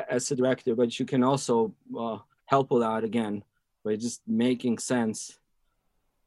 as 0.09 0.30
a 0.30 0.36
director 0.36 0.74
but 0.74 0.99
you 0.99 1.07
can 1.07 1.22
also 1.22 1.72
uh, 1.99 2.18
help 2.47 2.70
a 2.70 2.74
lot 2.74 3.05
again 3.05 3.43
by 3.84 3.97
just 3.97 4.20
making 4.26 4.78
sense 4.78 5.38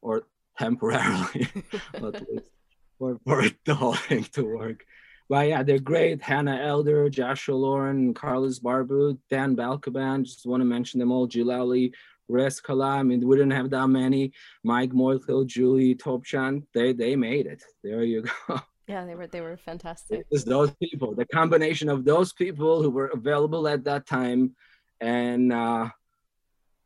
or 0.02 0.22
temporarily 0.58 1.48
but 2.00 2.22
for, 2.98 3.18
for 3.24 3.44
the 3.64 3.74
whole 3.74 3.94
thing 3.94 4.24
to 4.24 4.44
work 4.44 4.84
but 5.28 5.48
yeah 5.48 5.62
they're 5.62 5.78
great 5.78 6.22
hannah 6.22 6.60
elder 6.62 7.08
joshua 7.10 7.54
lauren 7.54 8.14
carlos 8.14 8.58
barbu 8.58 9.18
dan 9.28 9.54
balkaban 9.56 10.24
just 10.24 10.46
want 10.46 10.60
to 10.60 10.64
mention 10.64 10.98
them 11.00 11.12
all 11.12 11.28
Jilali, 11.28 11.92
Rest 12.28 12.64
Kala, 12.64 12.98
I 12.98 13.02
mean, 13.02 13.26
we 13.26 13.36
didn't 13.36 13.52
have 13.52 13.70
that 13.70 13.86
many. 13.86 14.32
Mike 14.64 14.90
Moythill, 14.90 15.46
Julie 15.46 15.94
Topchan, 15.94 16.64
they 16.74 16.92
they 16.92 17.14
made 17.14 17.46
it. 17.46 17.62
There 17.82 18.02
you 18.02 18.24
go. 18.48 18.60
Yeah, 18.86 19.04
they 19.04 19.14
were 19.14 19.26
they 19.26 19.40
were 19.40 19.56
fantastic. 19.56 20.26
It's 20.30 20.44
those 20.44 20.72
people, 20.76 21.14
the 21.14 21.26
combination 21.26 21.88
of 21.88 22.04
those 22.04 22.32
people 22.32 22.82
who 22.82 22.90
were 22.90 23.08
available 23.08 23.66
at 23.66 23.82
that 23.84 24.06
time, 24.06 24.54
and 25.00 25.52
uh, 25.52 25.88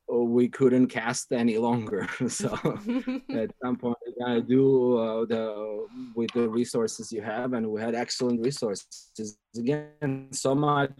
we 0.09 0.49
couldn't 0.49 0.89
cast 0.89 1.31
any 1.33 1.59
longer. 1.59 2.09
so 2.29 2.49
at 3.35 3.51
some 3.63 3.77
point, 3.77 3.99
you 4.07 4.15
gotta 4.19 4.41
do 4.41 4.97
uh, 4.97 5.25
the 5.27 5.87
with 6.15 6.33
the 6.33 6.49
resources 6.49 7.13
you 7.13 7.21
have, 7.21 7.53
and 7.53 7.71
we 7.71 7.81
had 7.81 7.95
excellent 7.95 8.41
resources. 8.41 9.11
Again, 9.57 10.29
so 10.33 10.55
much 10.55 10.93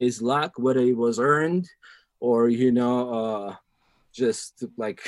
is 0.00 0.20
luck, 0.20 0.52
whether 0.56 0.80
it 0.80 0.96
was 0.96 1.20
earned 1.20 1.68
or 2.18 2.48
you 2.48 2.72
know 2.72 3.14
uh, 3.14 3.54
just 4.12 4.64
like 4.76 5.00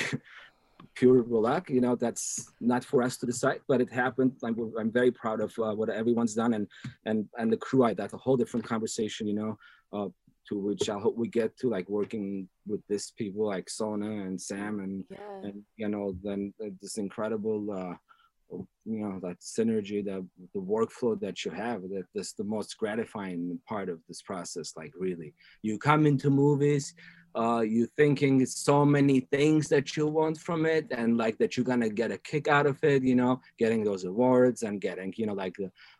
pure 0.95 1.23
luck 1.27 1.69
you 1.69 1.81
know 1.81 1.95
that's 1.95 2.51
not 2.59 2.83
for 2.83 3.01
us 3.01 3.17
to 3.17 3.25
decide 3.25 3.59
but 3.67 3.81
it 3.81 3.91
happened. 3.91 4.31
I'm, 4.43 4.55
I'm 4.79 4.91
very 4.91 5.11
proud 5.11 5.41
of 5.41 5.53
uh, 5.59 5.73
what 5.73 5.89
everyone's 5.89 6.33
done 6.33 6.53
and 6.53 6.67
and 7.05 7.27
and 7.37 7.51
the 7.51 7.57
crew. 7.57 7.83
I 7.83 7.93
that's 7.93 8.13
a 8.13 8.17
whole 8.17 8.37
different 8.37 8.65
conversation 8.65 9.27
you 9.27 9.35
know 9.35 9.57
uh, 9.91 10.09
to 10.49 10.59
which 10.59 10.89
i 10.89 10.99
hope 10.99 11.15
we 11.17 11.29
get 11.29 11.57
to 11.57 11.69
like 11.69 11.87
working 11.87 12.49
with 12.67 12.81
this 12.89 13.11
people 13.11 13.45
like 13.47 13.69
sona 13.69 14.11
and 14.25 14.39
sam 14.39 14.81
and 14.81 15.05
yeah. 15.09 15.17
and 15.43 15.61
you 15.77 15.87
know 15.87 16.13
then 16.21 16.53
this 16.81 16.97
incredible 16.97 17.71
uh 17.71 17.95
you 18.85 18.99
know 18.99 19.19
that 19.21 19.39
synergy 19.39 20.03
that 20.03 20.25
the 20.53 20.59
workflow 20.59 21.19
that 21.19 21.45
you 21.45 21.51
have 21.51 21.81
that 21.83 22.05
that's 22.13 22.33
the 22.33 22.43
most 22.43 22.77
gratifying 22.77 23.59
part 23.67 23.89
of 23.89 23.99
this 24.07 24.21
process 24.21 24.73
like 24.75 24.91
really. 24.97 25.33
You 25.61 25.77
come 25.77 26.05
into 26.05 26.29
movies 26.29 26.93
uh 27.35 27.61
you 27.61 27.87
thinking 27.97 28.45
so 28.45 28.85
many 28.85 29.19
things 29.19 29.67
that 29.67 29.97
you 29.97 30.07
want 30.07 30.37
from 30.37 30.65
it 30.65 30.85
and 30.91 31.17
like 31.17 31.37
that 31.37 31.55
you're 31.55 31.63
gonna 31.63 31.89
get 31.89 32.11
a 32.11 32.17
kick 32.19 32.47
out 32.47 32.65
of 32.65 32.77
it 32.83 33.03
you 33.03 33.15
know 33.15 33.39
getting 33.57 33.83
those 33.83 34.03
awards 34.03 34.63
and 34.63 34.81
getting 34.81 35.13
you 35.17 35.25
know 35.25 35.33
like 35.33 35.55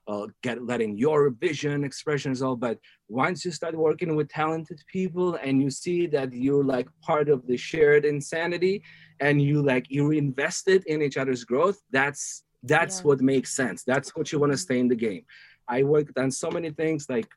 uh, 0.07 0.27
get 0.41 0.63
letting 0.63 0.97
your 0.97 1.29
vision 1.29 1.83
expressions 1.83 2.41
all 2.41 2.55
but 2.55 2.77
once 3.07 3.45
you 3.45 3.51
start 3.51 3.75
working 3.75 4.15
with 4.15 4.27
talented 4.29 4.79
people 4.91 5.35
and 5.35 5.61
you 5.61 5.69
see 5.69 6.05
that 6.07 6.33
you're 6.33 6.63
like 6.63 6.87
part 7.01 7.29
of 7.29 7.45
the 7.47 7.57
shared 7.57 8.05
insanity 8.05 8.83
and 9.19 9.41
you 9.41 9.61
like 9.61 9.85
you're 9.89 10.13
invested 10.13 10.83
in 10.87 11.01
each 11.01 11.17
other's 11.17 11.43
growth 11.43 11.79
that's 11.91 12.43
that's 12.65 12.99
yeah. 12.99 13.07
what 13.07 13.21
makes 13.21 13.53
sense. 13.53 13.83
That's 13.83 14.15
what 14.15 14.31
you 14.31 14.39
want 14.39 14.53
to 14.53 14.57
stay 14.57 14.79
in 14.79 14.87
the 14.87 14.95
game. 14.95 15.25
I 15.67 15.83
worked 15.83 16.17
on 16.17 16.31
so 16.31 16.49
many 16.49 16.71
things 16.71 17.07
like 17.09 17.27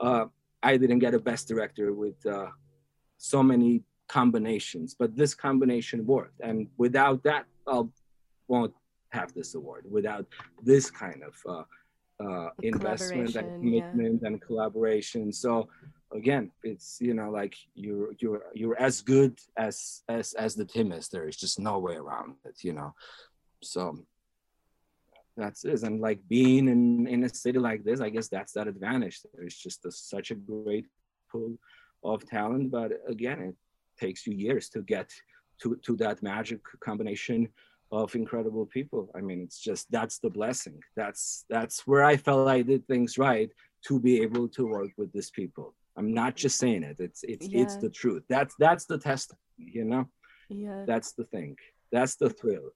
uh, 0.00 0.26
i 0.62 0.76
didn't 0.76 0.98
get 0.98 1.14
a 1.14 1.18
best 1.18 1.46
director 1.48 1.92
with 1.92 2.18
uh, 2.26 2.48
so 3.18 3.42
many 3.42 3.82
combinations 4.08 4.94
but 4.98 5.16
this 5.16 5.34
combination 5.34 6.04
worked. 6.06 6.40
And 6.40 6.68
without 6.76 7.22
that 7.24 7.46
i 7.66 7.82
won't 8.48 8.74
have 9.14 9.32
this 9.32 9.54
award. 9.54 9.84
Without 9.88 10.26
this 10.62 10.90
kind 10.90 11.22
of 11.22 11.34
uh, 11.48 12.24
uh, 12.24 12.50
investment 12.62 13.34
and 13.36 13.48
commitment 13.60 14.20
yeah. 14.20 14.28
and 14.28 14.40
collaboration. 14.40 15.32
So 15.32 15.68
again 16.12 16.48
it's 16.62 16.98
you 17.00 17.12
know 17.12 17.28
like 17.28 17.56
you're 17.74 18.12
you're 18.20 18.44
you're 18.54 18.78
as 18.78 19.00
good 19.00 19.36
as 19.56 20.02
as 20.08 20.34
as 20.34 20.54
the 20.54 20.64
team 20.64 20.92
is. 20.92 21.08
There 21.08 21.28
is 21.28 21.36
just 21.36 21.58
no 21.58 21.78
way 21.78 21.96
around 21.96 22.34
it 22.44 22.56
you 22.62 22.72
know? 22.72 22.94
So 23.62 23.98
that's 25.36 25.64
it. 25.64 25.82
And 25.82 26.00
like 26.00 26.20
being 26.28 26.68
in 26.68 27.06
in 27.08 27.24
a 27.24 27.28
city 27.28 27.58
like 27.58 27.82
this 27.82 28.00
i 28.00 28.10
guess 28.10 28.28
that's 28.28 28.52
that 28.52 28.68
advantage. 28.68 29.20
There's 29.34 29.56
just 29.56 29.84
a, 29.86 29.90
such 29.90 30.30
a 30.30 30.36
great 30.52 30.86
pool 31.30 31.56
of 32.04 32.28
talent 32.28 32.70
but 32.70 32.92
again 33.08 33.40
it 33.40 33.56
takes 33.98 34.26
you 34.26 34.34
years 34.34 34.68
to 34.68 34.82
get 34.82 35.10
to 35.60 35.76
to 35.76 35.96
that 35.96 36.22
magic 36.22 36.60
combination 36.80 37.48
of 37.92 38.14
incredible 38.14 38.66
people 38.66 39.08
i 39.14 39.20
mean 39.20 39.40
it's 39.42 39.60
just 39.60 39.90
that's 39.90 40.18
the 40.18 40.30
blessing 40.30 40.80
that's 40.96 41.44
that's 41.48 41.86
where 41.86 42.04
i 42.04 42.16
felt 42.16 42.48
i 42.48 42.60
did 42.62 42.86
things 42.86 43.18
right 43.18 43.50
to 43.86 44.00
be 44.00 44.20
able 44.20 44.48
to 44.48 44.66
work 44.66 44.90
with 44.96 45.12
these 45.12 45.30
people 45.30 45.74
I'm 45.96 46.12
not 46.12 46.34
just 46.34 46.58
saying 46.58 46.82
it. 46.82 46.96
It's 46.98 47.22
it's 47.24 47.48
yeah. 47.48 47.62
it's 47.62 47.76
the 47.76 47.90
truth. 47.90 48.24
That's 48.28 48.54
that's 48.58 48.84
the 48.86 48.98
test, 48.98 49.32
you 49.56 49.84
know? 49.84 50.08
Yeah. 50.48 50.84
That's 50.86 51.12
the 51.12 51.24
thing. 51.24 51.56
That's 51.92 52.16
the 52.16 52.30
thrill. 52.30 52.70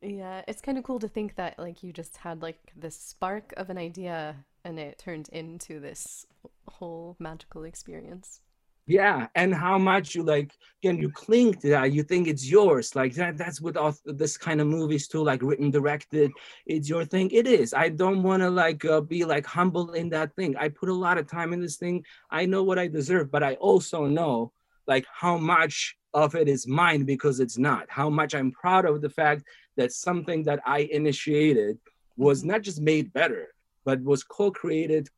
Yeah, 0.00 0.42
it's 0.48 0.60
kind 0.60 0.76
of 0.76 0.84
cool 0.84 0.98
to 0.98 1.08
think 1.08 1.36
that 1.36 1.58
like 1.58 1.82
you 1.82 1.92
just 1.92 2.18
had 2.18 2.42
like 2.42 2.72
this 2.76 2.98
spark 2.98 3.54
of 3.56 3.70
an 3.70 3.78
idea 3.78 4.36
and 4.64 4.78
it 4.78 4.98
turned 4.98 5.28
into 5.30 5.80
this 5.80 6.26
whole 6.68 7.16
magical 7.18 7.64
experience 7.64 8.40
yeah 8.86 9.26
and 9.34 9.54
how 9.54 9.78
much 9.78 10.14
you 10.14 10.22
like 10.22 10.52
can 10.84 10.98
you 10.98 11.08
cling 11.08 11.54
to 11.54 11.70
that? 11.70 11.92
You 11.92 12.02
think 12.02 12.28
it's 12.28 12.46
yours. 12.46 12.94
Like 12.94 13.14
that 13.14 13.38
that's 13.38 13.58
with 13.58 13.74
all 13.78 13.94
this 14.04 14.36
kind 14.36 14.60
of 14.60 14.66
movies 14.66 15.08
too 15.08 15.22
like 15.24 15.40
written 15.42 15.70
directed. 15.70 16.30
It's 16.66 16.90
your 16.90 17.06
thing. 17.06 17.30
It 17.30 17.46
is. 17.46 17.72
I 17.72 17.88
don't 17.88 18.22
want 18.22 18.42
to 18.42 18.50
like 18.50 18.84
uh, 18.84 19.00
be 19.00 19.24
like 19.24 19.46
humble 19.46 19.92
in 19.92 20.10
that 20.10 20.36
thing. 20.36 20.54
I 20.58 20.68
put 20.68 20.90
a 20.90 21.00
lot 21.06 21.16
of 21.16 21.26
time 21.26 21.54
in 21.54 21.60
this 21.62 21.78
thing. 21.78 22.04
I 22.30 22.44
know 22.44 22.62
what 22.62 22.78
i 22.78 22.86
deserve 22.86 23.30
but 23.30 23.42
i 23.42 23.54
also 23.54 24.04
know 24.18 24.52
like 24.86 25.06
how 25.22 25.38
much 25.38 25.96
of 26.12 26.34
it 26.34 26.48
is 26.48 26.66
mine 26.66 27.04
because 27.04 27.40
it's 27.40 27.56
not. 27.56 27.86
How 27.88 28.10
much 28.10 28.34
i'm 28.34 28.52
proud 28.52 28.84
of 28.84 29.00
the 29.00 29.14
fact 29.20 29.44
that 29.78 29.90
something 29.92 30.42
that 30.48 30.60
i 30.66 30.80
initiated 31.00 31.78
was 32.18 32.44
not 32.44 32.60
just 32.60 32.80
made 32.92 33.10
better 33.14 33.44
but 33.86 34.02
was 34.02 34.22
co-created 34.22 35.08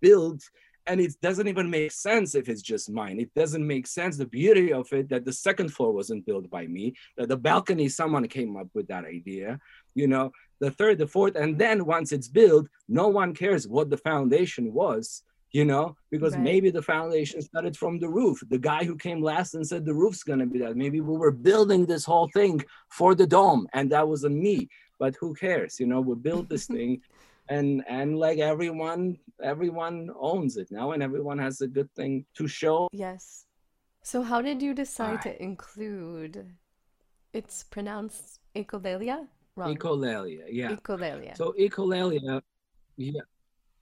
built 0.00 0.42
and 0.86 1.00
it 1.00 1.14
doesn't 1.22 1.48
even 1.48 1.70
make 1.70 1.92
sense 1.92 2.34
if 2.34 2.48
it's 2.48 2.62
just 2.62 2.90
mine. 2.90 3.20
It 3.20 3.32
doesn't 3.34 3.66
make 3.66 3.86
sense 3.86 4.16
the 4.16 4.26
beauty 4.26 4.72
of 4.72 4.92
it 4.92 5.08
that 5.10 5.24
the 5.24 5.32
second 5.32 5.70
floor 5.70 5.92
wasn't 5.92 6.26
built 6.26 6.50
by 6.50 6.66
me 6.66 6.94
that 7.16 7.28
the 7.28 7.36
balcony 7.36 7.88
someone 7.88 8.26
came 8.28 8.56
up 8.56 8.68
with 8.74 8.88
that 8.88 9.04
idea 9.04 9.58
you 9.94 10.06
know 10.06 10.30
the 10.60 10.70
third 10.70 10.98
the 10.98 11.06
fourth 11.06 11.36
and 11.36 11.58
then 11.58 11.84
once 11.84 12.12
it's 12.12 12.28
built 12.28 12.66
no 12.88 13.08
one 13.08 13.34
cares 13.34 13.68
what 13.68 13.90
the 13.90 13.96
foundation 13.96 14.72
was 14.72 15.22
you 15.52 15.64
know 15.64 15.96
because 16.10 16.34
right. 16.34 16.42
maybe 16.42 16.70
the 16.70 16.82
foundation 16.82 17.42
started 17.42 17.76
from 17.76 17.98
the 17.98 18.08
roof. 18.08 18.42
The 18.48 18.58
guy 18.58 18.84
who 18.84 18.96
came 18.96 19.22
last 19.22 19.54
and 19.54 19.66
said 19.66 19.84
the 19.84 19.94
roof's 19.94 20.22
going 20.22 20.38
to 20.38 20.46
be 20.46 20.58
that. 20.60 20.76
Maybe 20.76 21.00
we 21.00 21.16
were 21.16 21.30
building 21.30 21.84
this 21.84 22.04
whole 22.04 22.28
thing 22.28 22.62
for 22.88 23.14
the 23.14 23.26
dome 23.26 23.66
and 23.74 23.90
that 23.92 24.08
wasn't 24.08 24.36
me. 24.36 24.68
But 24.98 25.16
who 25.20 25.34
cares 25.34 25.78
you 25.78 25.86
know 25.86 26.00
we 26.00 26.14
built 26.14 26.48
this 26.48 26.66
thing 26.76 27.02
and 27.52 27.84
and 27.88 28.18
like 28.18 28.38
everyone 28.38 29.02
everyone 29.42 30.10
owns 30.30 30.56
it 30.56 30.68
now 30.70 30.92
and 30.92 31.02
everyone 31.02 31.38
has 31.38 31.60
a 31.60 31.68
good 31.68 31.90
thing 31.94 32.24
to 32.38 32.46
show. 32.46 32.88
Yes. 32.92 33.46
So 34.02 34.22
how 34.22 34.40
did 34.42 34.62
you 34.62 34.74
decide 34.74 35.12
right. 35.12 35.22
to 35.22 35.42
include 35.42 36.34
it's 37.32 37.62
pronounced 37.64 38.40
echolalia 38.54 39.26
wrong. 39.56 39.76
Echolalia 39.76 40.44
yeah. 40.50 40.70
Echolalia 40.76 41.36
so 41.36 41.54
echolalia 41.58 42.40
yeah. 42.96 43.26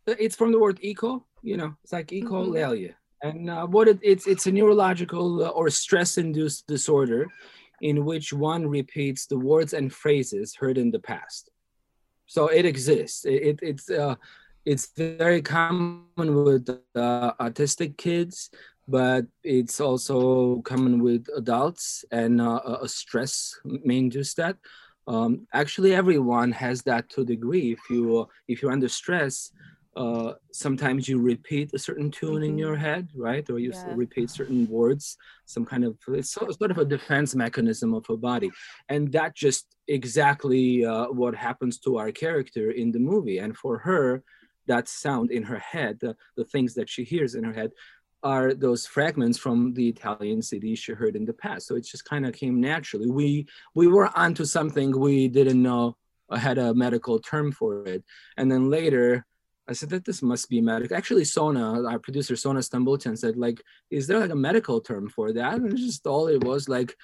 It's 0.07 0.37
from 0.37 0.51
the 0.53 0.59
word 0.59 0.79
eco 0.83 1.27
you 1.43 1.57
know 1.57 1.75
it's 1.83 1.93
like 1.93 2.09
echolalia 2.09 2.95
mm-hmm. 2.95 3.29
and 3.29 3.51
uh, 3.51 3.67
what 3.67 3.89
it, 3.89 3.99
it's 4.03 4.27
it's 4.27 4.47
a 4.47 4.53
neurological 4.53 5.45
uh, 5.45 5.49
or 5.59 5.71
stress 5.71 6.19
induced 6.19 6.67
disorder 6.67 7.27
in 7.81 8.05
which 8.05 8.33
one 8.33 8.67
repeats 8.67 9.27
the 9.27 9.39
words 9.39 9.73
and 9.73 9.93
phrases 9.93 10.55
heard 10.55 10.77
in 10.79 10.91
the 10.91 10.99
past 11.13 11.51
so 12.31 12.47
it 12.47 12.65
exists. 12.65 13.25
It, 13.25 13.43
it 13.43 13.59
it's 13.61 13.91
uh, 13.91 14.15
it's 14.65 14.93
very 14.97 15.43
common 15.43 16.05
with 16.45 16.71
uh, 16.95 17.33
autistic 17.41 17.97
kids, 17.97 18.51
but 18.87 19.27
it's 19.43 19.81
also 19.81 20.63
common 20.63 21.03
with 21.03 21.27
adults, 21.35 22.05
and 22.13 22.41
uh, 22.41 22.79
a 22.83 22.89
stress 22.89 23.59
may 23.65 23.99
induce 23.99 24.35
that. 24.35 24.57
Um, 25.09 25.49
actually, 25.53 25.93
everyone 25.93 26.53
has 26.53 26.83
that 26.83 27.11
to 27.11 27.23
a 27.23 27.25
degree. 27.25 27.73
If 27.73 27.81
you 27.91 28.29
if 28.47 28.63
you're 28.63 28.71
under 28.71 28.89
stress, 28.89 29.51
uh, 29.97 30.35
sometimes 30.53 31.09
you 31.09 31.21
repeat 31.21 31.75
a 31.75 31.79
certain 31.79 32.11
tune 32.11 32.37
mm-hmm. 32.37 32.45
in 32.45 32.59
your 32.59 32.77
head, 32.77 33.09
right? 33.15 33.49
Or 33.51 33.59
you 33.59 33.73
yeah. 33.75 33.93
repeat 33.95 34.31
certain 34.31 34.69
words, 34.69 35.17
some 35.47 35.65
kind 35.65 35.85
of, 35.85 35.99
it's 36.09 36.31
sort 36.33 36.71
of 36.71 36.79
a 36.79 36.85
defense 36.85 37.35
mechanism 37.35 37.95
of 37.95 38.09
a 38.09 38.17
body. 38.17 38.51
And 38.89 39.11
that 39.13 39.35
just 39.35 39.67
exactly 39.89 40.85
uh, 40.85 41.07
what 41.07 41.35
happens 41.35 41.79
to 41.81 41.99
our 41.99 42.13
character 42.13 42.71
in 42.71 42.93
the 42.93 43.01
movie. 43.01 43.39
And 43.39 43.57
for 43.57 43.79
her, 43.79 44.23
that 44.67 44.89
sound 44.89 45.33
in 45.33 45.43
her 45.43 45.59
head, 45.59 45.99
the, 46.01 46.17
the 46.37 46.45
things 46.45 46.75
that 46.75 46.89
she 46.89 47.03
hears 47.03 47.35
in 47.35 47.43
her 47.43 47.53
head, 47.53 47.73
are 48.23 48.53
those 48.53 48.87
fragments 48.87 49.39
from 49.39 49.73
the 49.73 49.89
Italian 49.89 50.43
CD 50.43 50.75
she 50.77 50.93
heard 50.93 51.17
in 51.17 51.25
the 51.25 51.33
past. 51.33 51.67
So 51.67 51.75
it 51.75 51.87
just 51.87 52.05
kind 52.05 52.27
of 52.27 52.35
came 52.35 52.61
naturally. 52.61 53.11
We 53.11 53.47
we 53.75 53.87
were 53.87 54.11
onto 54.15 54.45
something 54.45 54.99
we 54.99 55.27
didn't 55.29 55.63
know 55.63 55.97
had 56.31 56.59
a 56.59 56.75
medical 56.75 57.19
term 57.19 57.51
for 57.51 57.87
it, 57.87 58.05
and 58.37 58.53
then 58.53 58.69
later 58.69 59.27
I 59.71 59.73
said 59.73 59.91
that 59.91 60.05
this 60.05 60.21
must 60.21 60.51
be 60.51 60.61
medical. 60.61 60.97
Actually, 60.97 61.25
Sona, 61.25 61.85
our 61.85 62.01
producer 62.01 62.35
Sona 62.35 62.59
Stambultian 62.59 63.17
said, 63.17 63.37
like, 63.37 63.63
is 63.89 64.09
there 64.09 64.19
like 64.19 64.31
a 64.31 64.35
medical 64.35 64.81
term 64.81 65.09
for 65.09 65.33
that? 65.33 65.55
And 65.55 65.77
just 65.77 66.09
all 66.09 66.27
it 66.27 66.43
was 66.43 66.69
like 66.69 66.97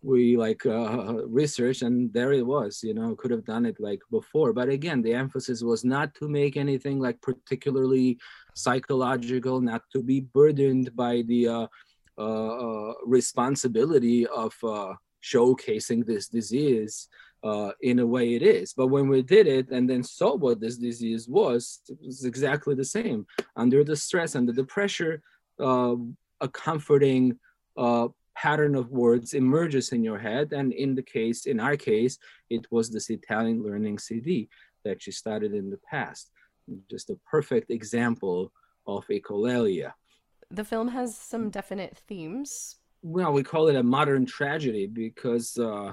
we 0.00 0.36
like 0.36 0.64
uh, 0.64 1.26
research 1.26 1.82
and 1.82 2.12
there 2.12 2.32
it 2.32 2.46
was 2.46 2.82
you 2.82 2.92
know 2.92 3.16
could 3.16 3.30
have 3.30 3.44
done 3.44 3.64
it 3.64 3.76
like 3.80 4.00
before 4.10 4.52
but 4.52 4.68
again 4.68 5.00
the 5.00 5.14
emphasis 5.14 5.62
was 5.62 5.82
not 5.82 6.14
to 6.14 6.28
make 6.28 6.58
anything 6.58 7.00
like 7.00 7.18
particularly 7.22 8.18
psychological 8.54 9.62
not 9.62 9.80
to 9.90 10.02
be 10.02 10.20
burdened 10.20 10.94
by 10.94 11.22
the 11.26 11.48
uh, 11.48 11.66
uh, 12.18 12.90
uh 12.90 12.92
responsibility 13.06 14.26
of 14.26 14.54
uh, 14.62 14.92
showcasing 15.22 16.04
this 16.04 16.28
disease 16.28 17.08
uh, 17.44 17.72
in 17.82 17.98
a 17.98 18.06
way 18.06 18.34
it 18.34 18.42
is. 18.42 18.72
But 18.72 18.86
when 18.88 19.06
we 19.06 19.22
did 19.22 19.46
it 19.46 19.70
and 19.70 19.88
then 19.88 20.02
saw 20.02 20.34
what 20.34 20.60
this 20.60 20.78
disease 20.78 21.28
was, 21.28 21.80
it 21.88 21.98
was 22.02 22.24
exactly 22.24 22.74
the 22.74 22.84
same. 22.84 23.26
Under 23.54 23.84
the 23.84 23.96
stress, 23.96 24.34
under 24.34 24.52
the 24.52 24.64
pressure, 24.64 25.22
uh, 25.60 25.96
a 26.40 26.48
comforting 26.48 27.38
uh, 27.76 28.08
pattern 28.34 28.74
of 28.74 28.90
words 28.90 29.34
emerges 29.34 29.92
in 29.92 30.02
your 30.02 30.18
head. 30.18 30.52
And 30.52 30.72
in 30.72 30.94
the 30.94 31.02
case, 31.02 31.44
in 31.44 31.60
our 31.60 31.76
case, 31.76 32.18
it 32.48 32.66
was 32.70 32.90
this 32.90 33.10
Italian 33.10 33.62
learning 33.62 33.98
CD 33.98 34.48
that 34.84 35.02
she 35.02 35.12
started 35.12 35.52
in 35.52 35.70
the 35.70 35.80
past. 35.90 36.30
Just 36.90 37.10
a 37.10 37.18
perfect 37.30 37.70
example 37.70 38.52
of 38.86 39.06
echolalia. 39.08 39.92
The 40.50 40.64
film 40.64 40.88
has 40.88 41.16
some 41.16 41.50
definite 41.50 41.96
themes. 42.08 42.76
Well, 43.02 43.32
we 43.32 43.42
call 43.42 43.68
it 43.68 43.76
a 43.76 43.82
modern 43.82 44.24
tragedy 44.24 44.86
because 44.86 45.58
uh, 45.58 45.92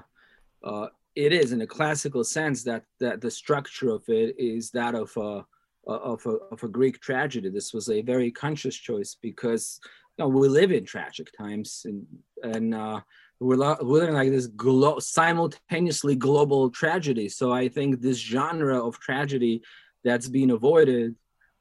uh, 0.64 0.88
it 1.16 1.34
is 1.34 1.51
in 1.51 1.62
a 1.62 1.68
classical 1.68 2.24
sense 2.24 2.64
that 2.64 2.84
that 2.99 3.22
the 3.22 3.32
structure 3.32 3.89
of 3.89 4.03
it 4.07 4.36
is 4.38 4.72
that 4.72 4.95
of 4.95 5.16
a 5.18 5.45
of 5.88 6.26
a, 6.26 6.30
of 6.51 6.64
a 6.64 6.68
Greek 6.68 6.99
tragedy. 7.01 7.49
This 7.49 7.74
was 7.74 7.89
a 7.89 8.01
very 8.01 8.32
conscious 8.32 8.76
choice 8.76 9.18
because 9.22 9.80
you 10.18 10.24
know, 10.24 10.30
we 10.30 10.47
live 10.47 10.72
in 10.72 10.86
tragic 10.86 11.30
times 11.38 11.86
and 11.86 12.05
and 12.43 12.76
uh, 12.76 13.01
we're, 13.39 13.57
we're 13.57 14.01
living 14.01 14.16
like 14.16 14.30
this 14.30 14.47
glo- 14.47 14.99
simultaneously 14.99 16.16
global 16.16 16.70
tragedy. 16.70 17.28
So 17.28 17.51
I 17.51 17.68
think 17.68 17.99
this 17.99 18.18
genre 18.18 18.80
of 18.80 18.99
tragedy 18.99 19.64
that's 20.03 20.28
been 20.28 20.51
avoided 20.51 21.16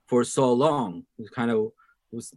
for 0.06 0.24
so 0.24 0.52
long, 0.52 1.04
is 1.18 1.30
kind 1.30 1.50
of 1.50 1.72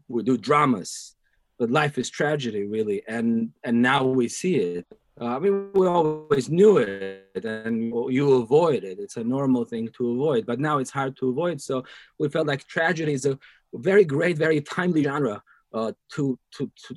we 0.07 0.23
do 0.23 0.37
dramas, 0.37 1.15
but 1.57 1.71
life 1.71 1.97
is 1.97 2.09
tragedy 2.09 2.63
really, 2.63 3.03
and 3.07 3.51
and 3.63 3.81
now 3.81 4.03
we 4.03 4.27
see 4.27 4.55
it 4.55 4.87
uh, 5.21 5.25
I 5.25 5.39
mean, 5.39 5.69
we 5.73 5.87
always 5.87 6.49
knew 6.49 6.77
it 6.77 7.45
and 7.45 7.93
you 8.11 8.33
avoid 8.41 8.83
it. 8.83 8.97
It's 8.99 9.17
a 9.17 9.23
normal 9.23 9.63
thing 9.63 9.89
to 9.97 10.11
avoid, 10.11 10.45
but 10.45 10.59
now 10.59 10.79
it's 10.79 10.89
hard 10.89 11.15
to 11.17 11.29
avoid. 11.29 11.61
So 11.61 11.83
we 12.17 12.29
felt 12.29 12.47
like 12.47 12.67
tragedy 12.67 13.13
is 13.13 13.25
a 13.25 13.37
very 13.73 14.05
great, 14.05 14.37
very 14.37 14.59
timely 14.61 15.03
genre 15.03 15.43
uh, 15.71 15.91
to, 16.13 16.37
to, 16.55 16.71
to, 16.87 16.95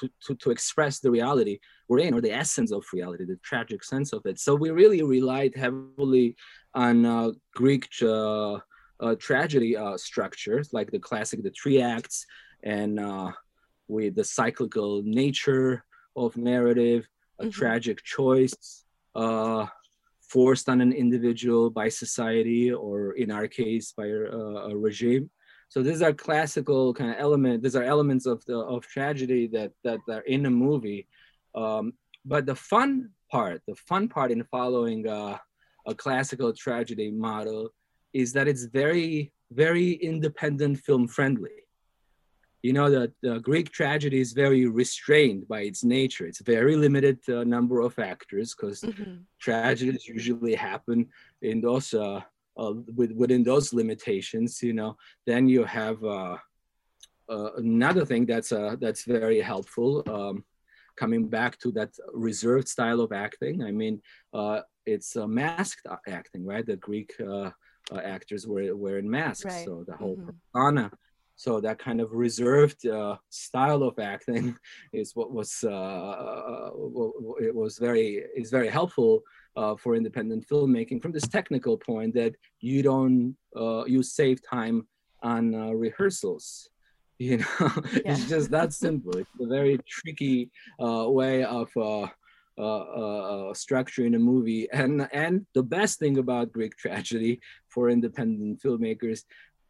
to, 0.00 0.10
to, 0.26 0.34
to 0.34 0.50
express 0.50 1.00
the 1.00 1.10
reality 1.10 1.58
we're 1.88 2.00
in 2.00 2.14
or 2.14 2.20
the 2.20 2.32
essence 2.32 2.72
of 2.72 2.84
reality, 2.92 3.24
the 3.24 3.36
tragic 3.42 3.84
sense 3.84 4.12
of 4.12 4.24
it. 4.24 4.38
So 4.38 4.54
we 4.54 4.70
really 4.70 5.02
relied 5.02 5.54
heavily 5.54 6.36
on 6.74 7.04
uh, 7.04 7.30
Greek 7.54 7.88
uh, 8.02 8.58
uh 9.00 9.14
tragedy 9.18 9.76
uh, 9.76 9.96
structures, 9.96 10.72
like 10.72 10.90
the 10.90 10.98
classic, 10.98 11.42
the 11.42 11.50
three 11.50 11.80
acts, 11.80 12.26
and 12.62 13.00
with 13.88 14.16
the 14.16 14.24
cyclical 14.24 15.02
nature 15.02 15.84
of 16.16 16.36
narrative 16.36 17.06
a 17.38 17.44
mm-hmm. 17.44 17.50
tragic 17.50 18.02
choice 18.04 18.84
uh, 19.14 19.66
forced 20.20 20.68
on 20.68 20.80
an 20.80 20.92
individual 20.92 21.70
by 21.70 21.88
society 21.88 22.72
or 22.72 23.12
in 23.12 23.30
our 23.30 23.48
case 23.48 23.92
by 23.92 24.06
a, 24.06 24.38
a 24.70 24.76
regime. 24.76 25.30
So 25.68 25.82
these 25.82 26.02
are 26.02 26.12
classical 26.12 26.94
kind 26.94 27.10
of 27.10 27.16
element 27.18 27.62
these 27.62 27.76
are 27.76 27.82
elements 27.82 28.26
of 28.26 28.44
the 28.46 28.58
of 28.58 28.86
tragedy 28.86 29.46
that 29.48 29.72
that 29.84 30.00
are 30.08 30.22
in 30.22 30.46
a 30.46 30.50
movie. 30.50 31.06
Um, 31.54 31.92
but 32.24 32.46
the 32.46 32.54
fun 32.54 33.10
part 33.30 33.62
the 33.66 33.74
fun 33.74 34.08
part 34.08 34.30
in 34.30 34.42
following 34.44 35.06
uh, 35.06 35.36
a 35.86 35.94
classical 35.94 36.52
tragedy 36.52 37.10
model 37.10 37.70
is 38.12 38.32
that 38.32 38.48
it's 38.48 38.64
very 38.64 39.32
very 39.52 39.92
independent 39.92 40.78
film 40.78 41.06
friendly 41.08 41.58
you 42.62 42.72
know 42.72 42.90
that 42.90 43.12
the 43.22 43.38
Greek 43.38 43.70
tragedy 43.70 44.20
is 44.20 44.32
very 44.32 44.66
restrained 44.66 45.46
by 45.46 45.60
its 45.60 45.84
nature. 45.84 46.26
It's 46.26 46.40
a 46.40 46.44
very 46.44 46.74
limited 46.74 47.18
uh, 47.28 47.44
number 47.44 47.80
of 47.80 47.98
actors 47.98 48.54
because 48.54 48.80
mm-hmm. 48.80 49.22
tragedies 49.40 50.08
usually 50.08 50.54
happen 50.54 51.08
in 51.42 51.60
those 51.60 51.94
uh, 51.94 52.20
uh, 52.58 52.72
with, 52.96 53.12
within 53.12 53.44
those 53.44 53.72
limitations. 53.72 54.62
You 54.62 54.72
know, 54.72 54.96
then 55.26 55.48
you 55.48 55.64
have 55.64 56.02
uh, 56.02 56.36
uh, 57.28 57.50
another 57.56 58.04
thing 58.04 58.26
that's 58.26 58.50
uh, 58.50 58.74
that's 58.80 59.04
very 59.04 59.40
helpful. 59.40 60.02
Um, 60.08 60.44
coming 60.96 61.28
back 61.28 61.60
to 61.60 61.70
that 61.70 61.90
reserved 62.12 62.66
style 62.66 63.00
of 63.00 63.12
acting, 63.12 63.62
I 63.62 63.70
mean, 63.70 64.02
it's 64.84 65.14
masked 65.14 65.86
acting, 66.08 66.44
right? 66.44 66.66
The 66.66 66.76
Greek 66.76 67.14
actors 68.04 68.48
were 68.48 68.74
wearing 68.74 69.08
masks, 69.08 69.44
right. 69.44 69.64
so 69.64 69.84
the 69.86 69.96
whole 69.96 70.16
mm-hmm. 70.16 70.30
persona 70.52 70.90
so 71.38 71.60
that 71.60 71.78
kind 71.78 72.00
of 72.00 72.12
reserved 72.12 72.84
uh, 72.84 73.16
style 73.30 73.84
of 73.84 73.96
acting 74.00 74.56
is 74.92 75.14
what 75.14 75.30
was 75.32 75.64
uh, 75.64 75.70
uh 75.70 76.70
it 77.40 77.54
was 77.54 77.78
very 77.78 78.24
is 78.36 78.50
very 78.50 78.68
helpful 78.68 79.22
uh, 79.56 79.76
for 79.76 79.94
independent 79.94 80.46
filmmaking 80.48 81.00
from 81.00 81.12
this 81.12 81.28
technical 81.28 81.78
point 81.78 82.12
that 82.12 82.34
you 82.60 82.82
don't 82.82 83.36
uh, 83.56 83.84
you 83.86 84.02
save 84.02 84.38
time 84.42 84.86
on 85.22 85.54
uh, 85.54 85.70
rehearsals. 85.70 86.68
You 87.20 87.38
know, 87.38 87.46
yeah. 87.58 88.12
it's 88.12 88.28
just 88.28 88.48
that 88.52 88.72
simple. 88.84 89.16
It's 89.16 89.40
a 89.40 89.46
very 89.46 89.80
tricky 89.88 90.50
way 90.78 91.42
of. 91.42 91.68
Uh, 91.76 93.54
structuring 93.54 94.16
a 94.16 94.18
movie. 94.18 94.68
And 94.72 95.08
and 95.12 95.46
the 95.54 95.62
best 95.62 96.00
thing 96.00 96.18
about 96.18 96.50
Greek 96.56 96.74
tragedy 96.76 97.40
for 97.68 97.88
independent 97.88 98.60
filmmakers 98.60 99.20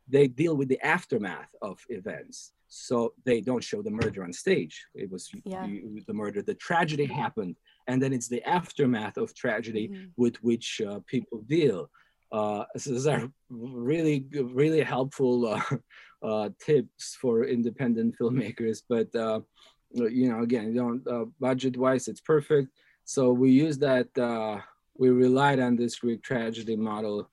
they 0.09 0.27
deal 0.27 0.57
with 0.57 0.69
the 0.69 0.81
aftermath 0.85 1.55
of 1.63 1.85
events. 1.89 2.53
So 2.69 3.15
they 3.25 3.41
don't 3.41 3.65
show 3.65 3.83
the 3.83 3.91
murder 3.91 4.25
on 4.25 4.33
stage. 4.33 4.87
It 4.95 5.11
was 5.11 5.31
yeah. 5.45 5.65
you, 5.65 6.03
the 6.07 6.13
murder, 6.13 6.43
the 6.43 6.55
tragedy 6.55 7.07
happened, 7.07 7.57
and 7.87 8.03
then 8.03 8.13
it's 8.13 8.29
the 8.29 8.47
aftermath 8.47 9.17
of 9.17 9.35
tragedy 9.35 9.89
mm-hmm. 9.89 10.07
with 10.17 10.37
which 10.43 10.81
uh, 10.87 11.01
people 11.07 11.43
deal. 11.47 11.91
Uh, 12.31 12.65
so 12.77 12.91
these 12.91 13.07
are 13.07 13.31
really, 13.49 14.27
really 14.33 14.83
helpful 14.83 15.47
uh, 15.47 15.63
uh 16.23 16.51
tips 16.61 17.17
for 17.21 17.45
independent 17.45 18.15
filmmakers. 18.19 18.83
But 18.87 19.15
uh, 19.15 19.41
you 19.93 20.29
know, 20.31 20.43
again, 20.43 20.69
you 20.69 20.75
don't 20.75 21.09
uh, 21.09 21.25
budget-wise, 21.41 22.09
it's 22.09 22.21
perfect. 22.21 22.69
So 23.05 23.33
we 23.33 23.51
use 23.51 23.79
that. 23.79 24.09
we 24.95 25.09
relied 25.09 25.61
on 25.61 25.77
this 25.77 25.97
Greek 25.97 26.23
tragedy 26.23 26.77
model. 26.77 27.31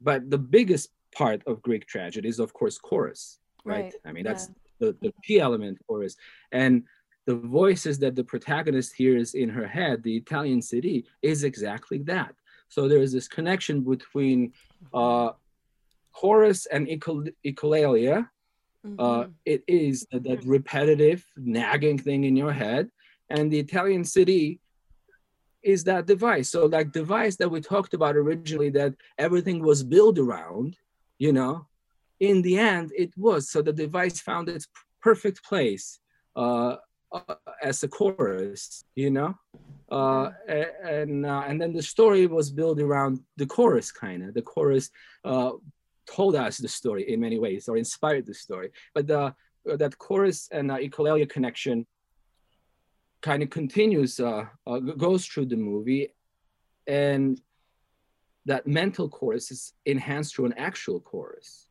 but 0.00 0.28
the 0.28 0.38
biggest 0.38 0.90
part 1.14 1.42
of 1.46 1.62
Greek 1.62 1.86
tragedy 1.86 2.28
is, 2.28 2.38
of 2.38 2.52
course, 2.52 2.78
chorus, 2.78 3.38
right? 3.64 3.84
right. 3.84 3.94
I 4.04 4.12
mean, 4.12 4.24
that's 4.24 4.48
yeah. 4.48 4.88
the, 4.88 4.96
the 5.02 5.12
key 5.24 5.40
element, 5.40 5.78
chorus. 5.86 6.16
And 6.52 6.84
the 7.26 7.36
voices 7.36 7.98
that 7.98 8.16
the 8.16 8.24
protagonist 8.24 8.94
hears 8.94 9.34
in 9.34 9.48
her 9.50 9.66
head, 9.66 10.02
the 10.02 10.16
Italian 10.16 10.62
CD, 10.62 11.06
is 11.22 11.44
exactly 11.44 11.98
that. 12.04 12.34
So 12.68 12.88
there 12.88 13.02
is 13.02 13.12
this 13.12 13.28
connection 13.28 13.82
between 13.82 14.52
uh, 14.94 15.30
chorus 16.12 16.66
and 16.66 16.86
echolalia. 16.86 18.28
Mm-hmm. 18.86 18.96
Uh, 18.98 19.24
it 19.44 19.62
is 19.66 20.06
that, 20.12 20.24
that 20.24 20.44
repetitive 20.44 21.24
nagging 21.36 21.98
thing 21.98 22.24
in 22.24 22.36
your 22.36 22.52
head. 22.52 22.90
And 23.30 23.50
the 23.50 23.58
Italian 23.58 24.04
CD 24.04 24.60
is 25.62 25.84
that 25.84 26.06
device. 26.06 26.48
So 26.48 26.66
like 26.66 26.92
device 26.92 27.36
that 27.36 27.50
we 27.50 27.60
talked 27.60 27.94
about 27.94 28.16
originally 28.16 28.70
that 28.70 28.94
everything 29.18 29.62
was 29.62 29.82
built 29.82 30.18
around 30.18 30.76
you 31.18 31.32
know? 31.32 31.66
In 32.20 32.42
the 32.42 32.58
end 32.58 32.92
it 32.96 33.12
was. 33.16 33.50
So 33.50 33.62
the 33.62 33.72
device 33.72 34.20
found 34.20 34.48
its 34.48 34.66
perfect 35.00 35.44
place 35.44 36.00
uh, 36.36 36.76
uh, 37.12 37.34
as 37.62 37.82
a 37.82 37.88
chorus 37.88 38.84
you 38.94 39.10
know? 39.10 39.34
Uh, 39.90 40.30
and 40.84 41.24
uh, 41.24 41.44
and 41.46 41.60
then 41.60 41.72
the 41.72 41.82
story 41.82 42.26
was 42.26 42.50
built 42.50 42.78
around 42.78 43.20
the 43.36 43.46
chorus 43.46 43.90
kind 43.90 44.22
of 44.22 44.34
the 44.34 44.42
chorus 44.42 44.90
uh, 45.24 45.52
told 46.06 46.34
us 46.34 46.58
the 46.58 46.68
story 46.68 47.10
in 47.10 47.20
many 47.20 47.38
ways 47.38 47.68
or 47.68 47.76
inspired 47.76 48.26
the 48.26 48.34
story. 48.34 48.70
But 48.94 49.06
the 49.06 49.34
that 49.64 49.96
chorus 49.98 50.48
and 50.52 50.70
echolalia 50.70 51.28
connection 51.28 51.86
kind 53.22 53.42
of 53.42 53.50
continues 53.50 54.20
goes 54.96 55.26
through 55.26 55.46
the 55.46 55.56
movie. 55.56 56.14
And 56.86 57.40
that 58.46 58.66
mental 58.66 59.08
chorus 59.08 59.50
is 59.50 59.72
enhanced 59.86 60.34
through 60.34 60.46
an 60.46 60.54
actual 60.56 61.00
chorus. 61.00 61.66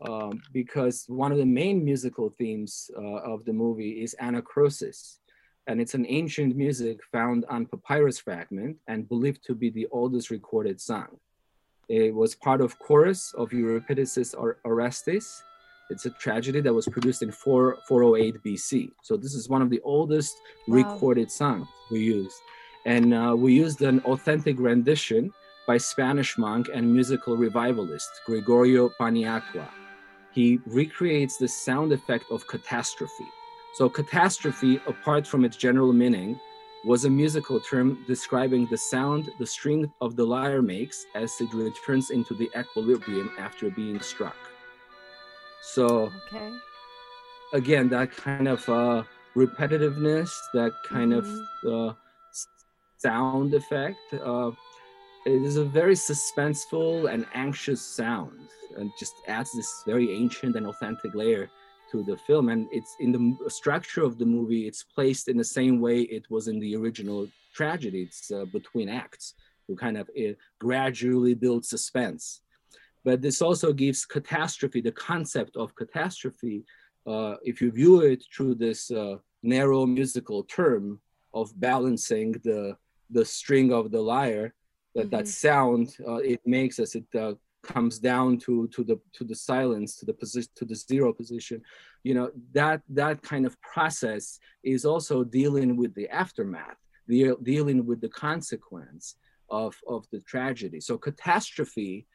um, 0.00 0.42
because 0.52 1.04
one 1.08 1.32
of 1.32 1.38
the 1.38 1.46
main 1.46 1.84
musical 1.84 2.28
themes 2.28 2.90
uh, 2.96 3.32
of 3.32 3.44
the 3.44 3.52
movie 3.52 4.02
is 4.02 4.14
anacrusis. 4.20 5.18
And 5.66 5.80
it's 5.80 5.94
an 5.94 6.06
ancient 6.08 6.54
music 6.54 7.00
found 7.10 7.44
on 7.48 7.66
papyrus 7.66 8.18
fragment 8.18 8.76
and 8.86 9.08
believed 9.08 9.44
to 9.46 9.54
be 9.54 9.70
the 9.70 9.88
oldest 9.90 10.30
recorded 10.30 10.80
song. 10.80 11.18
It 11.88 12.14
was 12.14 12.34
part 12.34 12.60
of 12.60 12.78
chorus 12.78 13.32
of 13.36 13.52
Euripides' 13.52 14.34
Orestes. 14.64 15.42
It's 15.88 16.04
a 16.04 16.10
tragedy 16.10 16.60
that 16.60 16.72
was 16.72 16.86
produced 16.86 17.22
in 17.22 17.30
4, 17.30 17.78
408 17.88 18.42
BC. 18.44 18.90
So 19.02 19.16
this 19.16 19.34
is 19.34 19.48
one 19.48 19.62
of 19.62 19.70
the 19.70 19.80
oldest 19.84 20.36
wow. 20.66 20.76
recorded 20.76 21.30
songs 21.30 21.66
we 21.90 22.00
used. 22.00 22.36
And 22.84 23.14
uh, 23.14 23.34
we 23.36 23.54
used 23.54 23.82
an 23.82 24.00
authentic 24.00 24.58
rendition 24.58 25.32
by 25.66 25.76
Spanish 25.76 26.38
monk 26.38 26.68
and 26.72 26.92
musical 26.92 27.36
revivalist 27.36 28.10
Gregorio 28.26 28.88
Paniagua 29.00 29.68
he 30.36 30.60
recreates 30.66 31.38
the 31.38 31.48
sound 31.48 31.92
effect 31.92 32.26
of 32.30 32.46
catastrophe. 32.46 33.28
So, 33.72 33.88
catastrophe, 33.88 34.78
apart 34.86 35.26
from 35.26 35.46
its 35.46 35.56
general 35.56 35.94
meaning, 35.94 36.38
was 36.84 37.06
a 37.06 37.10
musical 37.10 37.58
term 37.58 38.04
describing 38.06 38.66
the 38.70 38.76
sound 38.76 39.30
the 39.38 39.46
string 39.46 39.90
of 40.02 40.14
the 40.14 40.26
lyre 40.26 40.60
makes 40.60 41.06
as 41.14 41.32
it 41.40 41.52
returns 41.54 42.10
into 42.10 42.34
the 42.34 42.50
equilibrium 42.54 43.30
after 43.38 43.70
being 43.70 43.98
struck. 44.00 44.36
So, 45.62 46.12
okay. 46.28 46.52
again, 47.54 47.88
that 47.88 48.14
kind 48.14 48.46
of 48.46 48.68
uh, 48.68 49.04
repetitiveness, 49.34 50.30
that 50.52 50.72
kind 50.86 51.12
mm-hmm. 51.14 51.68
of 51.68 51.90
uh, 51.90 51.94
sound 52.98 53.54
effect, 53.54 53.96
uh, 54.22 54.50
it 55.26 55.42
is 55.42 55.56
a 55.56 55.64
very 55.64 55.94
suspenseful 55.94 57.12
and 57.12 57.26
anxious 57.34 57.82
sound. 57.82 58.48
And 58.76 58.92
just 58.98 59.14
adds 59.26 59.52
this 59.52 59.82
very 59.84 60.12
ancient 60.12 60.54
and 60.54 60.66
authentic 60.66 61.14
layer 61.14 61.50
to 61.90 62.04
the 62.04 62.16
film. 62.16 62.48
And 62.48 62.68
it's 62.70 62.94
in 63.00 63.10
the 63.10 63.50
structure 63.50 64.04
of 64.04 64.18
the 64.18 64.26
movie 64.26 64.66
it's 64.68 64.84
placed 64.84 65.28
in 65.28 65.36
the 65.36 65.44
same 65.44 65.80
way 65.80 66.02
it 66.02 66.30
was 66.30 66.46
in 66.46 66.60
the 66.60 66.76
original 66.76 67.26
tragedy. 67.54 68.02
It's 68.02 68.30
uh, 68.30 68.44
between 68.52 68.88
acts 68.88 69.34
who 69.66 69.74
kind 69.74 69.96
of 69.96 70.08
uh, 70.10 70.34
gradually 70.60 71.34
build 71.34 71.64
suspense. 71.64 72.42
But 73.04 73.20
this 73.20 73.42
also 73.42 73.72
gives 73.72 74.04
catastrophe 74.04 74.80
the 74.80 74.92
concept 74.92 75.56
of 75.56 75.74
catastrophe 75.74 76.64
uh, 77.06 77.36
if 77.42 77.60
you 77.60 77.70
view 77.70 78.00
it 78.00 78.24
through 78.32 78.56
this 78.56 78.90
uh, 78.90 79.16
narrow 79.42 79.86
musical 79.86 80.44
term 80.44 81.00
of 81.34 81.58
balancing 81.58 82.32
the 82.44 82.76
the 83.10 83.24
string 83.24 83.72
of 83.72 83.92
the 83.92 84.00
lyre 84.00 84.52
that 84.96 85.06
mm-hmm. 85.06 85.16
that 85.16 85.28
sound 85.28 85.96
uh, 86.06 86.16
it 86.16 86.40
makes 86.44 86.78
as 86.78 86.94
it 86.94 87.06
uh, 87.14 87.34
comes 87.62 87.98
down 87.98 88.38
to 88.38 88.66
to 88.68 88.82
the 88.82 88.98
to 89.12 89.24
the 89.24 89.34
silence 89.34 89.96
to 89.96 90.06
the 90.06 90.14
position 90.14 90.50
to 90.56 90.64
the 90.64 90.74
zero 90.74 91.12
position. 91.12 91.62
You 92.02 92.14
know 92.14 92.30
that 92.52 92.82
that 92.90 93.22
kind 93.22 93.46
of 93.46 93.60
process 93.60 94.38
is 94.64 94.84
also 94.84 95.24
dealing 95.24 95.76
with 95.76 95.94
the 95.94 96.08
aftermath 96.08 96.80
the, 97.08 97.36
dealing 97.42 97.86
with 97.86 98.00
the 98.00 98.08
consequence 98.08 99.16
of 99.50 99.76
of 99.86 100.06
the 100.12 100.20
tragedy. 100.20 100.80
So 100.80 100.98
catastrophe 100.98 102.06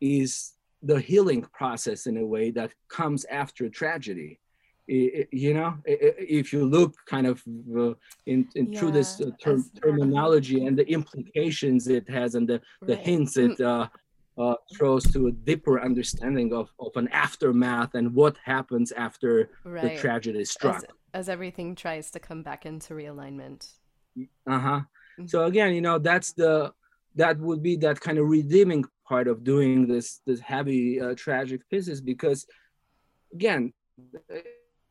is 0.00 0.52
the 0.82 1.00
healing 1.00 1.42
process 1.52 2.06
in 2.06 2.16
a 2.18 2.26
way 2.26 2.50
that 2.50 2.72
comes 2.88 3.24
after 3.26 3.64
a 3.64 3.70
tragedy 3.70 4.40
you 4.86 5.54
know 5.54 5.74
if 5.86 6.52
you 6.52 6.64
look 6.64 6.94
kind 7.06 7.26
of 7.26 7.42
uh, 7.76 7.94
in, 8.26 8.46
in 8.54 8.70
yeah, 8.70 8.78
through 8.78 8.92
this 8.92 9.20
uh, 9.20 9.30
term, 9.42 9.64
terminology 9.82 10.66
and 10.66 10.78
the 10.78 10.86
implications 10.90 11.88
it 11.88 12.08
has 12.08 12.34
and 12.34 12.48
the, 12.48 12.60
the 12.82 12.94
right. 12.94 13.04
hints 13.04 13.36
it 13.36 13.58
uh, 13.60 13.88
uh, 14.36 14.54
throws 14.76 15.04
to 15.12 15.28
a 15.28 15.32
deeper 15.32 15.80
understanding 15.80 16.52
of, 16.52 16.70
of 16.80 16.90
an 16.96 17.08
aftermath 17.08 17.94
and 17.94 18.12
what 18.14 18.36
happens 18.44 18.92
after 18.92 19.50
right. 19.64 19.82
the 19.82 19.96
tragedy 19.96 20.44
struck. 20.44 20.76
As, 20.76 20.84
as, 21.14 21.28
everything 21.28 21.74
tries 21.74 22.10
to 22.10 22.18
come 22.18 22.42
back 22.42 22.66
into 22.66 22.94
realignment. 22.94 23.72
Uh 24.46 24.58
huh. 24.58 24.80
Mm-hmm. 25.18 25.26
So 25.26 25.44
again, 25.44 25.74
you 25.74 25.80
know, 25.80 25.98
that's 25.98 26.32
the 26.32 26.72
that 27.16 27.38
would 27.38 27.62
be 27.62 27.76
that 27.76 28.00
kind 28.00 28.18
of 28.18 28.28
redeeming 28.28 28.84
part 29.06 29.28
of 29.28 29.44
doing 29.44 29.86
this 29.86 30.20
this 30.26 30.40
heavy 30.40 31.00
uh, 31.00 31.14
tragic 31.16 31.68
pieces 31.70 32.00
because, 32.00 32.46
again, 33.32 33.72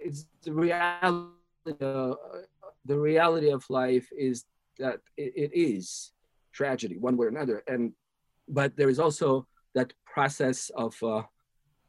it's 0.04 0.26
the 0.44 0.54
reality. 0.54 1.30
Uh, 1.82 2.14
the 2.86 3.00
reality 3.00 3.50
of 3.50 3.64
life 3.70 4.08
is 4.12 4.46
that 4.78 5.00
it, 5.16 5.34
it 5.36 5.52
is 5.54 6.12
tragedy 6.52 6.98
one 6.98 7.16
way 7.16 7.28
or 7.28 7.30
another, 7.30 7.64
and 7.68 7.94
but 8.48 8.76
there 8.76 8.90
is 8.90 9.00
also 9.00 9.48
that 9.74 9.94
process 10.06 10.70
of 10.76 10.94
uh, 11.04 11.24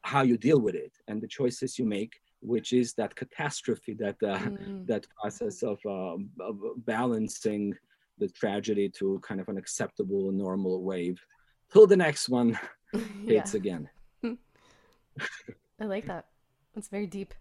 how 0.03 0.23
you 0.23 0.37
deal 0.37 0.61
with 0.61 0.75
it 0.75 0.93
and 1.09 1.21
the 1.21 1.29
choices 1.29 1.79
you 1.79 1.85
make 1.85 2.13
which 2.41 2.75
is 2.75 2.93
that 2.93 3.17
catastrophe 3.17 3.95
that 3.95 4.17
uh, 4.23 4.39
mm. 4.39 4.87
that 4.87 5.07
process 5.19 5.63
of, 5.63 5.79
um, 5.87 6.29
of, 6.41 6.59
balancing 6.85 7.75
the 8.19 8.29
tragedy 8.29 8.89
to 8.89 9.19
kind 9.27 9.41
of 9.41 9.49
an 9.49 9.57
acceptable 9.57 10.31
normal 10.31 10.83
wave 10.83 11.19
till 11.73 11.87
the 11.87 11.97
next 11.97 12.29
one 12.29 12.59
hits 13.27 13.55
again 13.55 13.89
i 14.25 15.85
like 15.85 16.07
that 16.07 16.27
it's 16.77 16.89
very 16.89 17.07
deep 17.07 17.33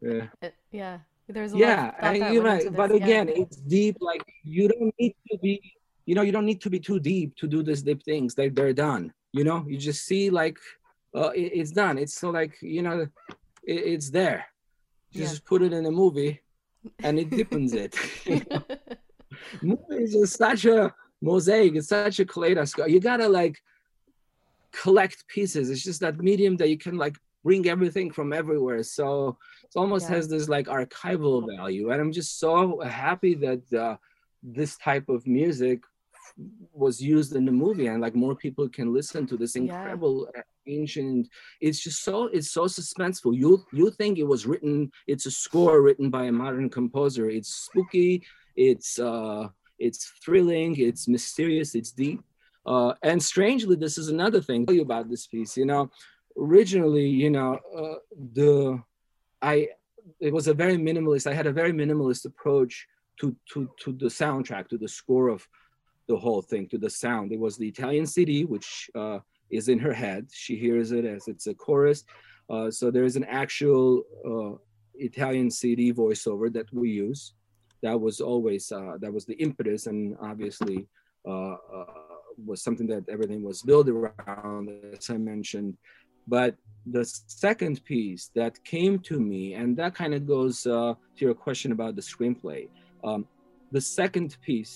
yeah. 0.00 0.26
It, 0.42 0.54
yeah. 0.72 0.98
There's 1.28 1.54
yeah 1.54 1.94
and 2.00 2.34
you 2.34 2.42
know 2.42 2.58
but 2.72 2.90
again 2.90 3.28
yeah. 3.28 3.42
it's 3.42 3.58
deep 3.58 3.98
like 4.00 4.22
you 4.42 4.66
don't 4.66 4.92
need 4.98 5.14
to 5.30 5.38
be 5.38 5.62
you 6.04 6.16
know 6.16 6.22
you 6.22 6.32
don't 6.32 6.44
need 6.44 6.60
to 6.62 6.70
be 6.70 6.80
too 6.80 6.98
deep 6.98 7.36
to 7.36 7.46
do 7.46 7.62
these 7.62 7.82
deep 7.82 8.02
things 8.02 8.34
they, 8.34 8.48
they're 8.48 8.72
done 8.72 9.12
you 9.32 9.44
know? 9.44 9.64
You 9.66 9.78
just 9.78 10.04
see 10.06 10.30
like 10.30 10.58
uh, 11.14 11.30
it, 11.30 11.52
it's 11.54 11.70
done 11.70 11.98
it's 11.98 12.14
so 12.14 12.30
like 12.30 12.56
you 12.60 12.82
know 12.82 13.00
it, 13.00 13.10
it's 13.64 14.10
there. 14.10 14.46
You 15.12 15.22
yeah. 15.22 15.28
just 15.28 15.44
put 15.44 15.62
it 15.62 15.72
in 15.72 15.86
a 15.86 15.90
movie 15.90 16.40
and 17.02 17.18
it 17.18 17.30
deepens 17.30 17.74
it. 17.74 17.94
Movie 19.62 19.82
is 19.90 20.12
just 20.12 20.36
such 20.36 20.64
a 20.64 20.92
mosaic 21.22 21.74
it's 21.74 21.88
such 21.88 22.20
a 22.20 22.24
kaleidoscope. 22.24 22.88
You 22.88 23.00
gotta 23.00 23.28
like 23.28 23.58
collect 24.72 25.26
pieces 25.26 25.68
it's 25.68 25.82
just 25.82 26.00
that 26.00 26.18
medium 26.18 26.56
that 26.56 26.68
you 26.68 26.78
can 26.78 26.96
like 26.96 27.16
bring 27.42 27.66
everything 27.68 28.10
from 28.10 28.32
everywhere. 28.32 28.82
So 28.82 29.38
it 29.70 29.78
almost 29.78 30.08
yeah. 30.08 30.16
has 30.16 30.28
this 30.28 30.48
like 30.48 30.66
archival 30.66 31.46
value 31.56 31.90
and 31.90 32.00
i'm 32.00 32.12
just 32.12 32.38
so 32.38 32.80
happy 32.80 33.34
that 33.34 33.62
uh, 33.72 33.96
this 34.42 34.76
type 34.78 35.08
of 35.08 35.26
music 35.26 35.80
was 36.72 37.00
used 37.00 37.34
in 37.34 37.44
the 37.44 37.52
movie 37.52 37.88
and 37.88 38.00
like 38.00 38.14
more 38.14 38.34
people 38.34 38.68
can 38.68 38.92
listen 38.92 39.26
to 39.26 39.36
this 39.36 39.56
incredible 39.56 40.28
yeah. 40.34 40.42
ancient 40.66 41.28
it's 41.60 41.80
just 41.80 42.02
so 42.02 42.26
it's 42.26 42.52
so 42.52 42.64
suspenseful. 42.64 43.36
You 43.36 43.64
you 43.72 43.90
think 43.90 44.18
it 44.18 44.26
was 44.34 44.46
written 44.46 44.90
it's 45.06 45.26
a 45.26 45.30
score 45.30 45.82
written 45.82 46.08
by 46.10 46.24
a 46.26 46.32
modern 46.32 46.68
composer. 46.70 47.28
It's 47.28 47.52
spooky 47.66 48.22
it's 48.56 48.98
uh 48.98 49.48
it's 49.78 50.12
thrilling 50.24 50.78
it's 50.78 51.08
mysterious 51.08 51.74
it's 51.74 51.92
deep 51.92 52.20
uh 52.66 52.92
and 53.02 53.22
strangely 53.22 53.76
this 53.76 53.98
is 53.98 54.08
another 54.08 54.40
thing. 54.40 54.66
Tell 54.66 54.74
you 54.74 54.82
about 54.82 55.10
this 55.10 55.26
piece 55.26 55.56
you 55.56 55.66
know 55.66 55.90
originally 56.38 57.06
you 57.06 57.30
know 57.30 57.58
uh, 57.76 57.98
the 58.34 58.80
i 59.42 59.68
it 60.20 60.32
was 60.32 60.48
a 60.48 60.54
very 60.54 60.76
minimalist 60.76 61.26
i 61.26 61.34
had 61.34 61.46
a 61.46 61.52
very 61.52 61.72
minimalist 61.72 62.24
approach 62.24 62.86
to 63.20 63.36
to 63.52 63.68
to 63.78 63.92
the 63.92 64.06
soundtrack 64.06 64.68
to 64.68 64.78
the 64.78 64.88
score 64.88 65.28
of 65.28 65.46
the 66.10 66.16
whole 66.16 66.42
thing 66.42 66.68
to 66.68 66.78
the 66.78 66.90
sound. 66.90 67.32
It 67.32 67.38
was 67.38 67.56
the 67.56 67.68
Italian 67.68 68.04
CD, 68.04 68.44
which 68.44 68.90
uh, 68.96 69.20
is 69.48 69.68
in 69.68 69.78
her 69.78 69.92
head. 69.92 70.26
She 70.32 70.56
hears 70.56 70.90
it 70.90 71.04
as 71.04 71.28
it's 71.28 71.46
a 71.46 71.54
chorus. 71.54 72.02
Uh, 72.52 72.68
so 72.68 72.90
there 72.90 73.04
is 73.04 73.14
an 73.14 73.26
actual 73.42 74.02
uh, 74.30 74.54
Italian 74.96 75.48
CD 75.50 75.92
voiceover 75.92 76.52
that 76.52 76.68
we 76.72 76.90
use. 76.90 77.34
That 77.82 77.98
was 77.98 78.20
always 78.20 78.72
uh, 78.72 78.94
that 79.00 79.12
was 79.12 79.24
the 79.24 79.38
impetus, 79.46 79.86
and 79.86 80.16
obviously 80.20 80.88
uh, 81.26 81.56
uh, 81.78 81.84
was 82.44 82.60
something 82.60 82.88
that 82.88 83.04
everything 83.08 83.42
was 83.42 83.62
built 83.62 83.88
around, 83.88 84.64
as 84.92 85.08
I 85.10 85.16
mentioned. 85.16 85.76
But 86.36 86.54
the 86.96 87.04
second 87.44 87.76
piece 87.84 88.30
that 88.38 88.54
came 88.64 88.94
to 89.10 89.16
me, 89.30 89.42
and 89.60 89.68
that 89.80 89.92
kind 90.00 90.14
of 90.14 90.22
goes 90.26 90.62
to 90.62 90.96
your 91.26 91.34
question 91.46 91.70
about 91.72 91.92
the 91.98 92.04
screenplay. 92.12 92.62
Um, 93.08 93.26
the 93.72 93.80
second 93.80 94.30
piece 94.48 94.74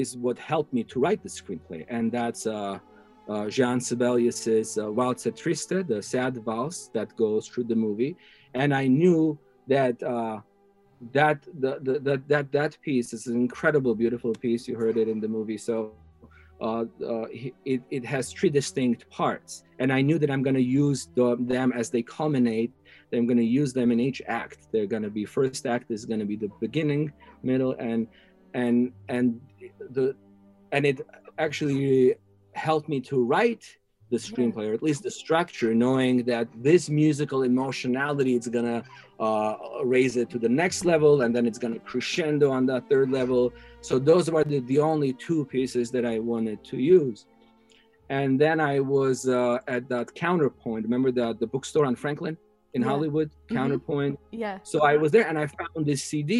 is 0.00 0.08
what 0.24 0.36
helped 0.38 0.72
me 0.76 0.82
to 0.92 0.96
write 1.04 1.22
the 1.22 1.32
screenplay, 1.40 1.82
and 1.96 2.04
that's 2.18 2.46
uh, 2.46 2.78
uh, 3.32 3.48
Jean 3.56 3.78
Sibelius's 3.80 4.76
uh, 4.76 4.84
Walzer 4.98 5.34
Triste, 5.42 5.78
the 5.92 6.02
sad 6.02 6.34
valse 6.44 6.90
that 6.96 7.16
goes 7.16 7.48
through 7.48 7.66
the 7.72 7.78
movie, 7.86 8.16
and 8.60 8.74
I 8.82 8.86
knew 8.86 9.38
that 9.74 9.96
uh, 10.02 10.40
that 11.12 11.38
the, 11.62 11.72
the, 11.86 11.94
that 12.06 12.20
that 12.32 12.46
that 12.52 12.72
piece 12.82 13.08
is 13.16 13.26
an 13.26 13.36
incredible, 13.36 13.94
beautiful 13.94 14.32
piece. 14.44 14.68
You 14.68 14.76
heard 14.76 14.96
it 15.02 15.08
in 15.08 15.20
the 15.20 15.28
movie, 15.28 15.58
so. 15.58 15.92
Uh, 16.60 16.84
uh, 17.04 17.26
it, 17.64 17.82
it 17.90 18.04
has 18.04 18.32
three 18.32 18.50
distinct 18.50 19.08
parts. 19.10 19.64
And 19.80 19.92
i 19.92 20.00
knew 20.00 20.18
that 20.18 20.30
i'm 20.30 20.42
going 20.42 20.54
to 20.54 20.62
use 20.62 21.08
the, 21.14 21.36
them 21.40 21.72
as 21.72 21.90
they 21.90 22.02
culminate. 22.02 22.72
I'm 23.12 23.26
going 23.26 23.38
to 23.38 23.44
use 23.44 23.72
them 23.72 23.92
in 23.92 24.00
each 24.00 24.20
act. 24.26 24.68
They're 24.72 24.86
going 24.86 25.02
to 25.02 25.10
be 25.10 25.24
first 25.24 25.66
act 25.66 25.90
is 25.90 26.04
going 26.04 26.20
to 26.20 26.26
be 26.26 26.36
the 26.36 26.50
beginning 26.60 27.12
middle 27.42 27.72
and 27.78 28.06
and 28.54 28.92
and 29.08 29.40
the 29.90 30.16
and 30.72 30.86
it 30.86 31.00
actually 31.38 32.14
helped 32.52 32.88
me 32.88 33.00
to 33.00 33.24
write 33.24 33.64
the 34.14 34.20
screenplay, 34.30 34.64
or 34.70 34.74
at 34.78 34.82
least 34.88 35.00
the 35.08 35.14
structure, 35.24 35.70
knowing 35.86 36.14
that 36.32 36.46
this 36.68 36.82
musical 37.02 37.40
emotionality 37.52 38.34
is 38.40 38.46
gonna 38.56 38.80
uh, 39.26 39.54
raise 39.94 40.14
it 40.22 40.26
to 40.34 40.38
the 40.46 40.52
next 40.62 40.80
level, 40.92 41.12
and 41.22 41.30
then 41.36 41.44
it's 41.48 41.60
gonna 41.64 41.82
crescendo 41.90 42.46
on 42.58 42.62
that 42.70 42.82
third 42.90 43.08
level. 43.20 43.42
So 43.88 43.92
those 44.10 44.24
were 44.34 44.44
the, 44.52 44.60
the 44.72 44.78
only 44.92 45.10
two 45.26 45.40
pieces 45.56 45.86
that 45.94 46.04
I 46.14 46.16
wanted 46.32 46.58
to 46.70 46.76
use. 46.98 47.18
And 48.20 48.30
then 48.44 48.56
I 48.72 48.76
was 48.96 49.16
uh, 49.28 49.58
at 49.76 49.82
that 49.92 50.06
Counterpoint. 50.24 50.82
Remember 50.88 51.10
the 51.20 51.26
the 51.42 51.48
bookstore 51.54 51.86
on 51.90 51.96
Franklin 52.04 52.34
in 52.76 52.80
Yeah. 52.82 52.88
Hollywood, 52.92 53.28
Mhm. 53.32 53.54
Counterpoint. 53.58 54.14
Yeah. 54.44 54.56
So 54.72 54.76
I 54.92 54.94
was 55.02 55.10
there, 55.14 55.26
and 55.30 55.36
I 55.44 55.46
found 55.60 55.80
this 55.90 56.00
CD 56.10 56.34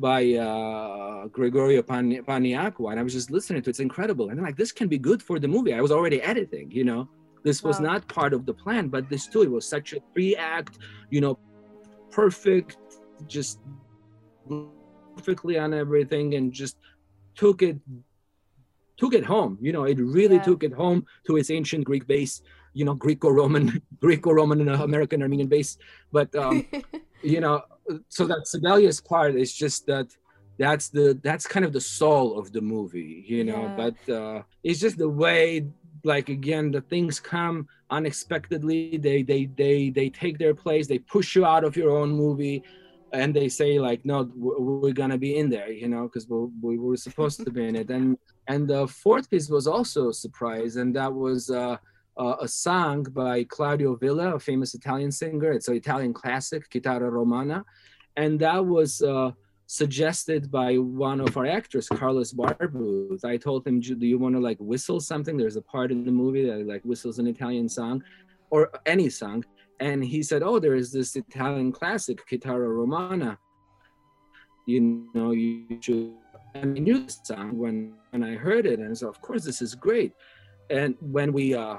by 0.00 0.34
uh, 0.34 1.26
Gregorio 1.28 1.82
Pan- 1.82 2.24
Paniagua, 2.24 2.90
and 2.90 2.98
I 3.00 3.02
was 3.02 3.12
just 3.12 3.30
listening 3.30 3.62
to 3.62 3.68
it. 3.68 3.72
It's 3.72 3.80
incredible. 3.80 4.30
And 4.30 4.38
I'm 4.38 4.44
like, 4.44 4.56
this 4.56 4.72
can 4.72 4.88
be 4.88 4.98
good 4.98 5.22
for 5.22 5.38
the 5.38 5.48
movie. 5.48 5.74
I 5.74 5.80
was 5.80 5.92
already 5.92 6.20
editing, 6.22 6.70
you 6.70 6.84
know. 6.84 7.08
This 7.44 7.62
was 7.62 7.76
Wow. 7.80 7.86
not 7.92 8.08
part 8.08 8.32
of 8.32 8.44
the 8.46 8.54
plan, 8.54 8.88
but 8.88 9.08
this 9.08 9.26
too, 9.26 9.42
it 9.42 9.50
was 9.50 9.66
such 9.66 9.92
a 9.92 10.00
three-act, 10.12 10.78
you 11.10 11.20
know, 11.20 11.38
perfect, 12.10 12.76
just 13.26 13.60
perfectly 15.16 15.58
on 15.58 15.72
everything, 15.74 16.34
and 16.34 16.52
just 16.52 16.76
took 17.34 17.62
it 17.62 17.78
took 18.96 19.14
it 19.14 19.24
home. 19.24 19.56
You 19.62 19.72
know, 19.72 19.84
it 19.84 19.98
really 19.98 20.36
Yeah. 20.36 20.42
took 20.42 20.62
it 20.62 20.72
home 20.74 21.06
to 21.26 21.36
its 21.38 21.50
ancient 21.50 21.84
Greek 21.84 22.06
base, 22.06 22.42
you 22.74 22.84
know, 22.84 22.92
Greco-Roman, 22.94 23.80
Greco-Roman 24.00 24.60
and 24.60 24.68
American 24.68 25.22
Armenian 25.22 25.48
base. 25.48 25.78
But 26.12 26.34
um, 26.36 26.66
you 27.22 27.40
know 27.40 27.62
so 28.08 28.26
that 28.26 28.46
sibelius 28.46 29.00
part 29.00 29.34
is 29.34 29.52
just 29.52 29.86
that 29.86 30.06
that's 30.58 30.88
the 30.90 31.18
that's 31.22 31.46
kind 31.46 31.64
of 31.64 31.72
the 31.72 31.80
soul 31.80 32.38
of 32.38 32.52
the 32.52 32.60
movie 32.60 33.24
you 33.26 33.44
know 33.44 33.62
Yeah. 33.64 33.74
but 33.82 34.12
uh 34.12 34.42
it's 34.62 34.80
just 34.80 34.98
the 34.98 35.08
way 35.08 35.66
like 36.04 36.28
again 36.28 36.70
the 36.70 36.80
things 36.80 37.20
come 37.20 37.66
unexpectedly. 37.90 38.96
They 38.98 39.22
they 39.22 39.44
they 39.46 39.90
they 39.90 40.08
take 40.10 40.38
their 40.38 40.54
place. 40.54 40.86
They 40.86 40.98
push 40.98 41.36
you 41.36 41.44
out 41.44 41.64
of 41.64 41.76
your 41.76 41.90
own 41.96 42.10
movie 42.10 42.62
and 43.12 43.34
they 43.34 43.48
say 43.48 43.80
like 43.80 44.04
no 44.04 44.30
we're 44.36 44.92
gonna 44.92 45.18
be 45.18 45.36
in 45.36 45.50
there 45.50 45.70
you 45.70 45.88
know 45.88 46.04
because 46.04 46.26
we 46.28 46.38
we 46.62 46.78
were 46.78 46.96
supposed 46.96 47.44
to 47.44 47.50
be 47.50 47.66
in 47.68 47.76
it. 47.76 47.90
And 47.90 48.16
and 48.46 48.68
the 48.68 48.86
fourth 48.86 49.28
piece 49.30 49.48
was 49.50 49.66
also 49.66 50.08
a 50.08 50.14
surprise 50.14 50.76
and 50.76 50.94
that 50.96 51.12
was 51.12 51.50
uh 51.50 51.76
uh, 52.20 52.36
a 52.40 52.48
song 52.48 53.02
by 53.02 53.44
Claudio 53.44 53.96
Villa, 53.96 54.34
a 54.34 54.38
famous 54.38 54.74
Italian 54.74 55.10
singer. 55.10 55.52
It's 55.52 55.68
an 55.68 55.76
Italian 55.76 56.12
classic, 56.12 56.70
Chitarra 56.70 57.10
Romana. 57.10 57.64
And 58.16 58.38
that 58.40 58.64
was 58.64 59.00
uh, 59.00 59.30
suggested 59.66 60.50
by 60.50 60.76
one 60.76 61.20
of 61.20 61.38
our 61.38 61.46
actors, 61.46 61.88
Carlos 61.88 62.34
Barbuth. 62.34 63.24
I 63.24 63.38
told 63.38 63.66
him, 63.66 63.80
do 63.80 64.06
you 64.06 64.18
want 64.18 64.34
to 64.34 64.40
like 64.40 64.58
whistle 64.60 65.00
something? 65.00 65.38
There's 65.38 65.56
a 65.56 65.62
part 65.62 65.90
in 65.90 66.04
the 66.04 66.12
movie 66.12 66.44
that 66.44 66.66
like 66.66 66.82
whistles 66.82 67.18
an 67.18 67.26
Italian 67.26 67.68
song 67.70 68.04
or 68.50 68.70
any 68.84 69.08
song. 69.08 69.42
And 69.80 70.04
he 70.04 70.22
said, 70.22 70.42
oh, 70.42 70.58
there 70.58 70.74
is 70.74 70.92
this 70.92 71.16
Italian 71.16 71.72
classic, 71.72 72.28
Chitarra 72.28 72.68
Romana. 72.68 73.38
You 74.66 75.08
know, 75.14 75.30
you 75.30 75.78
should. 75.80 76.12
I 76.54 76.64
knew 76.64 77.06
the 77.06 77.16
song 77.24 77.56
when, 77.56 77.94
when 78.10 78.22
I 78.22 78.34
heard 78.34 78.66
it. 78.66 78.78
And 78.80 78.96
so, 78.98 79.08
of 79.08 79.22
course, 79.22 79.42
this 79.42 79.62
is 79.62 79.74
great. 79.74 80.12
And 80.68 80.96
when 81.00 81.32
we, 81.32 81.54
uh, 81.54 81.78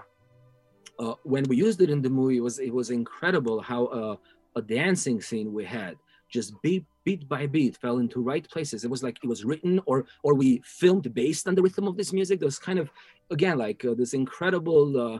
uh, 1.02 1.16
when 1.24 1.43
we 1.49 1.56
used 1.58 1.82
it 1.82 1.89
in 1.89 2.02
the 2.02 2.10
movie, 2.10 2.38
it 2.38 2.45
was 2.47 2.60
it 2.60 2.74
was 2.80 2.89
incredible 2.91 3.58
how 3.72 3.82
uh, 3.88 4.16
a 4.56 4.62
dancing 4.62 5.20
scene 5.28 5.52
we 5.52 5.66
had 5.66 5.95
just 6.30 6.49
beat 6.62 6.86
beat 7.04 7.28
by 7.28 7.45
beat 7.47 7.76
fell 7.78 7.97
into 7.97 8.22
right 8.22 8.47
places. 8.49 8.84
It 8.84 8.91
was 8.91 9.04
like 9.04 9.18
it 9.24 9.28
was 9.28 9.43
written 9.43 9.82
or 9.86 10.06
or 10.24 10.34
we 10.36 10.62
filmed 10.64 11.12
based 11.14 11.47
on 11.47 11.56
the 11.56 11.62
rhythm 11.62 11.88
of 11.88 11.97
this 11.97 12.14
music. 12.14 12.39
There 12.39 12.52
was 12.54 12.60
kind 12.60 12.80
of 12.80 12.89
again 13.32 13.58
like 13.58 13.84
uh, 13.84 13.95
this 13.95 14.14
incredible 14.14 14.86
uh, 15.08 15.20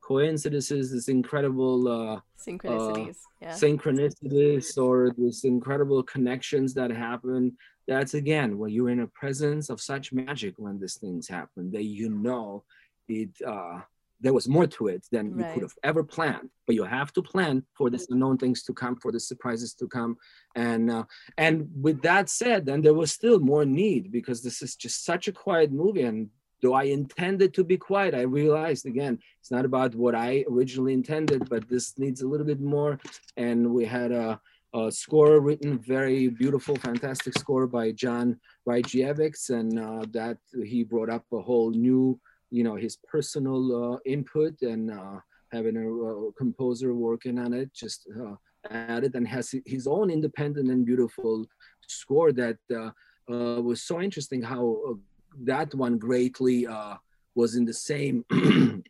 coincidences, 0.00 0.92
this 0.92 1.08
incredible 1.08 1.88
uh, 1.88 2.20
Synchronicities. 2.38 3.18
yeah. 3.42 3.50
synchronicities 3.50 4.78
or 4.78 5.12
these 5.18 5.42
incredible 5.44 6.02
connections 6.04 6.72
that 6.74 6.90
happen. 6.90 7.56
That's 7.88 8.14
again 8.14 8.58
when 8.58 8.70
you're 8.70 8.90
in 8.90 9.00
a 9.00 9.08
presence 9.08 9.70
of 9.70 9.80
such 9.80 10.12
magic 10.12 10.54
when 10.56 10.78
these 10.78 10.96
things 10.96 11.26
happen 11.28 11.70
that 11.72 11.84
you 11.84 12.10
know 12.10 12.62
it 13.08 13.30
uh 13.46 13.80
there 14.20 14.32
was 14.32 14.48
more 14.48 14.66
to 14.66 14.88
it 14.88 15.06
than 15.12 15.38
you 15.38 15.44
could 15.52 15.62
have 15.62 15.74
ever 15.82 16.02
planned 16.02 16.50
but 16.66 16.74
you 16.74 16.84
have 16.84 17.12
to 17.12 17.22
plan 17.22 17.64
for 17.74 17.88
the 17.90 18.04
unknown 18.10 18.36
things 18.36 18.62
to 18.64 18.72
come 18.72 18.96
for 18.96 19.12
the 19.12 19.20
surprises 19.20 19.72
to 19.74 19.86
come. 19.86 20.16
And 20.54 20.90
uh, 20.90 21.04
and 21.38 21.68
with 21.80 22.02
that 22.02 22.28
said 22.28 22.66
then 22.66 22.82
there 22.82 22.94
was 22.94 23.12
still 23.12 23.38
more 23.38 23.64
need 23.64 24.10
because 24.10 24.42
this 24.42 24.62
is 24.62 24.74
just 24.76 25.04
such 25.04 25.28
a 25.28 25.32
quiet 25.32 25.72
movie. 25.72 26.02
And 26.02 26.30
though 26.62 26.74
i 26.74 26.84
intended 26.84 27.52
to 27.52 27.62
be 27.62 27.76
quiet 27.76 28.14
i 28.14 28.22
realized 28.22 28.86
again 28.86 29.18
it's 29.38 29.50
not 29.50 29.66
about 29.66 29.94
what 29.94 30.14
i 30.14 30.42
originally 30.50 30.94
intended 30.94 31.46
but 31.50 31.68
this 31.68 31.98
needs 31.98 32.22
a 32.22 32.28
little 32.28 32.46
bit 32.46 32.60
more. 32.60 32.98
And 33.36 33.72
we 33.72 33.84
had 33.84 34.10
a, 34.10 34.40
a 34.74 34.90
score 34.90 35.40
written 35.40 35.78
very 35.78 36.28
beautiful 36.28 36.76
fantastic 36.76 37.38
score 37.38 37.66
by 37.66 37.92
john 37.92 38.40
Rajkiewicz, 38.66 39.50
and 39.50 39.78
uh, 39.78 40.04
that 40.12 40.38
he 40.64 40.82
brought 40.82 41.10
up 41.10 41.24
a 41.32 41.40
whole 41.40 41.70
new 41.70 42.18
you 42.50 42.62
know 42.64 42.76
his 42.76 42.96
personal 42.96 43.94
uh, 43.94 43.98
input 44.04 44.60
and 44.62 44.90
uh, 44.90 45.18
having 45.52 45.76
a, 45.76 45.86
uh 46.04 46.30
composer 46.36 46.94
working 46.94 47.38
on 47.38 47.52
it 47.52 47.72
just 47.74 48.08
uh, 48.20 48.34
added 48.70 49.14
and 49.14 49.26
has 49.26 49.54
his 49.64 49.86
own 49.86 50.10
independent 50.10 50.70
and 50.70 50.86
beautiful 50.86 51.46
score 51.86 52.32
that 52.32 52.58
uh, 52.74 52.90
uh, 53.32 53.60
was 53.60 53.82
so 53.82 54.00
interesting 54.00 54.42
how 54.42 54.98
that 55.38 55.74
one 55.74 55.98
greatly 55.98 56.66
was 57.34 57.54
in 57.54 57.64
the 57.64 57.74
same 57.74 58.24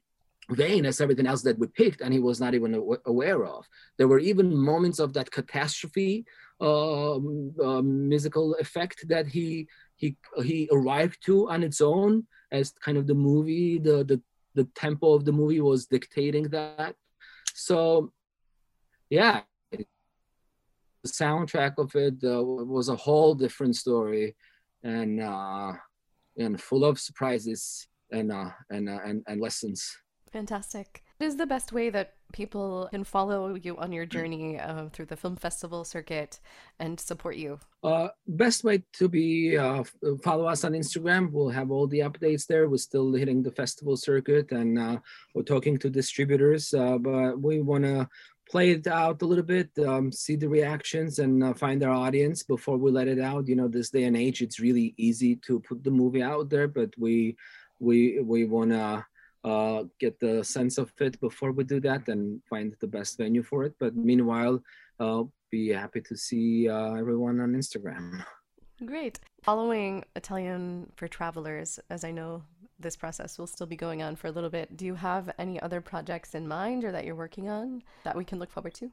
vein 0.51 0.87
as 0.87 1.01
everything 1.01 1.27
else 1.27 1.43
that 1.43 1.59
we 1.59 1.67
picked 1.67 2.01
and 2.01 2.13
he 2.13 2.21
was 2.21 2.41
not 2.41 2.55
even 2.55 2.81
aware 3.07 3.45
of. 3.45 3.67
There 3.99 4.09
were 4.09 4.21
even 4.21 4.57
moments 4.57 5.01
of 5.01 5.13
that 5.15 5.31
catastrophe 5.31 6.25
uh, 6.61 7.19
musical 7.83 8.55
effect 8.55 9.07
that 9.09 9.27
he 9.27 9.67
he 9.97 10.17
he 10.43 10.69
arrived 10.73 11.19
to 11.25 11.49
on 11.51 11.63
its 11.63 11.81
own 11.81 12.27
as 12.53 12.73
kind 12.85 12.97
of 12.97 13.07
the 13.07 13.15
movie 13.15 13.79
the 13.79 14.05
the 14.05 14.21
the 14.55 14.65
tempo 14.75 15.13
of 15.13 15.25
the 15.25 15.33
movie 15.33 15.61
was 15.61 15.87
dictating 15.87 16.45
that 16.45 16.95
so 17.55 18.11
yeah 19.11 19.43
the 19.71 19.85
soundtrack 21.07 21.75
of 21.79 21.95
it 21.95 22.15
uh, 22.25 22.43
was 22.43 22.89
a 22.89 22.97
whole 22.97 23.35
different 23.35 23.77
story 23.77 24.35
and 24.83 25.21
uh 25.21 25.73
and 26.39 26.61
full 26.61 26.85
of 26.85 26.99
surprises 26.99 27.87
and 28.13 28.33
uh 28.33 28.51
and 28.71 28.89
uh, 28.89 28.99
and, 29.05 29.23
and 29.29 29.41
lessons 29.41 29.97
Fantastic. 30.37 31.03
What 31.17 31.29
is 31.29 31.37
the 31.37 31.47
best 31.47 31.73
way 31.73 31.89
that 31.89 32.16
people 32.33 32.89
can 32.91 33.05
follow 33.05 33.55
you 33.55 33.77
on 33.77 33.93
your 33.93 34.07
journey 34.07 34.59
uh, 34.59 34.89
through 34.93 35.07
the 35.07 35.17
film 35.17 35.37
festival 35.37 35.85
circuit 35.85 36.41
and 36.79 36.99
support 36.99 37.37
you? 37.37 37.59
Uh, 37.83 38.09
best 38.27 38.65
way 38.65 38.83
to 38.93 39.09
be 39.09 39.57
uh, 39.57 39.85
follow 40.23 40.47
us 40.47 40.65
on 40.65 40.73
Instagram. 40.73 41.31
We'll 41.31 41.49
have 41.49 41.71
all 41.71 41.87
the 41.87 42.01
updates 42.01 42.47
there. 42.47 42.69
We're 42.69 42.79
still 42.79 43.13
hitting 43.13 43.43
the 43.43 43.53
festival 43.53 43.97
circuit 43.97 44.53
and 44.53 44.79
uh, 44.79 44.99
we're 45.35 45.43
talking 45.43 45.79
to 45.79 45.91
distributors, 45.91 46.75
uh, 46.75 46.99
but 46.99 47.41
we 47.41 47.61
want 47.61 47.85
to 47.85 48.09
play 48.49 48.71
it 48.71 48.87
out 48.87 49.23
a 49.23 49.27
little 49.27 49.45
bit, 49.45 49.71
um, 49.85 50.13
see 50.13 50.37
the 50.37 50.49
reactions, 50.49 51.19
and 51.19 51.43
uh, 51.43 51.53
find 51.55 51.83
our 51.83 51.91
audience 51.91 52.43
before 52.43 52.77
we 52.77 52.91
let 52.91 53.09
it 53.09 53.21
out. 53.21 53.49
You 53.49 53.57
know, 53.57 53.69
this 53.69 53.91
day 53.91 54.05
and 54.05 54.17
age, 54.17 54.41
it's 54.41 54.61
really 54.61 54.95
easy 54.97 55.37
to 55.47 55.61
put 55.61 55.83
the 55.83 55.91
movie 55.91 56.23
out 56.23 56.49
there, 56.49 56.69
but 56.69 56.91
we 56.97 57.37
we 57.81 58.21
we 58.21 58.45
want 58.45 58.71
to 58.71 59.05
uh, 59.47 59.85
get 60.01 60.19
the 60.19 60.43
sense 60.43 60.77
of 60.77 60.93
it 61.01 61.19
before 61.21 61.53
we 61.53 61.63
do 61.65 61.81
that 61.81 62.09
and 62.09 62.43
find 62.51 62.75
the 62.81 62.87
best 62.87 63.17
venue 63.17 63.43
for 63.43 63.65
it. 63.65 63.75
But 63.79 63.95
meanwhile, 63.97 64.61
uh, 64.99 65.23
be 65.51 65.69
happy 65.69 66.01
to 66.01 66.17
see 66.17 66.69
uh, 66.69 66.95
everyone 66.95 67.41
on 67.41 67.53
Instagram. 67.53 68.25
Great. 68.85 69.21
Following 69.43 70.05
Italian 70.17 70.93
for 70.97 71.07
Travelers, 71.07 71.79
as 71.89 72.05
I 72.05 72.11
know 72.11 72.43
this 72.79 72.97
process 72.97 73.39
will 73.39 73.47
still 73.47 73.67
be 73.67 73.77
going 73.77 74.03
on 74.03 74.17
for 74.17 74.27
a 74.27 74.31
little 74.31 74.51
bit, 74.51 74.77
do 74.77 74.85
you 74.85 74.97
have 74.97 75.31
any 75.39 75.63
other 75.63 75.81
projects 75.81 76.35
in 76.35 76.47
mind 76.47 76.85
or 76.85 76.93
that 76.93 77.05
you're 77.05 77.15
working 77.15 77.49
on 77.49 77.83
that 78.05 78.17
we 78.17 78.25
can 78.25 78.39
look 78.39 78.51
forward 78.51 78.75
to? 78.75 78.91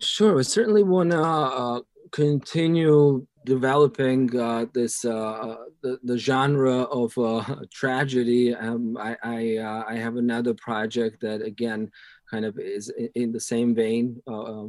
Sure, 0.00 0.34
we 0.34 0.42
certainly 0.42 0.82
want 0.82 1.10
to 1.12 1.22
uh, 1.22 1.80
continue 2.10 3.26
developing 3.44 4.34
uh, 4.38 4.66
this 4.72 5.04
uh, 5.04 5.56
the, 5.82 5.98
the 6.02 6.18
genre 6.18 6.82
of 6.82 7.16
uh, 7.18 7.44
tragedy. 7.72 8.54
Um, 8.54 8.96
I 8.96 9.16
I, 9.22 9.56
uh, 9.58 9.84
I 9.88 9.94
have 9.96 10.16
another 10.16 10.54
project 10.54 11.20
that 11.20 11.42
again 11.42 11.90
kind 12.30 12.44
of 12.44 12.58
is 12.58 12.92
in 13.14 13.32
the 13.32 13.40
same 13.40 13.74
vein, 13.74 14.20
uh, 14.26 14.64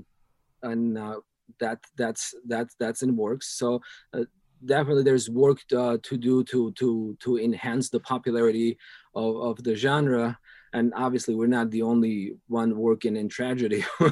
and 0.64 0.98
uh, 0.98 1.20
that 1.60 1.80
that's 1.98 2.34
that's 2.48 2.76
that's 2.80 3.02
in 3.02 3.16
works. 3.16 3.58
So 3.58 3.82
definitely 4.66 5.04
there's 5.04 5.30
work 5.30 5.60
to 5.70 6.00
do 6.00 6.44
to 6.44 6.72
to 6.74 7.18
to 7.20 7.38
enhance 7.40 7.90
the 7.90 8.00
popularity 8.00 8.78
of, 9.14 9.36
of 9.38 9.64
the 9.64 9.76
genre 9.76 10.38
and 10.76 10.94
obviously 10.96 11.34
we're 11.36 11.56
not 11.60 11.72
the 11.72 11.82
only 11.82 12.36
one 12.48 12.78
working 12.78 13.16
in 13.16 13.28
tragedy. 13.30 13.84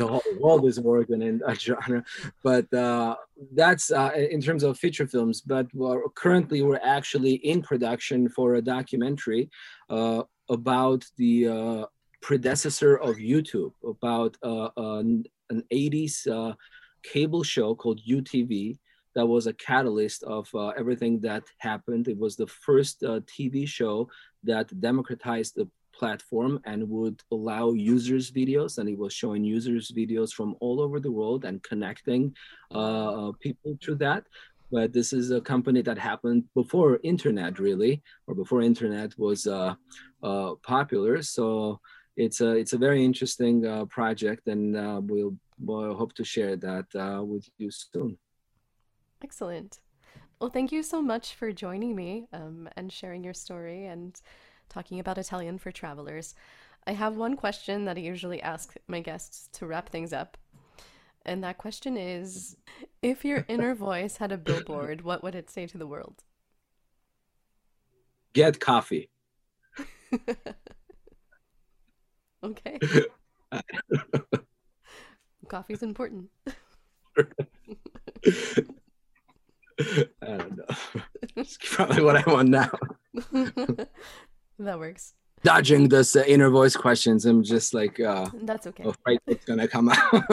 The 0.00 0.08
whole 0.12 0.22
world 0.40 0.64
is 0.66 0.80
working 0.80 1.22
in 1.22 1.38
that 1.38 1.60
genre. 1.60 2.04
But 2.42 2.72
uh, 2.72 3.16
that's 3.54 3.90
uh, 3.90 4.12
in 4.34 4.40
terms 4.40 4.62
of 4.62 4.78
feature 4.78 5.06
films 5.06 5.40
but 5.40 5.66
we're, 5.74 6.08
currently 6.22 6.62
we're 6.62 6.86
actually 6.98 7.34
in 7.52 7.62
production 7.62 8.28
for 8.28 8.54
a 8.54 8.62
documentary 8.62 9.50
uh, 9.90 10.22
about 10.48 11.04
the 11.16 11.34
uh, 11.48 11.84
predecessor 12.20 12.96
of 12.96 13.16
YouTube, 13.16 13.72
about 13.94 14.36
uh, 14.42 14.68
an, 14.76 15.24
an 15.50 15.62
80s 15.72 16.14
uh, 16.26 16.54
cable 17.02 17.42
show 17.42 17.74
called 17.74 18.00
UTV 18.16 18.78
that 19.14 19.26
was 19.26 19.46
a 19.46 19.52
catalyst 19.54 20.22
of 20.24 20.48
uh, 20.54 20.68
everything 20.68 21.20
that 21.20 21.44
happened. 21.58 22.08
It 22.08 22.18
was 22.18 22.36
the 22.36 22.46
first 22.46 23.02
uh, 23.02 23.20
TV 23.20 23.66
show 23.66 24.08
that 24.44 24.80
democratized 24.80 25.54
the 25.54 25.68
platform 25.92 26.58
and 26.64 26.88
would 26.88 27.22
allow 27.30 27.72
users 27.72 28.30
videos 28.30 28.78
and 28.78 28.88
it 28.88 28.98
was 28.98 29.12
showing 29.12 29.44
users 29.44 29.92
videos 29.92 30.32
from 30.32 30.56
all 30.60 30.80
over 30.80 30.98
the 30.98 31.10
world 31.10 31.44
and 31.44 31.62
connecting 31.62 32.34
uh, 32.72 33.30
people 33.40 33.76
through 33.80 33.96
that. 33.96 34.24
But 34.70 34.92
this 34.92 35.12
is 35.12 35.30
a 35.30 35.40
company 35.40 35.82
that 35.82 35.98
happened 35.98 36.44
before 36.54 36.98
internet 37.02 37.58
really 37.58 38.02
or 38.26 38.34
before 38.34 38.62
internet 38.62 39.16
was 39.18 39.46
uh, 39.46 39.74
uh, 40.22 40.54
popular. 40.62 41.22
So 41.22 41.78
it's 42.16 42.40
a 42.40 42.50
it's 42.52 42.72
a 42.72 42.78
very 42.78 43.04
interesting 43.04 43.66
uh, 43.66 43.84
project 43.86 44.48
and 44.48 44.76
uh, 44.76 45.00
we'll, 45.04 45.36
we'll 45.60 45.94
hope 45.94 46.14
to 46.14 46.24
share 46.24 46.56
that 46.56 46.86
uh, 46.94 47.22
with 47.22 47.46
you 47.58 47.70
soon 47.70 48.18
excellent 49.22 49.80
well 50.40 50.50
thank 50.50 50.72
you 50.72 50.82
so 50.82 51.00
much 51.00 51.34
for 51.34 51.52
joining 51.52 51.94
me 51.94 52.26
um, 52.32 52.68
and 52.76 52.92
sharing 52.92 53.22
your 53.22 53.34
story 53.34 53.86
and 53.86 54.20
talking 54.68 54.98
about 54.98 55.18
italian 55.18 55.58
for 55.58 55.70
travelers 55.70 56.34
i 56.86 56.92
have 56.92 57.16
one 57.16 57.36
question 57.36 57.84
that 57.84 57.96
i 57.96 58.00
usually 58.00 58.42
ask 58.42 58.74
my 58.88 59.00
guests 59.00 59.48
to 59.52 59.66
wrap 59.66 59.88
things 59.88 60.12
up 60.12 60.36
and 61.24 61.44
that 61.44 61.58
question 61.58 61.96
is 61.96 62.56
if 63.00 63.24
your 63.24 63.44
inner 63.48 63.74
voice 63.74 64.16
had 64.18 64.32
a 64.32 64.38
billboard, 64.38 65.02
what 65.02 65.22
would 65.22 65.34
it 65.34 65.50
say 65.50 65.66
to 65.66 65.78
the 65.78 65.86
world? 65.86 66.24
Get 68.32 68.60
coffee. 68.60 69.10
okay. 72.42 72.78
Coffee's 75.48 75.82
important. 75.82 76.30
I 79.80 80.36
don't 80.36 80.56
know. 80.56 80.64
It's 81.36 81.56
probably 81.60 82.02
what 82.02 82.16
I 82.16 82.30
want 82.30 82.48
now. 82.50 82.70
that 84.58 84.78
works 84.78 85.14
dodging 85.42 85.88
those 85.88 86.14
uh, 86.14 86.24
inner 86.26 86.50
voice 86.50 86.76
questions. 86.76 87.26
I'm 87.26 87.42
just 87.42 87.74
like, 87.74 87.98
uh, 88.00 88.28
that's 88.42 88.66
okay. 88.68 88.84
Afraid 88.84 89.20
it's 89.26 89.44
gonna 89.44 89.68
come 89.68 89.88
out. 89.90 90.24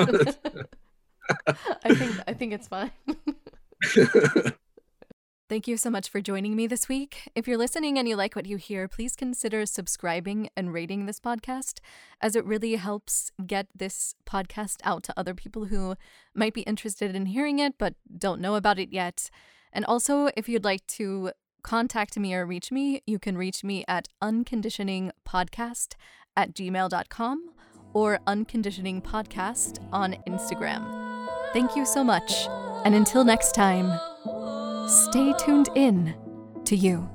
I 1.84 1.94
think 1.94 2.16
I 2.28 2.34
think 2.34 2.54
it's 2.54 2.68
fine. 2.68 2.92
Thank 5.50 5.68
you 5.68 5.78
so 5.78 5.90
much 5.90 6.10
for 6.10 6.22
joining 6.22 6.56
me 6.56 6.68
this 6.68 6.88
week. 6.88 7.28
If 7.34 7.48
you're 7.48 7.58
listening 7.58 7.98
and 7.98 8.08
you 8.08 8.16
like 8.16 8.36
what 8.36 8.46
you 8.46 8.58
hear, 8.58 8.88
please 8.88 9.16
consider 9.16 9.66
subscribing 9.66 10.52
and 10.56 10.72
rating 10.72 11.08
this 11.08 11.20
podcast, 11.20 11.80
as 12.22 12.36
it 12.36 12.46
really 12.46 12.76
helps 12.76 13.32
get 13.48 13.66
this 13.76 14.14
podcast 14.28 14.76
out 14.84 15.02
to 15.06 15.14
other 15.18 15.34
people 15.34 15.66
who 15.66 15.96
might 16.36 16.54
be 16.54 16.62
interested 16.62 17.16
in 17.16 17.26
hearing 17.26 17.58
it 17.58 17.80
but 17.80 17.96
don't 18.16 18.40
know 18.40 18.54
about 18.54 18.78
it 18.78 18.94
yet. 18.94 19.32
And 19.74 19.84
also, 19.86 20.30
if 20.38 20.48
you'd 20.48 20.64
like 20.64 20.86
to 20.86 21.32
contact 21.64 22.20
me 22.20 22.36
or 22.36 22.46
reach 22.46 22.72
me, 22.72 23.02
you 23.08 23.18
can 23.18 23.36
reach 23.36 23.64
me 23.64 23.84
at 23.88 24.08
unconditioningpodcast 24.22 25.96
at 26.38 26.54
gmail.com 26.54 27.50
or 27.94 28.20
unconditioningpodcast 28.28 29.80
on 29.92 30.16
Instagram. 30.28 31.28
Thank 31.54 31.76
you 31.76 31.88
so 31.88 32.04
much, 32.04 32.48
and 32.86 32.94
until 32.94 33.24
next 33.24 33.54
time, 33.56 34.00
stay 34.90 35.34
tuned 35.34 35.70
in 35.76 36.16
to 36.66 36.76
you. 36.76 37.08